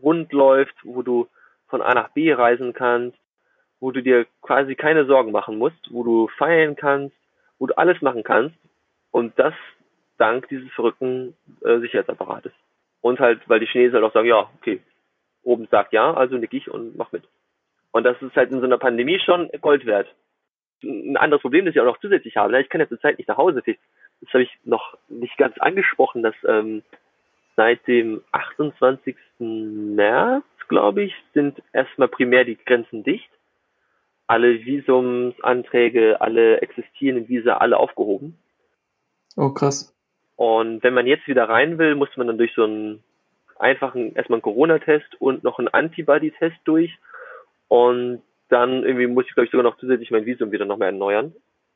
rund 0.00 0.32
läuft, 0.32 0.74
wo 0.84 1.02
du 1.02 1.28
von 1.68 1.82
A 1.82 1.94
nach 1.94 2.10
B 2.10 2.32
reisen 2.32 2.72
kannst, 2.72 3.18
wo 3.80 3.90
du 3.90 4.02
dir 4.02 4.26
quasi 4.42 4.74
keine 4.74 5.06
Sorgen 5.06 5.32
machen 5.32 5.58
musst, 5.58 5.90
wo 5.90 6.04
du 6.04 6.28
feiern 6.38 6.76
kannst, 6.76 7.16
wo 7.58 7.66
du 7.66 7.76
alles 7.76 8.00
machen 8.02 8.22
kannst 8.22 8.56
und 9.10 9.38
das 9.38 9.54
dank 10.18 10.48
dieses 10.48 10.70
verrückten 10.72 11.34
äh, 11.64 11.78
Sicherheitsapparates. 11.78 12.52
Und 13.00 13.18
halt, 13.18 13.40
weil 13.48 13.60
die 13.60 13.66
Chinesen 13.66 13.94
halt 13.94 14.04
auch 14.04 14.12
sagen, 14.12 14.28
ja, 14.28 14.50
okay, 14.58 14.80
oben 15.42 15.66
sagt 15.70 15.92
ja, 15.92 16.12
also 16.12 16.36
nick 16.36 16.52
ich 16.52 16.70
und 16.70 16.96
mach 16.96 17.12
mit. 17.12 17.24
Und 17.92 18.04
das 18.04 18.20
ist 18.20 18.36
halt 18.36 18.52
in 18.52 18.60
so 18.60 18.66
einer 18.66 18.78
Pandemie 18.78 19.18
schon 19.18 19.50
Gold 19.60 19.86
wert. 19.86 20.14
Ein 20.82 21.16
anderes 21.16 21.42
Problem, 21.42 21.64
das 21.64 21.74
ich 21.74 21.80
auch 21.80 21.86
noch 21.86 22.00
zusätzlich 22.00 22.36
habe, 22.36 22.60
ich 22.60 22.68
kann 22.68 22.80
ja 22.80 22.88
zurzeit 22.88 23.18
nicht 23.18 23.28
nach 23.28 23.36
Hause. 23.36 23.62
Das 24.20 24.32
habe 24.32 24.42
ich 24.42 24.58
noch 24.64 24.96
nicht 25.08 25.36
ganz 25.38 25.56
angesprochen, 25.58 26.22
dass 26.22 26.34
ähm, 26.46 26.82
seit 27.56 27.86
dem 27.86 28.22
28. 28.32 29.16
März, 29.38 30.44
glaube 30.68 31.02
ich, 31.04 31.14
sind 31.34 31.62
erstmal 31.72 32.08
primär 32.08 32.44
die 32.44 32.56
Grenzen 32.56 33.02
dicht. 33.02 33.30
Alle 34.26 34.64
Visumsanträge, 34.64 36.20
alle 36.20 36.60
existierenden 36.60 37.28
Visa, 37.28 37.56
alle 37.56 37.78
aufgehoben. 37.78 38.38
Oh, 39.36 39.50
krass. 39.50 39.94
Und 40.36 40.82
wenn 40.82 40.94
man 40.94 41.06
jetzt 41.06 41.26
wieder 41.26 41.48
rein 41.48 41.78
will, 41.78 41.94
muss 41.96 42.16
man 42.16 42.26
dann 42.26 42.38
durch 42.38 42.54
so 42.54 42.64
einen 42.64 43.02
einfachen, 43.58 44.14
erstmal 44.14 44.36
einen 44.36 44.42
Corona-Test 44.42 45.20
und 45.20 45.44
noch 45.44 45.58
einen 45.58 45.68
Antibody-Test 45.68 46.56
durch. 46.64 46.96
Und 47.68 48.22
dann 48.48 48.84
irgendwie 48.84 49.06
muss 49.06 49.26
ich, 49.26 49.34
glaube 49.34 49.46
ich, 49.46 49.50
sogar 49.50 49.64
noch 49.64 49.78
zusätzlich 49.78 50.10
mein 50.10 50.26
Visum 50.26 50.50
wieder 50.50 50.64
nochmal 50.64 50.88
erneuern. 50.88 51.34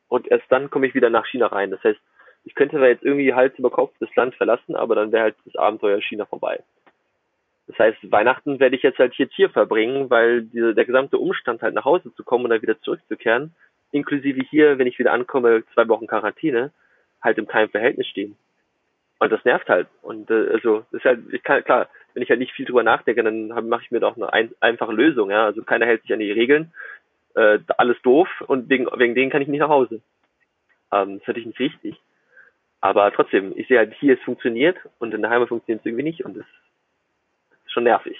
Und 0.08 0.30
erst 0.30 0.46
dann 0.48 0.70
komme 0.70 0.86
ich 0.86 0.94
wieder 0.94 1.10
nach 1.10 1.26
China 1.26 1.48
rein. 1.48 1.70
Das 1.70 1.82
heißt, 1.84 2.00
ich 2.44 2.54
könnte 2.54 2.78
da 2.78 2.86
jetzt 2.86 3.04
irgendwie 3.04 3.34
Hals 3.34 3.58
über 3.58 3.70
Kopf 3.70 3.92
das 4.00 4.14
Land 4.14 4.34
verlassen, 4.34 4.76
aber 4.76 4.94
dann 4.94 5.12
wäre 5.12 5.24
halt 5.24 5.36
das 5.44 5.56
Abenteuer 5.56 6.00
China 6.00 6.26
vorbei. 6.26 6.62
Das 7.66 7.78
heißt, 7.78 8.12
Weihnachten 8.12 8.60
werde 8.60 8.76
ich 8.76 8.82
jetzt 8.82 8.98
halt 8.98 9.14
hier 9.14 9.28
Tier 9.30 9.48
verbringen, 9.48 10.10
weil 10.10 10.42
diese, 10.42 10.74
der 10.74 10.84
gesamte 10.84 11.18
Umstand 11.18 11.62
halt 11.62 11.74
nach 11.74 11.86
Hause 11.86 12.14
zu 12.14 12.22
kommen 12.22 12.44
und 12.44 12.50
dann 12.50 12.62
wieder 12.62 12.78
zurückzukehren, 12.80 13.54
inklusive 13.90 14.42
hier, 14.50 14.78
wenn 14.78 14.86
ich 14.86 14.98
wieder 14.98 15.12
ankomme, 15.12 15.64
zwei 15.72 15.88
Wochen 15.88 16.06
Quarantäne, 16.06 16.72
halt 17.22 17.38
im 17.38 17.46
keinem 17.46 17.70
Verhältnis 17.70 18.06
stehen. 18.08 18.36
Und 19.18 19.32
das 19.32 19.44
nervt 19.44 19.68
halt. 19.68 19.88
Und 20.02 20.30
äh, 20.30 20.50
also 20.52 20.84
ist 20.90 21.04
halt, 21.04 21.20
ich 21.32 21.42
kann 21.42 21.64
klar, 21.64 21.88
wenn 22.12 22.22
ich 22.22 22.28
halt 22.28 22.40
nicht 22.40 22.52
viel 22.52 22.66
drüber 22.66 22.82
nachdenke, 22.82 23.22
dann 23.22 23.48
mache 23.68 23.82
ich 23.84 23.90
mir 23.90 24.00
doch 24.00 24.16
eine 24.16 24.30
ein, 24.32 24.50
einfache 24.60 24.92
Lösung. 24.92 25.30
Ja, 25.30 25.46
also 25.46 25.62
keiner 25.62 25.86
hält 25.86 26.02
sich 26.02 26.12
an 26.12 26.18
die 26.18 26.30
Regeln. 26.30 26.72
äh, 27.34 27.58
alles 27.76 28.00
doof 28.02 28.28
und 28.46 28.68
wegen, 28.68 28.86
wegen 28.96 29.14
denen 29.14 29.30
kann 29.30 29.42
ich 29.42 29.48
nicht 29.48 29.60
nach 29.60 29.68
Hause. 29.68 30.00
Ähm, 30.92 31.14
das 31.14 31.22
ist 31.22 31.28
natürlich 31.28 31.46
nicht 31.46 31.60
richtig. 31.60 32.00
Aber 32.84 33.10
trotzdem, 33.12 33.54
ich 33.56 33.66
sehe 33.66 33.78
halt 33.78 33.94
hier, 33.98 34.12
es 34.12 34.24
funktioniert 34.26 34.76
und 34.98 35.14
in 35.14 35.22
der 35.22 35.30
Heimat 35.30 35.48
funktioniert 35.48 35.80
es 35.80 35.86
irgendwie 35.86 36.02
nicht 36.04 36.22
und 36.22 36.36
das 36.36 36.44
ist 37.64 37.72
schon 37.72 37.84
nervig. 37.84 38.14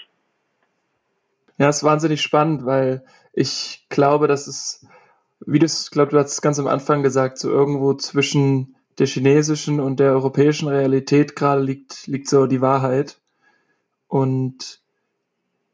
Ja, 1.59 1.69
es 1.69 1.77
ist 1.77 1.83
wahnsinnig 1.83 2.23
spannend, 2.23 2.65
weil 2.65 3.05
ich 3.31 3.85
glaube, 3.89 4.27
dass 4.27 4.47
es, 4.47 4.87
wie 5.45 5.59
du 5.59 5.67
es, 5.67 5.91
glaube 5.91 6.09
du 6.09 6.17
hast 6.17 6.31
es 6.31 6.41
ganz 6.41 6.57
am 6.57 6.65
Anfang 6.65 7.03
gesagt, 7.03 7.37
so 7.37 7.51
irgendwo 7.51 7.93
zwischen 7.93 8.75
der 8.97 9.05
chinesischen 9.05 9.79
und 9.79 9.99
der 9.99 10.13
europäischen 10.13 10.67
Realität 10.67 11.35
gerade 11.35 11.61
liegt, 11.61 12.07
liegt 12.07 12.27
so 12.27 12.47
die 12.47 12.61
Wahrheit. 12.61 13.19
Und 14.07 14.81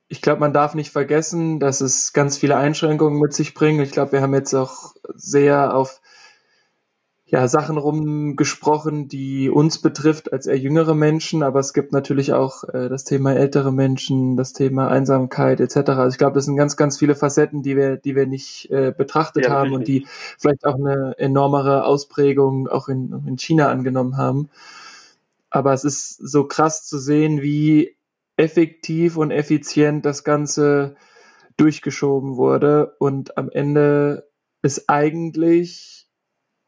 ich 0.10 0.22
glaube, 0.22 0.42
man 0.42 0.52
darf 0.52 0.76
nicht 0.76 0.92
vergessen, 0.92 1.62
dass 1.62 1.80
es 1.80 2.12
ganz 2.12 2.38
viele 2.38 2.58
Einschränkungen 2.58 3.22
mit 3.22 3.32
sich 3.32 3.54
bringt. 3.54 3.80
Ich 3.80 3.92
glaube, 3.92 4.12
wir 4.12 4.22
haben 4.22 4.34
jetzt 4.34 4.54
auch 4.54 4.96
sehr 5.16 5.78
auf 5.78 6.02
ja, 7.32 7.48
Sachen 7.48 7.78
rumgesprochen, 7.78 9.08
die 9.08 9.50
uns 9.50 9.80
betrifft 9.80 10.34
als 10.34 10.48
eher 10.48 10.58
jüngere 10.58 10.94
Menschen, 10.94 11.44
aber 11.44 11.62
es 11.62 11.72
gibt 11.72 11.94
natürlich 11.94 12.34
auch 12.34 12.66
äh, 12.66 12.90
das 12.90 13.06
Thema 13.06 13.34
ältere 13.34 13.72
Menschen, 13.72 14.36
das 14.36 14.52
Thema 14.52 14.90
Einsamkeit 14.90 15.62
etc. 15.62 15.78
Also 15.92 16.10
ich 16.10 16.18
glaube, 16.18 16.34
das 16.34 16.44
sind 16.44 16.58
ganz, 16.58 16.76
ganz 16.76 17.00
viele 17.00 17.16
Facetten, 17.16 17.64
die 17.64 17.78
wir, 17.78 17.96
die 17.96 18.18
wir 18.18 18.28
nicht 18.28 18.70
äh, 18.70 18.94
betrachtet 18.96 19.46
ja, 19.46 19.52
haben 19.52 19.72
und 19.72 19.88
die 19.88 20.06
vielleicht 20.38 20.66
auch 20.66 20.76
eine 20.76 21.16
enormere 21.20 21.86
Ausprägung 21.86 22.68
auch 22.68 22.90
in, 22.90 23.24
in 23.26 23.38
China 23.38 23.70
angenommen 23.70 24.18
haben. 24.18 24.50
Aber 25.50 25.72
es 25.72 25.86
ist 25.86 26.16
so 26.16 26.44
krass 26.44 26.86
zu 26.86 27.00
sehen, 27.00 27.42
wie 27.42 27.96
effektiv 28.36 29.16
und 29.16 29.32
effizient 29.32 30.06
das 30.06 30.26
Ganze 30.26 30.98
durchgeschoben 31.56 32.36
wurde 32.36 32.94
und 33.00 33.38
am 33.38 33.50
Ende 33.50 34.28
ist 34.64 34.90
eigentlich 34.90 36.01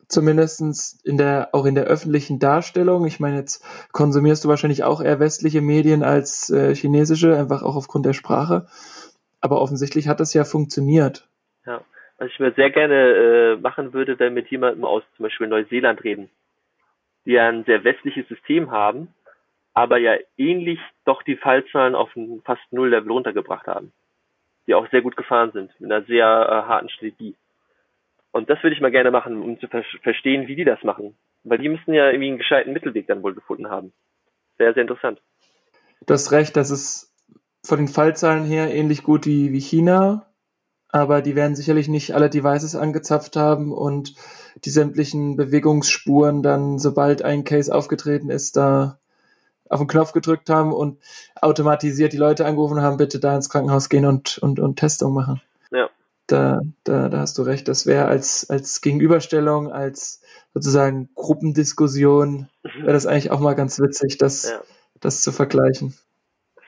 zumindest 0.07 1.05
in 1.05 1.17
der, 1.17 1.49
auch 1.53 1.65
in 1.65 1.75
der 1.75 1.85
öffentlichen 1.85 2.39
Darstellung. 2.39 3.05
Ich 3.05 3.19
meine, 3.19 3.37
jetzt 3.37 3.63
konsumierst 3.91 4.43
du 4.43 4.49
wahrscheinlich 4.49 4.83
auch 4.83 5.01
eher 5.01 5.19
westliche 5.19 5.61
Medien 5.61 6.03
als 6.03 6.49
äh, 6.49 6.75
chinesische, 6.75 7.37
einfach 7.37 7.63
auch 7.63 7.75
aufgrund 7.75 8.05
der 8.05 8.13
Sprache. 8.13 8.67
Aber 9.41 9.61
offensichtlich 9.61 10.07
hat 10.07 10.19
das 10.19 10.33
ja 10.33 10.45
funktioniert. 10.45 11.27
Ja, 11.65 11.81
was 12.17 12.29
ich 12.29 12.39
mir 12.39 12.53
sehr 12.53 12.71
gerne 12.71 12.95
äh, 12.95 13.55
machen 13.57 13.93
würde, 13.93 14.17
wenn 14.19 14.33
mit 14.33 14.47
jemandem 14.49 14.85
aus 14.85 15.03
zum 15.17 15.23
Beispiel 15.23 15.47
Neuseeland 15.47 16.03
reden, 16.03 16.29
die 17.25 17.31
ja 17.31 17.49
ein 17.49 17.65
sehr 17.65 17.83
westliches 17.83 18.27
System 18.27 18.71
haben, 18.71 19.09
aber 19.73 19.97
ja 19.97 20.15
ähnlich 20.37 20.79
doch 21.05 21.23
die 21.23 21.35
Fallzahlen 21.35 21.95
auf 21.95 22.15
ein 22.15 22.41
fast 22.45 22.61
null 22.71 22.89
Level 22.89 23.11
runtergebracht 23.11 23.67
haben, 23.67 23.91
die 24.67 24.75
auch 24.75 24.89
sehr 24.91 25.01
gut 25.01 25.17
gefahren 25.17 25.51
sind, 25.51 25.71
mit 25.79 25.91
einer 25.91 26.05
sehr 26.05 26.25
äh, 26.25 26.69
harten 26.69 26.89
Strategie. 26.89 27.35
Und 28.33 28.49
das 28.49 28.61
würde 28.63 28.75
ich 28.75 28.81
mal 28.81 28.91
gerne 28.91 29.11
machen, 29.11 29.41
um 29.41 29.59
zu 29.59 29.67
ver 29.67 29.83
verstehen, 30.01 30.47
wie 30.47 30.55
die 30.55 30.65
das 30.65 30.83
machen. 30.83 31.15
Weil 31.43 31.59
die 31.59 31.69
müssen 31.69 31.93
ja 31.93 32.09
irgendwie 32.09 32.29
einen 32.29 32.39
gescheiten 32.39 32.73
Mittelweg 32.73 33.07
dann 33.07 33.21
wohl 33.21 33.35
gefunden 33.35 33.69
haben. 33.69 33.93
Sehr, 34.57 34.73
sehr 34.73 34.81
interessant. 34.81 35.21
Du 36.05 36.13
hast 36.13 36.31
recht, 36.31 36.57
das 36.57 36.71
ist 36.71 37.13
von 37.63 37.77
den 37.77 37.87
Fallzahlen 37.87 38.43
her 38.43 38.73
ähnlich 38.73 39.03
gut 39.03 39.27
wie, 39.27 39.53
wie 39.53 39.59
China, 39.59 40.25
aber 40.89 41.21
die 41.21 41.35
werden 41.35 41.55
sicherlich 41.55 41.87
nicht 41.87 42.15
alle 42.15 42.29
Devices 42.29 42.75
angezapft 42.75 43.35
haben 43.35 43.71
und 43.71 44.15
die 44.65 44.71
sämtlichen 44.71 45.35
Bewegungsspuren 45.35 46.41
dann, 46.41 46.79
sobald 46.79 47.21
ein 47.21 47.43
Case 47.43 47.73
aufgetreten 47.73 48.31
ist, 48.31 48.57
da 48.57 48.99
auf 49.69 49.79
den 49.79 49.87
Knopf 49.87 50.11
gedrückt 50.11 50.49
haben 50.49 50.73
und 50.73 50.99
automatisiert 51.39 52.13
die 52.13 52.17
Leute 52.17 52.45
angerufen 52.45 52.81
haben, 52.81 52.97
bitte 52.97 53.19
da 53.19 53.35
ins 53.35 53.49
Krankenhaus 53.49 53.89
gehen 53.89 54.05
und, 54.05 54.39
und, 54.39 54.59
und 54.59 54.77
Testung 54.77 55.13
machen. 55.13 55.41
Da, 56.27 56.59
da, 56.83 57.09
da 57.09 57.17
hast 57.19 57.37
du 57.37 57.41
recht. 57.43 57.67
Das 57.67 57.85
wäre 57.85 58.05
als, 58.05 58.49
als 58.49 58.81
Gegenüberstellung, 58.81 59.71
als 59.71 60.23
sozusagen 60.53 61.09
Gruppendiskussion, 61.15 62.47
mhm. 62.63 62.81
wäre 62.83 62.93
das 62.93 63.05
eigentlich 63.05 63.31
auch 63.31 63.39
mal 63.39 63.55
ganz 63.55 63.79
witzig, 63.79 64.17
das, 64.17 64.51
ja. 64.51 64.61
das 65.01 65.21
zu 65.21 65.31
vergleichen. 65.31 65.93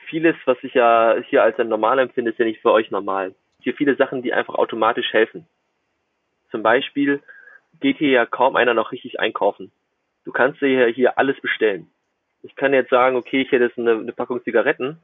Vieles, 0.08 0.36
was 0.44 0.58
ich 0.62 0.74
ja 0.74 1.16
hier 1.28 1.42
als 1.42 1.58
normal 1.58 1.98
empfinde, 1.98 2.30
ist 2.30 2.38
ja 2.38 2.44
nicht 2.44 2.60
für 2.60 2.72
euch 2.72 2.90
normal. 2.90 3.34
Hier 3.60 3.74
viele 3.74 3.96
Sachen, 3.96 4.22
die 4.22 4.32
einfach 4.32 4.54
automatisch 4.54 5.12
helfen. 5.12 5.46
Zum 6.50 6.62
Beispiel 6.62 7.20
geht 7.80 7.98
hier 7.98 8.10
ja 8.10 8.26
kaum 8.26 8.56
einer 8.56 8.74
noch 8.74 8.92
richtig 8.92 9.18
einkaufen. 9.20 9.72
Du 10.24 10.32
kannst 10.32 10.60
dir 10.60 10.86
hier 10.88 11.18
alles 11.18 11.40
bestellen. 11.40 11.88
Ich 12.42 12.54
kann 12.54 12.72
jetzt 12.72 12.90
sagen, 12.90 13.16
okay, 13.16 13.42
ich 13.42 13.50
hätte 13.50 13.64
jetzt 13.64 13.78
eine, 13.78 13.92
eine 13.92 14.12
Packung 14.12 14.42
Zigaretten 14.44 14.98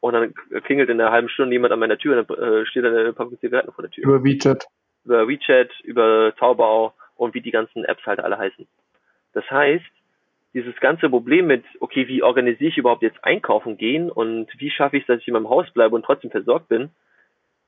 und 0.00 0.12
dann 0.12 0.34
klingelt 0.64 0.88
in 0.88 1.00
einer 1.00 1.10
halben 1.10 1.28
Stunde 1.28 1.52
jemand 1.52 1.72
an 1.72 1.80
meiner 1.80 1.98
Tür 1.98 2.18
und 2.18 2.30
dann 2.30 2.38
äh, 2.38 2.66
steht 2.66 2.84
eine 2.84 3.12
Packung 3.12 3.38
Zigaretten 3.40 3.72
vor 3.72 3.82
der 3.82 3.90
Tür. 3.90 4.04
Über 4.04 4.24
WeChat. 4.24 4.66
Über 5.04 5.28
WeChat, 5.28 5.70
über 5.82 6.34
Taubau 6.36 6.94
und 7.16 7.34
wie 7.34 7.40
die 7.40 7.50
ganzen 7.50 7.84
Apps 7.84 8.04
halt 8.06 8.20
alle 8.20 8.38
heißen. 8.38 8.66
Das 9.32 9.50
heißt, 9.50 9.84
dieses 10.54 10.76
ganze 10.80 11.10
Problem 11.10 11.46
mit, 11.46 11.64
okay, 11.80 12.08
wie 12.08 12.22
organisiere 12.22 12.70
ich 12.70 12.78
überhaupt 12.78 13.02
jetzt 13.02 13.22
einkaufen 13.22 13.76
gehen 13.76 14.10
und 14.10 14.48
wie 14.58 14.70
schaffe 14.70 14.96
ich 14.96 15.02
es, 15.02 15.06
dass 15.06 15.20
ich 15.20 15.28
in 15.28 15.34
meinem 15.34 15.50
Haus 15.50 15.70
bleibe 15.72 15.94
und 15.94 16.04
trotzdem 16.04 16.30
versorgt 16.30 16.68
bin, 16.68 16.90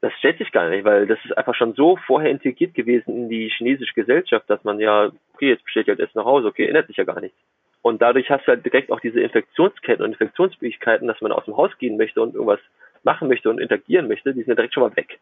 das 0.00 0.12
stellt 0.14 0.38
sich 0.38 0.50
gar 0.50 0.70
nicht, 0.70 0.84
weil 0.84 1.06
das 1.06 1.18
ist 1.24 1.36
einfach 1.36 1.54
schon 1.54 1.74
so 1.74 1.96
vorher 2.06 2.30
integriert 2.30 2.74
gewesen 2.74 3.14
in 3.14 3.28
die 3.28 3.50
chinesische 3.50 3.92
Gesellschaft, 3.94 4.48
dass 4.48 4.64
man 4.64 4.80
ja, 4.80 5.12
okay, 5.34 5.50
jetzt 5.50 5.64
bestellt 5.64 5.88
halt 5.88 6.00
erst 6.00 6.14
nach 6.14 6.24
Hause, 6.24 6.48
okay, 6.48 6.66
ändert 6.66 6.86
sich 6.86 6.96
ja 6.96 7.04
gar 7.04 7.20
nichts. 7.20 7.38
Und 7.82 8.02
dadurch 8.02 8.30
hast 8.30 8.46
du 8.46 8.48
halt 8.48 8.64
direkt 8.64 8.92
auch 8.92 9.00
diese 9.00 9.20
Infektionsketten 9.20 10.04
und 10.04 10.12
Infektionsmöglichkeiten, 10.12 11.08
dass 11.08 11.20
man 11.20 11.32
aus 11.32 11.46
dem 11.46 11.56
Haus 11.56 11.70
gehen 11.78 11.96
möchte 11.96 12.20
und 12.20 12.34
irgendwas 12.34 12.60
machen 13.02 13.28
möchte 13.28 13.48
und 13.48 13.58
interagieren 13.58 14.08
möchte, 14.08 14.34
die 14.34 14.40
sind 14.40 14.48
ja 14.48 14.54
direkt 14.54 14.74
schon 14.74 14.82
mal 14.82 14.96
weg. 14.96 15.18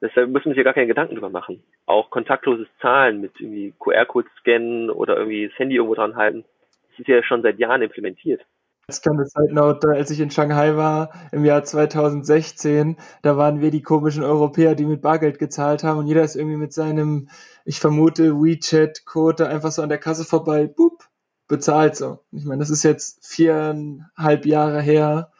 Deshalb 0.00 0.30
müssen 0.30 0.46
wir 0.46 0.52
sich 0.52 0.58
ja 0.58 0.62
gar 0.62 0.74
keine 0.74 0.86
Gedanken 0.86 1.16
drüber 1.16 1.28
machen. 1.28 1.62
Auch 1.86 2.10
kontaktloses 2.10 2.68
Zahlen 2.80 3.20
mit 3.20 3.32
irgendwie 3.40 3.74
QR-Code 3.78 4.28
scannen 4.38 4.90
oder 4.90 5.16
irgendwie 5.16 5.48
das 5.48 5.58
Handy 5.58 5.76
irgendwo 5.76 5.94
dran 5.94 6.16
halten, 6.16 6.44
das 6.90 7.00
ist 7.00 7.08
ja 7.08 7.22
schon 7.22 7.42
seit 7.42 7.58
Jahren 7.58 7.82
implementiert. 7.82 8.44
Als 8.86 9.02
kleine 9.02 9.26
Side 9.26 9.52
Note, 9.52 9.88
als 9.88 10.10
ich 10.10 10.18
in 10.18 10.30
Shanghai 10.30 10.76
war 10.76 11.10
im 11.30 11.44
Jahr 11.44 11.62
2016, 11.62 12.96
da 13.20 13.36
waren 13.36 13.60
wir 13.60 13.70
die 13.70 13.82
komischen 13.82 14.24
Europäer, 14.24 14.74
die 14.74 14.86
mit 14.86 15.02
Bargeld 15.02 15.38
gezahlt 15.38 15.84
haben 15.84 15.98
und 15.98 16.06
jeder 16.06 16.22
ist 16.22 16.36
irgendwie 16.36 16.56
mit 16.56 16.72
seinem, 16.72 17.28
ich 17.66 17.80
vermute, 17.80 18.34
WeChat-Code 18.34 19.46
einfach 19.46 19.72
so 19.72 19.82
an 19.82 19.90
der 19.90 19.98
Kasse 19.98 20.24
vorbei, 20.24 20.66
boop, 20.74 21.07
bezahlt 21.48 21.96
so. 21.96 22.20
Ich 22.32 22.44
meine, 22.44 22.60
das 22.60 22.70
ist 22.70 22.82
jetzt 22.82 23.26
viereinhalb 23.26 24.46
Jahre 24.46 24.80
her 24.80 25.32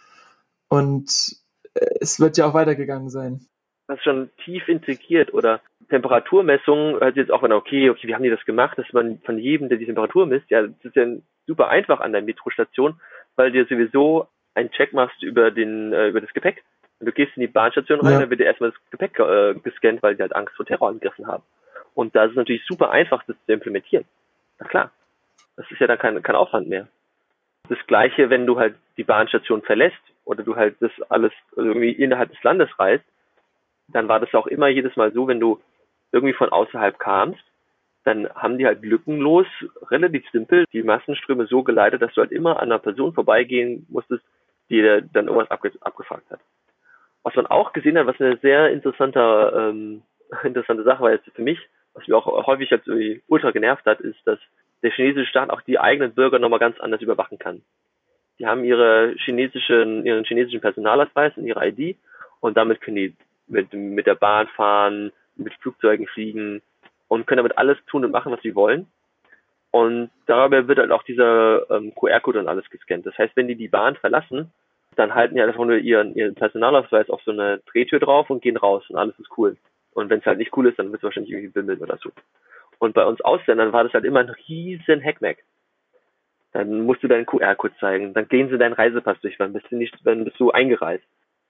und 0.68 1.36
äh, 1.74 1.86
es 2.00 2.18
wird 2.18 2.36
ja 2.36 2.46
auch 2.46 2.54
weitergegangen 2.54 3.11
sein. 3.11 3.46
Das 3.86 3.98
ist 3.98 4.04
schon 4.04 4.30
tief 4.44 4.68
integriert 4.68 5.32
oder 5.32 5.61
Temperaturmessungen, 5.88 7.00
also 7.00 7.18
jetzt 7.18 7.30
auch 7.30 7.42
wenn, 7.42 7.52
okay, 7.52 7.88
okay, 7.88 8.06
wie 8.06 8.14
haben 8.14 8.22
die 8.22 8.30
das 8.30 8.44
gemacht, 8.44 8.76
dass 8.76 8.92
man 8.92 9.20
von 9.20 9.38
jedem, 9.38 9.68
der 9.68 9.78
die 9.78 9.86
Temperatur 9.86 10.26
misst, 10.26 10.50
ja, 10.50 10.62
das 10.62 10.84
ist 10.84 10.96
ja 10.96 11.06
super 11.46 11.68
einfach 11.68 12.00
an 12.00 12.12
der 12.12 12.22
Metrostation, 12.22 13.00
weil 13.36 13.52
du 13.52 13.64
sowieso 13.64 14.28
einen 14.54 14.70
Check 14.72 14.92
machst 14.92 15.22
über 15.22 15.50
den, 15.50 15.92
äh, 15.92 16.09
über 16.09 16.20
das 16.20 16.32
Gepäck. 16.34 16.64
Und 17.00 17.06
du 17.06 17.12
gehst 17.12 17.36
in 17.36 17.42
die 17.42 17.46
Bahnstation 17.46 18.00
rein, 18.00 18.14
ja. 18.14 18.20
dann 18.20 18.30
wird 18.30 18.40
dir 18.40 18.46
erstmal 18.46 18.72
das 18.72 18.90
Gepäck 18.90 19.18
äh, 19.20 19.54
gescannt, 19.54 20.02
weil 20.02 20.16
die 20.16 20.22
halt 20.22 20.34
Angst 20.34 20.54
vor 20.56 20.66
Terrorangriffen 20.66 21.26
haben. 21.26 21.44
Und 21.94 22.14
da 22.14 22.24
ist 22.24 22.30
es 22.30 22.36
natürlich 22.36 22.66
super 22.66 22.90
einfach, 22.90 23.22
das 23.26 23.36
zu 23.46 23.52
implementieren. 23.52 24.04
Na 24.59 24.66
klar. 24.66 24.90
Das 25.59 25.68
ist 25.72 25.80
ja 25.80 25.88
dann 25.88 25.98
kein, 25.98 26.22
kein 26.22 26.36
Aufwand 26.36 26.68
mehr. 26.68 26.86
Das 27.68 27.78
gleiche, 27.88 28.30
wenn 28.30 28.46
du 28.46 28.59
halt 28.61 28.76
die 28.96 29.02
Bahnstation 29.02 29.61
verlässt 29.62 30.00
oder 30.24 30.44
du 30.44 30.54
halt 30.54 30.76
das 30.80 30.92
alles 31.09 31.32
irgendwie 31.56 31.90
innerhalb 31.90 32.30
des 32.30 32.42
Landes 32.44 32.70
reist, 32.78 33.04
dann 33.88 34.06
war 34.06 34.20
das 34.20 34.32
auch 34.34 34.46
immer 34.46 34.68
jedes 34.68 34.94
Mal 34.94 35.12
so, 35.12 35.26
wenn 35.26 35.40
du 35.40 35.61
irgendwie 36.12 36.32
von 36.32 36.50
außerhalb 36.50 36.98
kamst, 37.00 37.42
dann 38.04 38.28
haben 38.34 38.56
die 38.56 38.66
halt 38.66 38.82
lückenlos, 38.82 39.46
relativ 39.90 40.24
simpel, 40.30 40.64
die 40.72 40.84
Massenströme 40.84 41.46
so 41.46 41.64
geleitet, 41.64 42.02
dass 42.02 42.14
du 42.14 42.20
halt 42.20 42.30
immer 42.30 42.61
an 42.61 42.70
einer 42.70 42.78
Person 42.78 43.12
vorbeigehen 43.12 43.84
musstest, 43.90 44.24
die 44.70 44.80
dann 44.80 45.26
irgendwas 45.26 45.50
abge 45.50 45.72
abgefragt 45.80 46.30
hat. 46.30 46.40
Was 47.24 47.34
man 47.34 47.46
auch 47.46 47.72
gesehen 47.72 47.98
hat, 47.98 48.06
was 48.06 48.20
eine 48.20 48.36
sehr 48.36 48.70
interessante, 48.70 49.52
ähm, 49.56 50.02
interessante 50.44 50.84
Sache 50.84 51.02
war 51.02 51.11
jetzt 51.11 51.28
für 51.34 51.42
mich, 51.42 51.59
was 51.94 52.06
mir 52.06 52.16
auch 52.16 52.46
häufig 52.46 52.70
als 52.70 52.84
ultra 53.26 53.50
genervt 53.50 53.84
hat, 53.86 54.00
ist, 54.00 54.24
dass 54.24 54.38
der 54.83 54.91
chinesische 54.91 55.26
Staat 55.26 55.51
auch 55.51 55.62
die 55.62 55.79
eigenen 55.79 56.14
Bürger 56.14 56.39
nochmal 56.39 56.59
ganz 56.59 56.79
anders 56.81 57.01
überwachen 57.01 57.39
kann. 57.39 57.62
Die 58.39 58.47
haben 58.47 58.64
ihre 58.64 59.14
chinesischen, 59.18 60.07
ihren 60.07 60.24
chinesischen 60.24 60.61
Personalausweis 60.61 61.37
und 61.37 61.47
ihre 61.47 61.66
ID 61.66 61.97
und 62.41 62.57
damit 62.57 62.81
können 62.81 62.97
die 62.97 63.14
mit, 63.49 63.72
mit 63.72 64.07
der 64.07 64.14
Bahn 64.14 64.47
fahren, 64.49 65.12
mit 65.37 65.55
Flugzeugen 65.55 66.07
fliegen 66.07 66.62
und 67.09 67.26
können 67.26 67.39
damit 67.39 67.59
alles 67.59 67.79
tun 67.87 68.05
und 68.05 68.12
machen, 68.12 68.33
was 68.33 68.43
sie 68.43 68.55
wollen. 68.55 68.87
Und 69.70 70.11
dabei 70.26 70.66
wird 70.66 70.79
halt 70.79 70.93
auch 70.93 71.03
dieser 71.03 71.70
ähm, 71.70 71.95
QR-Code 71.95 72.41
und 72.41 72.49
alles 72.49 72.68
gescannt. 72.70 73.07
Das 73.07 73.16
heißt, 73.18 73.37
wenn 73.37 73.49
die 73.49 73.57
die 73.57 73.68
Bahn 73.68 73.97
verlassen, 73.97 74.51
dann 74.97 75.14
halten 75.14 75.35
die 75.35 75.43
einfach 75.43 75.64
nur 75.64 75.76
ihren, 75.76 76.14
ihren 76.14 76.35
Personalausweis 76.35 77.11
auf 77.11 77.22
so 77.22 77.31
eine 77.31 77.59
Drehtür 77.70 78.01
drauf 78.01 78.31
und 78.31 78.43
gehen 78.43 78.57
raus 78.57 78.85
und 78.89 78.97
alles 78.97 79.18
ist 79.18 79.31
cool. 79.37 79.57
Und 79.93 80.11
wenn 80.11 80.20
es 80.20 80.26
halt 80.26 80.39
nicht 80.39 80.57
cool 80.57 80.66
ist, 80.68 80.79
dann 80.79 80.87
wird 80.91 80.99
es 80.99 81.05
wahrscheinlich 81.05 81.33
irgendwie 81.33 81.53
bimmeln 81.53 81.81
oder 81.81 81.99
so. 81.99 82.11
Und 82.79 82.95
bei 82.95 83.05
uns 83.05 83.20
Ausländern 83.20 83.72
war 83.72 83.85
das 83.85 83.93
halt 83.93 84.05
immer 84.05 84.20
ein 84.20 84.31
riesen 84.31 85.03
Hackmack. 85.03 85.39
Dann 86.53 86.83
musst 86.83 87.03
du 87.03 87.09
deinen 87.09 87.26
QR-Code 87.26 87.74
zeigen, 87.79 88.14
dann 88.14 88.29
gehen 88.29 88.49
sie 88.49 88.59
deinen 88.59 88.72
Reisepass 88.72 89.20
durch, 89.20 89.39
wann 89.39 89.53
bist 89.53 89.66
du 89.70 89.76
nicht, 89.76 89.95
wann 90.05 90.24
bist 90.24 90.41
du 90.41 90.51
eingereist. 90.51 91.05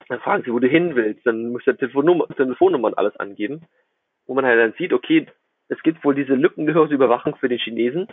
Dann 0.07 0.19
fragen 0.19 0.43
sie, 0.43 0.51
wo 0.51 0.59
du 0.59 0.67
hin 0.67 0.95
willst, 0.95 1.25
dann 1.25 1.51
musst 1.51 1.67
du 1.67 1.73
Telefonnummer, 1.73 2.27
Telefonnummer 2.35 2.87
und 2.89 2.97
alles 2.97 3.15
angeben. 3.17 3.61
wo 4.25 4.35
man 4.35 4.45
halt 4.45 4.59
dann 4.59 4.73
sieht, 4.73 4.93
okay, 4.93 5.27
es 5.69 5.81
gibt 5.81 6.03
wohl 6.03 6.13
diese 6.13 6.35
lückenlose 6.35 6.93
Überwachung 6.93 7.35
für 7.35 7.49
den 7.49 7.57
Chinesen 7.57 8.07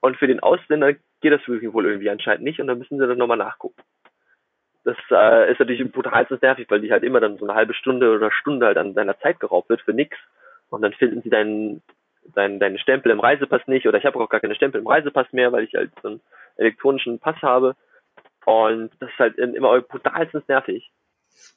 und 0.00 0.16
für 0.16 0.26
den 0.26 0.40
Ausländer 0.40 0.92
geht 0.92 1.32
das 1.32 1.46
wohl 1.48 1.86
irgendwie 1.86 2.10
anscheinend 2.10 2.44
nicht 2.44 2.60
und 2.60 2.66
dann 2.66 2.78
müssen 2.78 2.98
sie 2.98 3.06
dann 3.06 3.16
nochmal 3.16 3.38
nachgucken. 3.38 3.80
Das 4.84 4.96
äh, 5.10 5.50
ist 5.50 5.60
natürlich 5.60 5.90
brutalstens 5.92 6.42
nervig, 6.42 6.66
weil 6.68 6.80
die 6.80 6.90
halt 6.90 7.04
immer 7.04 7.20
dann 7.20 7.38
so 7.38 7.46
eine 7.46 7.54
halbe 7.54 7.72
Stunde 7.72 8.14
oder 8.14 8.32
Stunde 8.32 8.66
halt 8.66 8.78
an 8.78 8.94
deiner 8.94 9.18
Zeit 9.20 9.38
geraubt 9.40 9.68
wird 9.68 9.80
für 9.82 9.94
nix 9.94 10.16
und 10.70 10.82
dann 10.82 10.92
finden 10.92 11.22
sie 11.22 11.30
deinen 11.30 11.82
deinen 12.34 12.60
deinen 12.60 12.78
Stempel 12.78 13.12
im 13.12 13.20
Reisepass 13.20 13.62
nicht 13.66 13.86
oder 13.86 13.98
ich 13.98 14.04
habe 14.04 14.18
auch 14.18 14.28
gar 14.28 14.40
keine 14.40 14.54
Stempel 14.54 14.80
im 14.80 14.86
Reisepass 14.86 15.26
mehr, 15.32 15.52
weil 15.52 15.64
ich 15.64 15.74
halt 15.74 15.92
so 16.02 16.08
einen 16.08 16.20
elektronischen 16.56 17.18
Pass 17.18 17.40
habe 17.42 17.76
und 18.44 18.90
das 19.00 19.10
ist 19.10 19.18
halt 19.18 19.38
immer 19.38 19.80
brutalstens 19.80 20.46
nervig. 20.48 20.90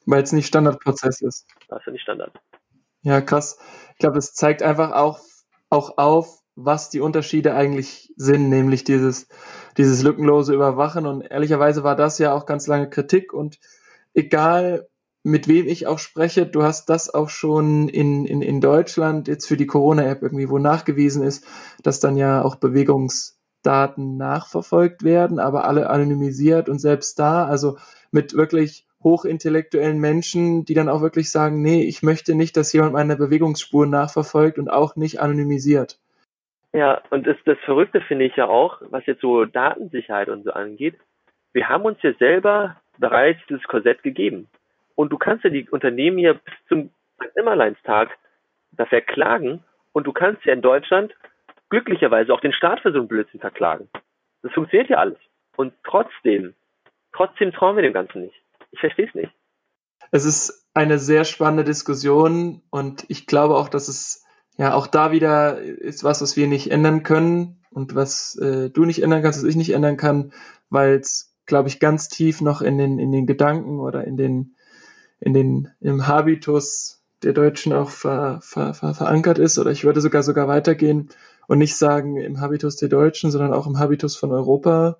Weil 0.06 0.22
es 0.22 0.32
nicht 0.32 0.46
Standardprozess 0.46 1.20
ist. 1.20 1.46
Das 1.68 1.80
ist 1.80 1.86
ja 1.86 1.92
nicht 1.92 2.02
Standard. 2.02 2.32
Ja, 3.02 3.20
krass. 3.20 3.58
Ich 3.92 3.98
glaube, 3.98 4.16
das 4.16 4.34
zeigt 4.34 4.62
einfach 4.62 4.92
auch, 4.92 5.20
auch 5.70 5.98
auf, 5.98 6.40
was 6.54 6.90
die 6.90 7.00
Unterschiede 7.00 7.54
eigentlich 7.54 8.12
sind, 8.16 8.48
nämlich 8.48 8.84
dieses, 8.84 9.28
dieses 9.76 10.02
lückenlose 10.02 10.54
Überwachen. 10.54 11.06
Und 11.06 11.22
ehrlicherweise 11.22 11.84
war 11.84 11.96
das 11.96 12.18
ja 12.18 12.32
auch 12.32 12.46
ganz 12.46 12.66
lange 12.66 12.88
Kritik. 12.88 13.32
Und 13.32 13.58
egal, 14.14 14.88
mit 15.26 15.48
wem 15.48 15.66
ich 15.66 15.88
auch 15.88 15.98
spreche, 15.98 16.46
du 16.46 16.62
hast 16.62 16.88
das 16.88 17.12
auch 17.12 17.30
schon 17.30 17.88
in, 17.88 18.26
in, 18.26 18.42
in 18.42 18.60
Deutschland 18.60 19.26
jetzt 19.26 19.48
für 19.48 19.56
die 19.56 19.66
Corona-App 19.66 20.22
irgendwie, 20.22 20.48
wo 20.48 20.58
nachgewiesen 20.58 21.24
ist, 21.24 21.44
dass 21.82 21.98
dann 21.98 22.16
ja 22.16 22.42
auch 22.42 22.54
Bewegungsdaten 22.54 24.16
nachverfolgt 24.16 25.02
werden, 25.02 25.40
aber 25.40 25.64
alle 25.64 25.90
anonymisiert 25.90 26.68
und 26.68 26.78
selbst 26.78 27.18
da, 27.18 27.44
also 27.44 27.76
mit 28.12 28.34
wirklich 28.34 28.86
hochintellektuellen 29.02 29.98
Menschen, 29.98 30.64
die 30.64 30.74
dann 30.74 30.88
auch 30.88 31.00
wirklich 31.00 31.32
sagen, 31.32 31.60
nee, 31.60 31.82
ich 31.82 32.04
möchte 32.04 32.36
nicht, 32.36 32.56
dass 32.56 32.72
jemand 32.72 32.92
meine 32.92 33.16
Bewegungsspuren 33.16 33.90
nachverfolgt 33.90 34.60
und 34.60 34.68
auch 34.68 34.94
nicht 34.94 35.20
anonymisiert. 35.20 35.98
Ja, 36.72 37.02
und 37.10 37.26
das, 37.26 37.36
das 37.46 37.58
Verrückte 37.64 38.00
finde 38.00 38.26
ich 38.26 38.36
ja 38.36 38.46
auch, 38.46 38.80
was 38.90 39.04
jetzt 39.06 39.22
so 39.22 39.44
Datensicherheit 39.44 40.28
und 40.28 40.44
so 40.44 40.52
angeht, 40.52 40.94
wir 41.52 41.68
haben 41.68 41.84
uns 41.84 41.98
ja 42.02 42.12
selber 42.14 42.76
bereits 42.98 43.40
dieses 43.48 43.64
Korsett 43.64 44.04
gegeben. 44.04 44.46
Und 44.96 45.12
du 45.12 45.18
kannst 45.18 45.44
ja 45.44 45.50
die 45.50 45.68
Unternehmen 45.70 46.18
hier 46.18 46.34
bis 46.34 46.54
zum 46.68 46.90
Nimmerleinstag 47.36 48.10
da 48.72 48.86
verklagen 48.86 49.62
und 49.92 50.06
du 50.06 50.12
kannst 50.12 50.44
ja 50.44 50.52
in 50.52 50.62
Deutschland 50.62 51.14
glücklicherweise 51.70 52.32
auch 52.32 52.40
den 52.40 52.52
Staat 52.52 52.80
für 52.80 52.92
so 52.92 52.98
einen 52.98 53.08
Blödsinn 53.08 53.40
verklagen. 53.40 53.88
Das 54.42 54.52
funktioniert 54.52 54.90
ja 54.90 54.98
alles. 54.98 55.18
Und 55.56 55.72
trotzdem, 55.84 56.54
trotzdem 57.12 57.52
trauen 57.52 57.76
wir 57.76 57.82
dem 57.82 57.92
Ganzen 57.92 58.22
nicht. 58.22 58.34
Ich 58.72 58.80
verstehe 58.80 59.06
es 59.06 59.14
nicht. 59.14 59.32
Es 60.10 60.24
ist 60.24 60.68
eine 60.74 60.98
sehr 60.98 61.24
spannende 61.24 61.64
Diskussion 61.64 62.62
und 62.70 63.04
ich 63.08 63.26
glaube 63.26 63.56
auch, 63.56 63.68
dass 63.68 63.88
es 63.88 64.24
ja 64.56 64.74
auch 64.74 64.86
da 64.86 65.12
wieder 65.12 65.58
ist 65.58 66.04
was, 66.04 66.22
was 66.22 66.36
wir 66.36 66.46
nicht 66.46 66.70
ändern 66.70 67.02
können 67.02 67.64
und 67.70 67.94
was 67.94 68.36
äh, 68.36 68.70
du 68.70 68.84
nicht 68.84 69.02
ändern 69.02 69.22
kannst, 69.22 69.40
was 69.40 69.48
ich 69.48 69.56
nicht 69.56 69.72
ändern 69.72 69.96
kann, 69.96 70.32
weil 70.70 70.94
es, 70.96 71.34
glaube 71.46 71.68
ich, 71.68 71.80
ganz 71.80 72.08
tief 72.08 72.40
noch 72.40 72.62
in 72.62 72.78
den, 72.78 72.98
in 72.98 73.12
den 73.12 73.26
Gedanken 73.26 73.80
oder 73.80 74.04
in 74.04 74.16
den, 74.16 74.55
in 75.20 75.34
den, 75.34 75.68
im 75.80 76.06
Habitus 76.06 77.02
der 77.22 77.32
Deutschen 77.32 77.72
auch 77.72 77.90
ver, 77.90 78.40
ver, 78.42 78.74
ver, 78.74 78.94
verankert 78.94 79.38
ist. 79.38 79.58
Oder 79.58 79.70
ich 79.70 79.84
würde 79.84 80.00
sogar 80.00 80.22
sogar 80.22 80.48
weitergehen 80.48 81.08
und 81.46 81.58
nicht 81.58 81.76
sagen 81.76 82.16
im 82.16 82.40
Habitus 82.40 82.76
der 82.76 82.88
Deutschen, 82.88 83.30
sondern 83.30 83.52
auch 83.52 83.66
im 83.66 83.78
Habitus 83.78 84.16
von 84.16 84.32
Europa. 84.32 84.98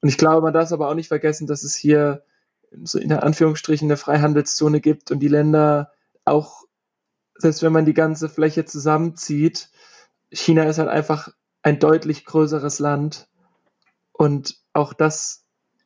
Und 0.00 0.08
ich 0.08 0.18
glaube, 0.18 0.42
man 0.42 0.52
darf 0.52 0.72
aber 0.72 0.88
auch 0.88 0.94
nicht 0.94 1.08
vergessen, 1.08 1.46
dass 1.46 1.62
es 1.62 1.74
hier 1.74 2.22
so 2.82 2.98
in 2.98 3.08
der 3.08 3.22
Anführungsstrichen 3.22 3.88
eine 3.88 3.96
Freihandelszone 3.96 4.80
gibt 4.80 5.10
und 5.10 5.20
die 5.20 5.28
Länder 5.28 5.92
auch, 6.24 6.64
selbst 7.36 7.62
wenn 7.62 7.72
man 7.72 7.84
die 7.84 7.94
ganze 7.94 8.28
Fläche 8.28 8.64
zusammenzieht, 8.64 9.70
China 10.30 10.64
ist 10.64 10.78
halt 10.78 10.88
einfach 10.88 11.30
ein 11.62 11.78
deutlich 11.78 12.24
größeres 12.24 12.78
Land 12.78 13.28
und 14.12 14.60
auch 14.72 14.92
das 14.92 15.44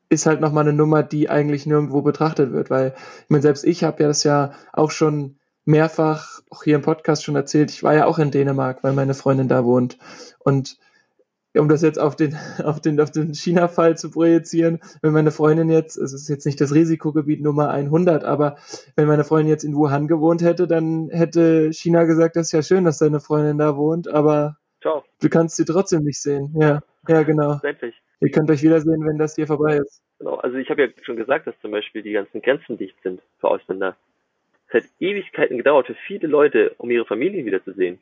ist 0.08 0.26
halt 0.26 0.40
nochmal 0.40 0.64
eine 0.64 0.72
Nummer, 0.72 1.02
die 1.02 1.28
eigentlich 1.28 1.66
nirgendwo 1.66 2.02
betrachtet 2.02 2.52
wird, 2.52 2.70
weil 2.70 2.94
ich 3.24 3.30
meine, 3.30 3.42
selbst 3.42 3.64
ich 3.64 3.84
habe 3.84 4.02
ja 4.02 4.08
das 4.08 4.24
ja 4.24 4.52
auch 4.72 4.90
schon 4.90 5.36
mehrfach, 5.64 6.40
auch 6.50 6.62
hier 6.62 6.76
im 6.76 6.82
Podcast 6.82 7.24
schon 7.24 7.36
erzählt, 7.36 7.70
ich 7.70 7.82
war 7.82 7.94
ja 7.94 8.06
auch 8.06 8.18
in 8.18 8.30
Dänemark, 8.30 8.82
weil 8.82 8.92
meine 8.92 9.14
Freundin 9.14 9.48
da 9.48 9.64
wohnt 9.64 9.98
und 10.40 10.78
um 11.56 11.68
das 11.68 11.82
jetzt 11.82 11.98
auf 11.98 12.16
den, 12.16 12.36
auf 12.64 12.80
den, 12.80 13.00
auf 13.00 13.10
den 13.10 13.34
China-Fall 13.34 13.96
zu 13.96 14.10
projizieren, 14.10 14.80
wenn 15.02 15.12
meine 15.12 15.30
Freundin 15.30 15.70
jetzt, 15.70 15.96
es 15.96 16.12
ist 16.12 16.28
jetzt 16.28 16.46
nicht 16.46 16.60
das 16.60 16.74
Risikogebiet 16.74 17.40
Nummer 17.42 17.70
100, 17.70 18.24
aber 18.24 18.56
wenn 18.96 19.06
meine 19.06 19.24
Freundin 19.24 19.48
jetzt 19.50 19.64
in 19.64 19.76
Wuhan 19.76 20.08
gewohnt 20.08 20.42
hätte, 20.42 20.66
dann 20.66 21.08
hätte 21.10 21.72
China 21.72 22.04
gesagt, 22.04 22.36
das 22.36 22.48
ist 22.48 22.52
ja 22.52 22.62
schön, 22.62 22.84
dass 22.84 22.98
deine 22.98 23.20
Freundin 23.20 23.58
da 23.58 23.76
wohnt, 23.76 24.08
aber 24.08 24.56
Ciao. 24.80 25.04
du 25.20 25.28
kannst 25.28 25.56
sie 25.56 25.64
trotzdem 25.64 26.02
nicht 26.02 26.20
sehen. 26.20 26.54
Ja, 26.58 26.80
ja, 27.08 27.22
genau. 27.22 27.60
Endlich. 27.62 27.94
Ihr 28.24 28.30
könnt 28.30 28.50
euch 28.50 28.62
wiedersehen, 28.62 29.04
wenn 29.04 29.18
das 29.18 29.34
hier 29.34 29.46
vorbei 29.46 29.76
ist. 29.76 30.02
Genau, 30.18 30.36
also 30.36 30.56
ich 30.56 30.70
habe 30.70 30.82
ja 30.82 30.88
schon 31.02 31.16
gesagt, 31.16 31.46
dass 31.46 31.60
zum 31.60 31.72
Beispiel 31.72 32.02
die 32.02 32.12
ganzen 32.12 32.40
Grenzen 32.40 32.78
dicht 32.78 32.96
sind 33.02 33.20
für 33.38 33.48
Ausländer. 33.48 33.96
Es 34.68 34.82
hat 34.82 34.90
Ewigkeiten 34.98 35.58
gedauert 35.58 35.86
für 35.86 35.94
viele 36.06 36.26
Leute, 36.26 36.74
um 36.78 36.90
ihre 36.90 37.04
Familien 37.04 37.44
wiederzusehen. 37.44 37.98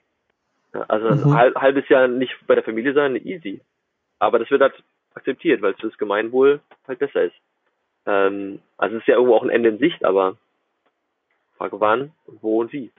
Also 0.73 1.09
mhm. 1.09 1.33
ein 1.35 1.55
halbes 1.57 1.89
Jahr 1.89 2.07
nicht 2.07 2.35
bei 2.47 2.55
der 2.55 2.63
Familie 2.63 2.95
sein, 2.95 3.17
easy. 3.17 3.61
Aber 4.21 4.39
das 4.39 4.49
wird 4.51 4.63
halt 4.63 4.75
akzeptiert, 5.15 5.61
weil 5.61 5.73
es 5.73 5.81
für 5.81 5.89
das 5.89 5.99
Gemeinwohl 5.99 6.61
halt 6.87 7.01
besser 7.01 7.25
ist. 7.25 7.37
Ähm, 8.07 8.61
also 8.77 8.97
es 8.97 9.03
ist 9.03 9.09
ja 9.09 9.17
irgendwo 9.17 9.35
auch 9.35 9.43
ein 9.43 9.51
Ende 9.51 9.71
in 9.71 9.79
Sicht, 9.79 10.05
aber 10.05 10.37
Frage 11.59 11.81
wann, 11.81 12.13
wo 12.27 12.61
und 12.61 12.73
wie. 12.73 12.93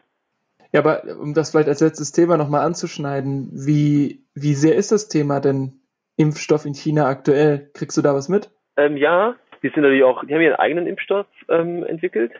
Ja, 0.73 0.81
aber 0.81 1.03
um 1.19 1.33
das 1.33 1.51
vielleicht 1.51 1.69
als 1.69 1.79
letztes 1.79 2.11
Thema 2.11 2.35
nochmal 2.35 2.65
anzuschneiden, 2.65 3.49
wie, 3.53 4.19
wie 4.35 4.55
sehr 4.55 4.75
ist 4.75 4.91
das 4.91 5.07
Thema 5.07 5.39
denn 5.39 5.79
Impfstoff 6.17 6.65
in 6.65 6.73
China 6.73 7.07
aktuell? 7.07 7.69
Kriegst 7.73 7.97
du 7.97 8.01
da 8.01 8.13
was 8.13 8.29
mit? 8.29 8.49
Ähm, 8.77 8.97
ja, 8.97 9.35
die 9.61 9.69
sind 9.69 9.83
natürlich 9.83 10.03
auch, 10.03 10.23
die 10.25 10.33
haben 10.33 10.41
ihren 10.41 10.55
eigenen 10.55 10.87
Impfstoff 10.87 11.27
ähm, 11.49 11.83
entwickelt 11.83 12.31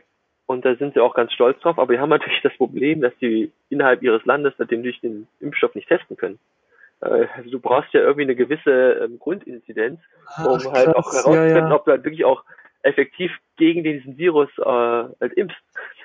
und 0.45 0.65
da 0.65 0.75
sind 0.75 0.93
sie 0.93 0.99
auch 0.99 1.15
ganz 1.15 1.31
stolz 1.33 1.59
drauf, 1.61 1.79
aber 1.79 1.93
die 1.93 1.99
haben 1.99 2.09
natürlich 2.09 2.41
das 2.41 2.55
Problem, 2.57 3.01
dass 3.01 3.13
sie 3.19 3.51
innerhalb 3.69 4.03
ihres 4.03 4.25
Landes 4.25 4.53
natürlich 4.57 4.99
den 5.01 5.27
Impfstoff 5.39 5.73
nicht 5.75 5.87
testen 5.87 6.17
können. 6.17 6.39
Äh, 7.01 7.27
du 7.49 7.59
brauchst 7.59 7.93
ja 7.93 8.01
irgendwie 8.01 8.23
eine 8.23 8.35
gewisse 8.35 9.03
ähm, 9.03 9.19
Grundinzidenz, 9.19 9.99
um 10.37 10.59
Ach, 10.59 10.73
halt 10.73 10.89
auch 10.89 11.13
herauszufinden, 11.13 11.49
ja, 11.49 11.69
ja. 11.69 11.75
ob 11.75 11.85
du 11.85 11.91
halt 11.91 12.03
wirklich 12.03 12.25
auch 12.25 12.43
effektiv 12.81 13.31
gegen 13.57 13.83
diesen 13.83 14.17
Virus 14.17 14.49
äh, 14.57 14.63
halt 14.63 15.33
impfst. 15.33 15.57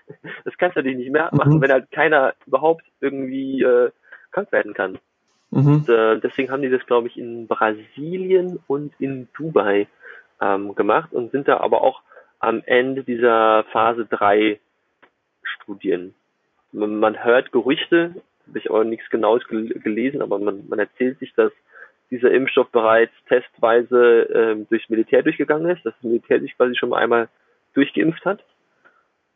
Das 0.44 0.56
kannst 0.56 0.74
du 0.74 0.80
natürlich 0.80 0.96
nicht 0.96 1.12
mehr 1.12 1.28
machen, 1.32 1.56
mhm. 1.56 1.60
wenn 1.60 1.70
halt 1.70 1.90
keiner 1.90 2.34
überhaupt 2.46 2.82
irgendwie 3.02 3.62
äh, 3.62 3.90
krank 4.30 4.50
werden 4.52 4.72
kann. 4.72 4.98
Mhm. 5.50 5.66
Und, 5.66 5.88
äh, 5.88 6.18
deswegen 6.20 6.50
haben 6.50 6.62
die 6.62 6.70
das, 6.70 6.84
glaube 6.86 7.08
ich, 7.08 7.18
in 7.18 7.46
Brasilien 7.46 8.58
und 8.66 8.92
in 8.98 9.28
Dubai 9.36 9.86
ähm, 10.40 10.74
gemacht 10.74 11.12
und 11.12 11.32
sind 11.32 11.48
da 11.48 11.58
aber 11.58 11.82
auch 11.82 12.02
am 12.38 12.62
Ende 12.66 13.02
dieser 13.02 13.64
Phase 13.72 14.06
3 14.06 14.60
Studien. 15.42 16.14
Man, 16.72 16.96
man 16.96 17.24
hört 17.24 17.52
Gerüchte, 17.52 18.14
habe 18.46 18.58
ich 18.58 18.70
aber 18.70 18.84
nichts 18.84 19.08
Genaues 19.10 19.46
gel 19.48 19.68
gelesen, 19.68 20.22
aber 20.22 20.38
man, 20.38 20.68
man 20.68 20.78
erzählt 20.78 21.18
sich, 21.18 21.34
dass 21.34 21.52
dieser 22.10 22.30
Impfstoff 22.30 22.70
bereits 22.70 23.12
testweise 23.28 24.22
ähm, 24.32 24.66
durchs 24.68 24.88
Militär 24.88 25.22
durchgegangen 25.22 25.70
ist, 25.70 25.84
dass 25.84 25.94
das 25.94 26.02
Militär 26.02 26.40
sich 26.40 26.56
quasi 26.56 26.74
schon 26.76 26.94
einmal 26.94 27.28
durchgeimpft 27.74 28.24
hat. 28.24 28.42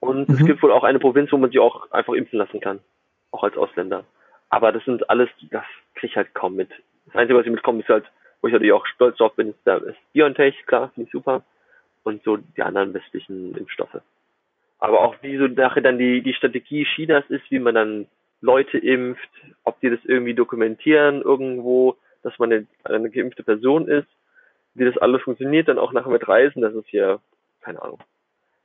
Und 0.01 0.29
mhm. 0.29 0.35
es 0.35 0.45
gibt 0.45 0.63
wohl 0.63 0.73
auch 0.73 0.85
eine 0.85 0.99
Provinz, 0.99 1.31
wo 1.33 1.37
man 1.37 1.51
sich 1.51 1.61
auch 1.61 1.91
einfach 1.91 2.15
impfen 2.15 2.39
lassen 2.39 2.61
kann, 2.61 2.81
auch 3.31 3.45
als 3.45 3.57
Ausländer. 3.57 4.05
Aber 4.53 4.71
das 4.71 4.85
sind 4.85 5.09
alles, 5.09 5.31
das 5.51 5.65
kriege 5.95 6.11
ich 6.11 6.17
halt 6.17 6.35
kaum 6.35 6.55
mit. 6.55 6.69
Das 7.07 7.17
Einzige, 7.17 7.39
was 7.39 7.47
ich 7.47 7.51
mitkomme, 7.51 7.81
ist 7.81 7.89
halt, 7.89 8.05
wo 8.43 8.49
ich 8.49 8.53
natürlich 8.53 8.75
auch 8.75 8.85
stolz 8.85 9.17
drauf 9.17 9.35
bin, 9.35 9.49
ist, 9.49 9.67
ist 9.67 10.13
BioNTech, 10.13 10.67
klar, 10.67 10.91
finde 10.95 11.07
ich 11.09 11.13
super 11.13 11.43
und 12.03 12.23
so 12.23 12.37
die 12.37 12.63
anderen 12.63 12.93
westlichen 12.93 13.57
Impfstoffe. 13.57 14.03
Aber 14.79 15.01
auch 15.01 15.15
wie 15.23 15.39
so 15.39 15.47
nachher 15.47 15.81
dann 15.81 15.97
die, 15.97 16.21
die 16.21 16.35
Strategie 16.35 16.85
Chinas 16.85 17.25
ist, 17.31 17.51
wie 17.51 17.61
man 17.61 17.75
dann 17.75 18.07
Leute 18.43 18.77
impft, 18.77 19.31
ob 19.65 19.81
die 19.81 19.89
das 19.89 20.05
irgendwie 20.05 20.35
dokumentieren 20.35 21.23
irgendwo, 21.23 21.97
dass 22.23 22.39
man 22.39 22.53
eine, 22.53 22.67
eine 22.85 23.09
geimpfte 23.09 23.45
Person 23.45 23.89
ist, 23.89 24.09
wie 24.75 24.85
das 24.85 24.99
alles 24.99 25.23
funktioniert, 25.23 25.69
dann 25.69 25.79
auch 25.79 25.95
nachher 25.95 26.13
mit 26.13 26.29
Reisen, 26.29 26.61
das 26.61 26.75
ist 26.75 26.93
ja, 26.93 27.21
keine 27.63 27.81
Ahnung. 27.81 28.01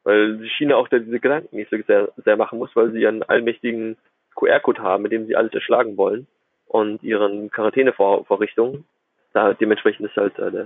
Weil 0.03 0.43
China 0.57 0.75
auch 0.75 0.89
diese 0.89 1.21
Gedanken 1.21 1.55
nicht 1.55 1.69
so 1.69 1.77
sehr, 1.87 2.09
sehr 2.17 2.35
machen 2.35 2.59
muss, 2.59 2.75
weil 2.75 2.91
sie 2.91 3.07
einen 3.07 3.23
allmächtigen 3.23 3.95
QR-Code 4.37 4.81
haben, 4.81 5.03
mit 5.03 5.11
dem 5.11 5.27
sie 5.27 5.35
alles 5.35 5.53
erschlagen 5.53 5.97
wollen 5.97 6.27
und 6.67 7.03
ihren 7.03 7.51
Quarantänevorrichtungen. 7.51 8.85
Da 9.33 9.53
dementsprechend 9.53 10.07
ist 10.07 10.15
halt 10.15 10.37
äh, 10.39 10.65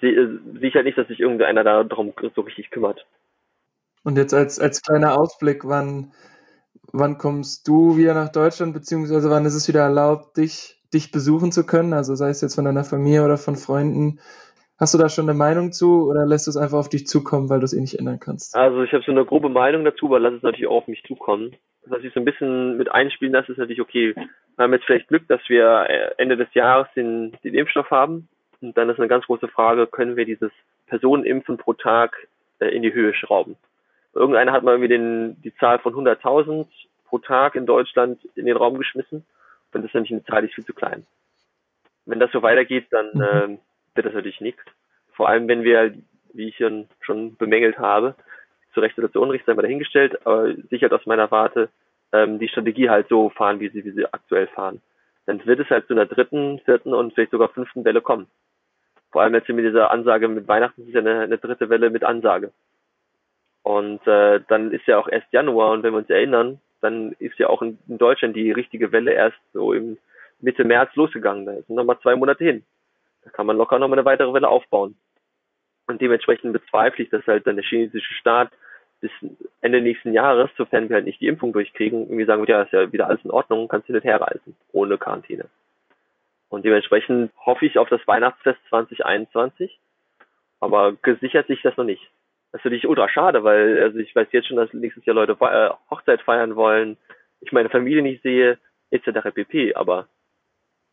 sehe 0.00 0.40
ich 0.60 0.74
halt 0.74 0.84
nicht, 0.84 0.98
dass 0.98 1.08
sich 1.08 1.20
irgendeiner 1.20 1.64
darum 1.64 2.12
so 2.34 2.42
richtig 2.42 2.70
kümmert. 2.70 3.06
Und 4.04 4.16
jetzt 4.16 4.34
als, 4.34 4.58
als 4.60 4.82
kleiner 4.82 5.18
Ausblick, 5.18 5.66
wann, 5.66 6.12
wann 6.92 7.18
kommst 7.18 7.66
du 7.68 7.96
wieder 7.96 8.14
nach 8.14 8.30
Deutschland, 8.30 8.74
beziehungsweise 8.74 9.30
wann 9.30 9.44
ist 9.44 9.54
es 9.54 9.68
wieder 9.68 9.82
erlaubt, 9.82 10.36
dich, 10.36 10.82
dich 10.92 11.10
besuchen 11.10 11.52
zu 11.52 11.64
können? 11.64 11.92
Also 11.92 12.14
sei 12.14 12.30
es 12.30 12.40
jetzt 12.40 12.54
von 12.54 12.64
deiner 12.64 12.84
Familie 12.84 13.24
oder 13.24 13.38
von 13.38 13.56
Freunden. 13.56 14.20
Hast 14.78 14.94
du 14.94 14.98
da 14.98 15.08
schon 15.08 15.28
eine 15.28 15.36
Meinung 15.36 15.72
zu 15.72 16.08
oder 16.08 16.24
lässt 16.24 16.46
du 16.46 16.50
es 16.50 16.56
einfach 16.56 16.78
auf 16.78 16.88
dich 16.88 17.06
zukommen, 17.06 17.50
weil 17.50 17.58
du 17.58 17.64
es 17.64 17.72
eh 17.72 17.80
nicht 17.80 17.98
ändern 17.98 18.20
kannst? 18.20 18.54
Also 18.54 18.82
ich 18.82 18.92
habe 18.92 19.02
so 19.04 19.10
eine 19.10 19.24
grobe 19.24 19.48
Meinung 19.48 19.84
dazu, 19.84 20.06
aber 20.06 20.20
lass 20.20 20.34
es 20.34 20.42
natürlich 20.42 20.68
auch 20.68 20.82
auf 20.82 20.88
mich 20.88 21.02
zukommen. 21.02 21.56
Was 21.86 22.04
ich 22.04 22.14
so 22.14 22.20
ein 22.20 22.24
bisschen 22.24 22.76
mit 22.76 22.90
einspielen 22.90 23.32
lasse, 23.32 23.50
ist 23.50 23.58
natürlich 23.58 23.80
okay. 23.80 24.14
Wir 24.14 24.62
haben 24.62 24.72
jetzt 24.72 24.84
vielleicht 24.84 25.08
Glück, 25.08 25.26
dass 25.26 25.40
wir 25.48 25.86
äh, 25.88 26.10
Ende 26.18 26.36
des 26.36 26.52
Jahres 26.54 26.86
den, 26.94 27.36
den 27.42 27.54
Impfstoff 27.54 27.90
haben. 27.90 28.28
Und 28.60 28.76
dann 28.76 28.88
ist 28.88 28.98
eine 28.98 29.08
ganz 29.08 29.26
große 29.26 29.48
Frage, 29.48 29.88
können 29.88 30.16
wir 30.16 30.24
dieses 30.24 30.52
Personenimpfen 30.86 31.56
pro 31.56 31.72
Tag 31.72 32.28
äh, 32.60 32.68
in 32.68 32.82
die 32.82 32.92
Höhe 32.92 33.14
schrauben? 33.14 33.56
Irgendeiner 34.14 34.52
hat 34.52 34.62
mal 34.62 34.72
irgendwie 34.72 34.88
den, 34.88 35.42
die 35.42 35.54
Zahl 35.56 35.80
von 35.80 35.94
100.000 35.94 36.66
pro 37.06 37.18
Tag 37.18 37.56
in 37.56 37.66
Deutschland 37.66 38.20
in 38.36 38.46
den 38.46 38.56
Raum 38.56 38.78
geschmissen. 38.78 39.24
Und 39.72 39.82
das 39.82 39.86
ist 39.86 39.94
nämlich 39.94 40.12
eine 40.12 40.24
Zahl, 40.24 40.42
die 40.42 40.48
ist 40.48 40.54
viel 40.54 40.64
zu 40.64 40.74
klein. 40.74 41.04
Wenn 42.06 42.20
das 42.20 42.30
so 42.32 42.42
weitergeht, 42.42 42.86
dann 42.90 43.10
mhm. 43.12 43.22
äh, 43.54 43.58
wird 43.98 44.06
das 44.06 44.14
natürlich 44.14 44.40
nichts. 44.40 44.62
Vor 45.12 45.28
allem, 45.28 45.48
wenn 45.48 45.64
wir, 45.64 45.92
wie 46.32 46.48
ich 46.48 46.56
schon 47.00 47.36
bemängelt 47.36 47.78
habe, 47.78 48.14
zu 48.72 48.80
Recht 48.80 48.96
oder 48.98 49.10
zu 49.10 49.20
Unrecht 49.20 49.44
sei 49.44 49.54
mal 49.54 49.62
dahingestellt, 49.62 50.24
aber 50.24 50.54
sicher 50.70 50.92
aus 50.92 51.04
meiner 51.04 51.30
Warte, 51.30 51.68
ähm, 52.12 52.38
die 52.38 52.48
Strategie 52.48 52.88
halt 52.88 53.08
so 53.08 53.28
fahren, 53.30 53.60
wie 53.60 53.68
sie, 53.68 53.84
wie 53.84 53.90
sie 53.90 54.06
aktuell 54.06 54.46
fahren. 54.46 54.80
Dann 55.26 55.44
wird 55.44 55.60
es 55.60 55.68
halt 55.68 55.86
zu 55.88 55.94
einer 55.94 56.06
dritten, 56.06 56.60
vierten 56.60 56.94
und 56.94 57.12
vielleicht 57.12 57.32
sogar 57.32 57.48
fünften 57.48 57.84
Welle 57.84 58.00
kommen. 58.00 58.28
Vor 59.10 59.22
allem 59.22 59.34
jetzt 59.34 59.48
mit 59.48 59.64
dieser 59.64 59.90
Ansage 59.90 60.28
mit 60.28 60.48
Weihnachten 60.48 60.86
ist 60.86 60.94
ja 60.94 61.00
eine, 61.00 61.20
eine 61.20 61.38
dritte 61.38 61.68
Welle 61.68 61.90
mit 61.90 62.04
Ansage. 62.04 62.52
Und 63.62 64.06
äh, 64.06 64.40
dann 64.48 64.70
ist 64.70 64.86
ja 64.86 64.98
auch 64.98 65.08
erst 65.08 65.32
Januar 65.32 65.72
und 65.72 65.82
wenn 65.82 65.92
wir 65.92 65.98
uns 65.98 66.10
erinnern, 66.10 66.60
dann 66.80 67.12
ist 67.18 67.38
ja 67.38 67.48
auch 67.48 67.62
in, 67.62 67.78
in 67.88 67.98
Deutschland 67.98 68.36
die 68.36 68.52
richtige 68.52 68.92
Welle 68.92 69.12
erst 69.12 69.38
so 69.52 69.72
im 69.72 69.98
Mitte 70.40 70.64
März 70.64 70.94
losgegangen. 70.94 71.46
Da 71.46 71.54
sind 71.54 71.70
nochmal 71.70 71.98
zwei 72.00 72.14
Monate 72.14 72.44
hin. 72.44 72.64
Da 73.28 73.36
kann 73.36 73.46
man 73.46 73.58
locker 73.58 73.78
nochmal 73.78 73.98
eine 73.98 74.06
weitere 74.06 74.32
Welle 74.32 74.48
aufbauen. 74.48 74.96
Und 75.86 76.00
dementsprechend 76.00 76.52
bezweifle 76.54 77.04
ich, 77.04 77.10
dass 77.10 77.26
halt 77.26 77.46
dann 77.46 77.56
der 77.56 77.64
chinesische 77.64 78.14
Staat 78.14 78.50
bis 79.00 79.10
Ende 79.60 79.82
nächsten 79.82 80.14
Jahres, 80.14 80.50
sofern 80.56 80.88
wir 80.88 80.96
halt 80.96 81.04
nicht 81.04 81.20
die 81.20 81.28
Impfung 81.28 81.52
durchkriegen, 81.52 82.06
irgendwie 82.06 82.24
sagen 82.24 82.40
wird, 82.40 82.48
ja, 82.48 82.62
ist 82.62 82.72
ja 82.72 82.90
wieder 82.90 83.06
alles 83.06 83.24
in 83.24 83.30
Ordnung, 83.30 83.68
kannst 83.68 83.88
du 83.88 83.92
nicht 83.92 84.04
herreisen, 84.04 84.56
ohne 84.72 84.96
Quarantäne. 84.96 85.46
Und 86.48 86.64
dementsprechend 86.64 87.30
hoffe 87.44 87.66
ich 87.66 87.78
auf 87.78 87.88
das 87.90 88.06
Weihnachtsfest 88.06 88.58
2021, 88.70 89.78
aber 90.60 90.94
gesichert 91.02 91.46
sich 91.46 91.60
das 91.62 91.76
noch 91.76 91.84
nicht. 91.84 92.02
Das 92.50 92.60
ist 92.60 92.64
natürlich 92.64 92.88
ultra 92.88 93.08
schade, 93.08 93.44
weil 93.44 93.80
also 93.82 93.98
ich 93.98 94.16
weiß 94.16 94.28
jetzt 94.32 94.48
schon, 94.48 94.56
dass 94.56 94.72
nächstes 94.72 95.04
Jahr 95.04 95.14
Leute 95.14 95.36
äh, 95.38 95.70
Hochzeit 95.90 96.22
feiern 96.22 96.56
wollen, 96.56 96.96
ich 97.40 97.52
meine 97.52 97.68
Familie 97.68 98.02
nicht 98.02 98.22
sehe, 98.22 98.58
etc. 98.90 99.32
pp. 99.34 99.74
Aber 99.74 100.08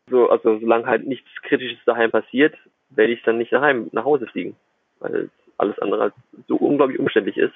so, 0.08 0.28
also 0.28 0.58
solange 0.58 0.86
halt 0.86 1.06
nichts 1.06 1.28
Kritisches 1.42 1.78
daheim 1.84 2.10
passiert, 2.10 2.54
werde 2.90 3.12
ich 3.12 3.22
dann 3.22 3.38
nicht 3.38 3.52
daheim 3.52 3.88
nach 3.92 4.04
Hause 4.04 4.26
fliegen, 4.26 4.56
weil 5.00 5.30
alles 5.58 5.78
andere 5.78 6.02
halt 6.02 6.14
so 6.48 6.56
unglaublich 6.56 6.98
umständlich 6.98 7.36
ist. 7.36 7.54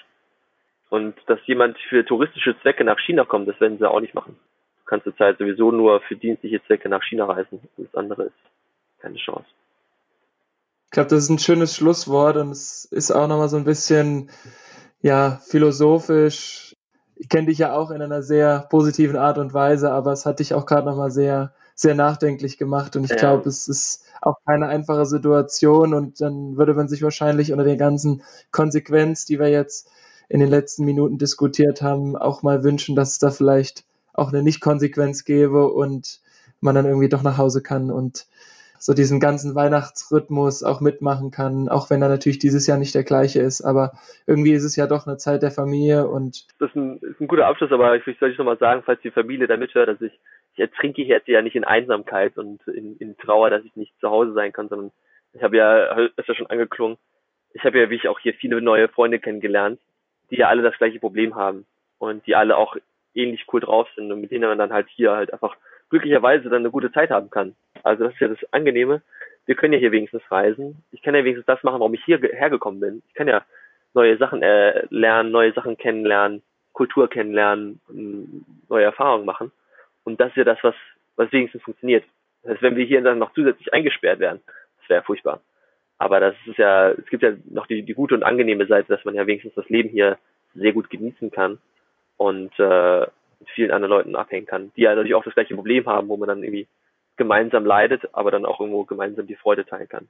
Und 0.89 1.15
dass 1.27 1.39
jemand 1.47 1.79
für 1.89 2.05
touristische 2.05 2.59
Zwecke 2.63 2.85
nach 2.85 2.99
China 2.99 3.25
kommt, 3.25 3.49
das 3.49 3.61
werden 3.61 3.79
sie 3.79 3.89
auch 3.89 4.01
nicht 4.01 4.15
machen. 4.15 4.37
Du 4.81 4.85
kannst 4.87 5.05
zurzeit 5.05 5.39
sowieso 5.39 5.71
nur 5.71 6.01
für 6.01 6.17
dienstliche 6.17 6.63
Zwecke 6.65 6.89
nach 6.89 7.03
China 7.05 7.27
reisen. 7.27 7.61
Alles 7.79 7.95
andere 7.95 8.23
ist 8.25 8.35
keine 9.01 9.17
Chance. 9.17 9.47
Ich 10.87 10.91
glaube, 10.91 11.11
das 11.11 11.23
ist 11.23 11.31
ein 11.31 11.39
schönes 11.39 11.77
Schlusswort 11.77 12.37
und 12.37 12.51
es 12.51 12.85
ist 12.87 13.13
auch 13.13 13.29
nochmal 13.29 13.49
so 13.49 13.57
ein 13.57 13.65
bisschen, 13.65 14.31
ja, 15.01 15.39
philosophisch. 15.49 16.75
Ich 17.15 17.29
kenne 17.29 17.47
dich 17.47 17.59
ja 17.59 17.75
auch 17.75 17.93
in 17.93 18.03
einer 18.03 18.23
sehr 18.23 18.67
positiven 18.71 19.17
Art 19.17 19.39
und 19.39 19.55
Weise, 19.55 19.93
aber 19.93 20.11
es 20.11 20.27
hat 20.27 20.41
dich 20.41 20.55
auch 20.55 20.67
gerade 20.67 20.89
nochmal 20.89 21.13
sehr, 21.13 21.55
sehr 21.81 21.95
nachdenklich 21.95 22.59
gemacht 22.59 22.95
und 22.95 23.05
ich 23.05 23.11
ja. 23.11 23.17
glaube, 23.17 23.49
es 23.49 23.67
ist 23.67 24.07
auch 24.21 24.37
keine 24.45 24.69
einfache 24.69 25.07
Situation 25.07 25.95
und 25.95 26.21
dann 26.21 26.59
würde 26.59 26.75
man 26.75 26.89
sich 26.89 27.03
wahrscheinlich 27.03 27.53
unter 27.53 27.65
den 27.65 27.79
ganzen 27.79 28.23
Konsequenzen, 28.51 29.27
die 29.29 29.41
wir 29.41 29.49
jetzt 29.49 29.91
in 30.29 30.41
den 30.41 30.51
letzten 30.51 30.85
Minuten 30.85 31.17
diskutiert 31.17 31.81
haben, 31.81 32.17
auch 32.17 32.43
mal 32.43 32.63
wünschen, 32.65 32.97
dass 32.97 33.13
es 33.13 33.19
da 33.19 33.31
vielleicht 33.31 33.85
auch 34.13 34.29
eine 34.29 34.43
Nicht-Konsequenz 34.43 35.25
gäbe 35.25 35.73
und 35.73 36.21
man 36.61 36.75
dann 36.75 36.85
irgendwie 36.85 37.09
doch 37.09 37.23
nach 37.23 37.39
Hause 37.39 37.63
kann 37.63 37.91
und 37.91 38.27
so 38.81 38.95
diesen 38.95 39.21
ganzen 39.21 39.55
Weihnachtsrhythmus 39.55 40.63
auch 40.63 40.81
mitmachen 40.81 41.31
kann, 41.31 41.69
auch 41.69 41.91
wenn 41.91 42.01
er 42.01 42.09
natürlich 42.09 42.39
dieses 42.39 42.67
Jahr 42.67 42.79
nicht 42.79 42.95
der 42.95 43.05
gleiche 43.05 43.41
ist, 43.41 43.61
aber 43.63 43.93
irgendwie 44.27 44.53
ist 44.53 44.65
es 44.65 44.75
ja 44.75 44.87
doch 44.87 45.07
eine 45.07 45.19
Zeit 45.19 45.43
der 45.43 45.51
Familie 45.51 46.09
und. 46.09 46.47
Das 46.59 46.71
ist 46.71 46.77
ein, 46.77 46.99
ist 46.99 47.21
ein 47.21 47.29
guter 47.29 47.47
Abschluss, 47.47 47.73
aber 47.73 47.95
ich 47.97 48.07
ich 48.07 48.39
nochmal 48.39 48.59
sagen, 48.59 48.83
falls 48.85 49.01
die 49.03 49.11
Familie 49.11 49.47
da 49.47 49.59
mithört, 49.59 49.89
dass 49.89 50.01
ich, 50.01 50.19
ich 50.55 50.61
ertrinke 50.61 51.03
jetzt 51.03 51.29
ja 51.29 51.43
nicht 51.43 51.57
in 51.57 51.65
Einsamkeit 51.65 52.37
und 52.37 52.67
in, 52.69 52.97
in 52.99 53.17
Trauer, 53.17 53.51
dass 53.51 53.65
ich 53.65 53.77
nicht 53.77 53.99
zu 54.01 54.11
Hause 54.11 54.33
sein 54.33 54.53
kann, 54.53 54.69
sondern 54.69 54.91
ich 55.33 55.43
habe 55.43 55.57
ja, 55.57 55.85
ist 56.17 56.29
ja 56.29 56.35
schon 56.35 56.49
angeklungen, 56.49 56.99
ich 57.53 57.65
habe 57.65 57.79
ja, 57.79 57.91
wie 57.91 57.97
ich 57.97 58.09
auch 58.09 58.19
hier 58.19 58.35
viele 58.35 58.61
neue 58.61 58.89
Freunde 58.89 59.19
kennengelernt, 59.19 59.81
die 60.31 60.37
ja 60.37 60.49
alle 60.49 60.63
das 60.63 60.77
gleiche 60.79 61.01
Problem 61.01 61.35
haben 61.35 61.67
und 61.99 62.27
die 62.27 62.37
alle 62.37 62.57
auch 62.57 62.77
ähnlich 63.15 63.47
cool 63.53 63.61
drauf 63.61 63.89
sind 63.97 64.11
und 64.13 64.21
mit 64.21 64.31
denen 64.31 64.49
man 64.49 64.59
dann 64.59 64.73
halt 64.73 64.89
hier 64.89 65.13
halt 65.13 65.33
einfach 65.33 65.57
glücklicherweise 65.91 66.49
dann 66.49 66.61
eine 66.61 66.71
gute 66.71 66.93
Zeit 66.93 67.11
haben 67.11 67.31
kann. 67.31 67.57
Also 67.83 68.05
das 68.05 68.15
ist 68.15 68.21
ja 68.21 68.29
das 68.29 68.53
Angenehme. 68.53 69.03
Wir 69.47 69.57
können 69.57 69.73
ja 69.73 69.79
hier 69.79 69.93
wenigstens 69.93 70.23
reisen. 70.31 70.85
Ich 70.93 71.03
kann 71.03 71.15
ja 71.15 71.25
wenigstens 71.25 71.47
das 71.47 71.63
machen, 71.65 71.81
warum 71.81 71.95
ich 71.95 72.05
hier 72.05 72.21
hergekommen 72.21 72.81
bin. 72.81 73.03
Ich 73.09 73.15
kann 73.15 73.27
ja 73.27 73.45
neue 73.95 74.17
Sachen 74.17 74.43
äh, 74.43 74.87
lernen, 74.91 75.33
neue 75.33 75.53
Sachen 75.53 75.77
kennenlernen, 75.77 76.43
Kultur 76.73 77.11
kennenlernen, 77.11 77.81
neue 78.69 78.85
Erfahrungen 78.85 79.27
machen. 79.27 79.51
Und 80.05 80.21
das 80.21 80.31
ist 80.31 80.37
ja 80.37 80.45
das, 80.45 80.59
was, 80.63 80.75
was 81.17 81.33
wenigstens 81.33 81.63
funktioniert. 81.63 82.05
Das 82.43 82.53
heißt, 82.53 82.63
wenn 82.63 82.77
wir 82.77 82.85
hier 82.85 83.03
dann 83.03 83.19
noch 83.19 83.33
zusätzlich 83.35 83.73
eingesperrt 83.73 84.19
wären, 84.19 84.41
das 84.79 84.89
wäre 84.89 85.03
furchtbar. 85.03 85.41
Aber 85.99 86.19
das 86.21 86.35
ist 86.47 86.57
ja, 86.57 86.91
es 86.91 87.07
gibt 87.07 87.23
ja 87.23 87.33
noch 87.51 87.67
die, 87.67 87.83
die 87.83 87.93
gute 87.93 88.15
und 88.15 88.23
angenehme 88.23 88.67
Seite, 88.67 88.89
dass 88.89 89.05
man 89.05 89.15
ja 89.15 89.27
wenigstens 89.27 89.55
das 89.55 89.69
Leben 89.69 89.91
hier 89.91 90.19
sehr 90.55 90.73
gut 90.73 90.89
genießen 90.89 91.31
kann 91.31 91.59
und 92.17 92.53
äh, 92.59 93.01
mit 93.41 93.51
vielen 93.55 93.71
anderen 93.71 93.91
Leuten 93.91 94.17
abhängen 94.17 94.47
kann, 94.47 94.73
die 94.77 94.83
ja 94.83 94.91
natürlich 94.91 95.15
auch 95.15 95.25
das 95.25 95.35
gleiche 95.35 95.55
Problem 95.55 95.87
haben, 95.87 96.09
wo 96.09 96.17
man 96.17 96.29
dann 96.29 96.43
irgendwie 96.43 96.69
gemeinsam 97.17 97.67
leidet, 97.67 98.09
aber 98.13 98.31
dann 98.31 98.47
auch 98.47 98.61
irgendwo 98.61 98.85
gemeinsam 98.85 99.27
die 99.27 99.37
Freude 99.37 99.67
teilen 99.67 99.89
kann. 99.89 100.09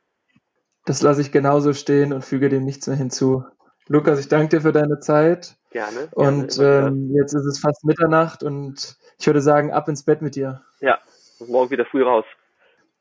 Das 0.84 1.02
lasse 1.02 1.20
ich 1.20 1.32
genauso 1.32 1.72
stehen 1.72 2.12
und 2.12 2.24
füge 2.24 2.48
dem 2.48 2.64
nichts 2.64 2.86
mehr 2.86 2.96
hinzu. 2.96 3.44
Lukas, 3.88 4.20
ich 4.20 4.28
danke 4.28 4.56
dir 4.56 4.60
für 4.62 4.72
deine 4.72 5.00
Zeit. 5.00 5.56
Gerne. 5.70 6.08
Und 6.12 6.56
gerne, 6.56 6.88
ähm, 6.88 7.10
jetzt 7.14 7.32
ist 7.32 7.44
es 7.44 7.58
fast 7.58 7.84
Mitternacht 7.84 8.42
und 8.42 8.96
ich 9.18 9.26
würde 9.26 9.40
sagen, 9.40 9.72
ab 9.72 9.88
ins 9.88 10.04
Bett 10.04 10.22
mit 10.22 10.34
dir. 10.36 10.62
Ja, 10.80 10.98
morgen 11.46 11.70
wieder 11.70 11.84
früh 11.84 12.02
raus. 12.02 12.24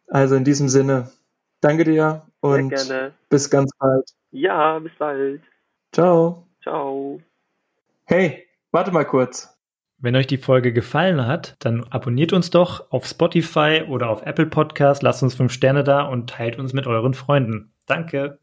Also 0.08 0.36
in 0.36 0.44
diesem 0.44 0.70
Sinne, 0.70 1.10
danke 1.62 1.84
dir 1.84 2.24
und 2.42 2.74
bis 3.30 3.50
ganz 3.50 3.72
bald. 3.78 4.10
Ja, 4.32 4.80
bis 4.80 4.92
bald. 4.98 5.42
Ciao. 5.92 6.48
Ciao. 6.62 7.20
Hey, 8.06 8.48
warte 8.72 8.92
mal 8.92 9.06
kurz. 9.06 9.56
Wenn 9.98 10.16
euch 10.16 10.28
die 10.28 10.38
Folge 10.38 10.72
gefallen 10.72 11.28
hat, 11.28 11.58
dann 11.60 11.84
abonniert 11.84 12.32
uns 12.32 12.50
doch 12.50 12.90
auf 12.92 13.06
Spotify 13.06 13.84
oder 13.88 14.10
auf 14.10 14.26
Apple 14.26 14.46
Podcast, 14.46 15.04
lasst 15.04 15.24
uns 15.24 15.36
fünf 15.36 15.52
Sterne 15.52 15.84
da 15.84 16.04
und 16.04 16.30
teilt 16.30 16.58
uns 16.58 16.74
mit 16.74 16.88
euren 16.88 17.14
Freunden. 17.14 17.74
Danke. 17.86 18.40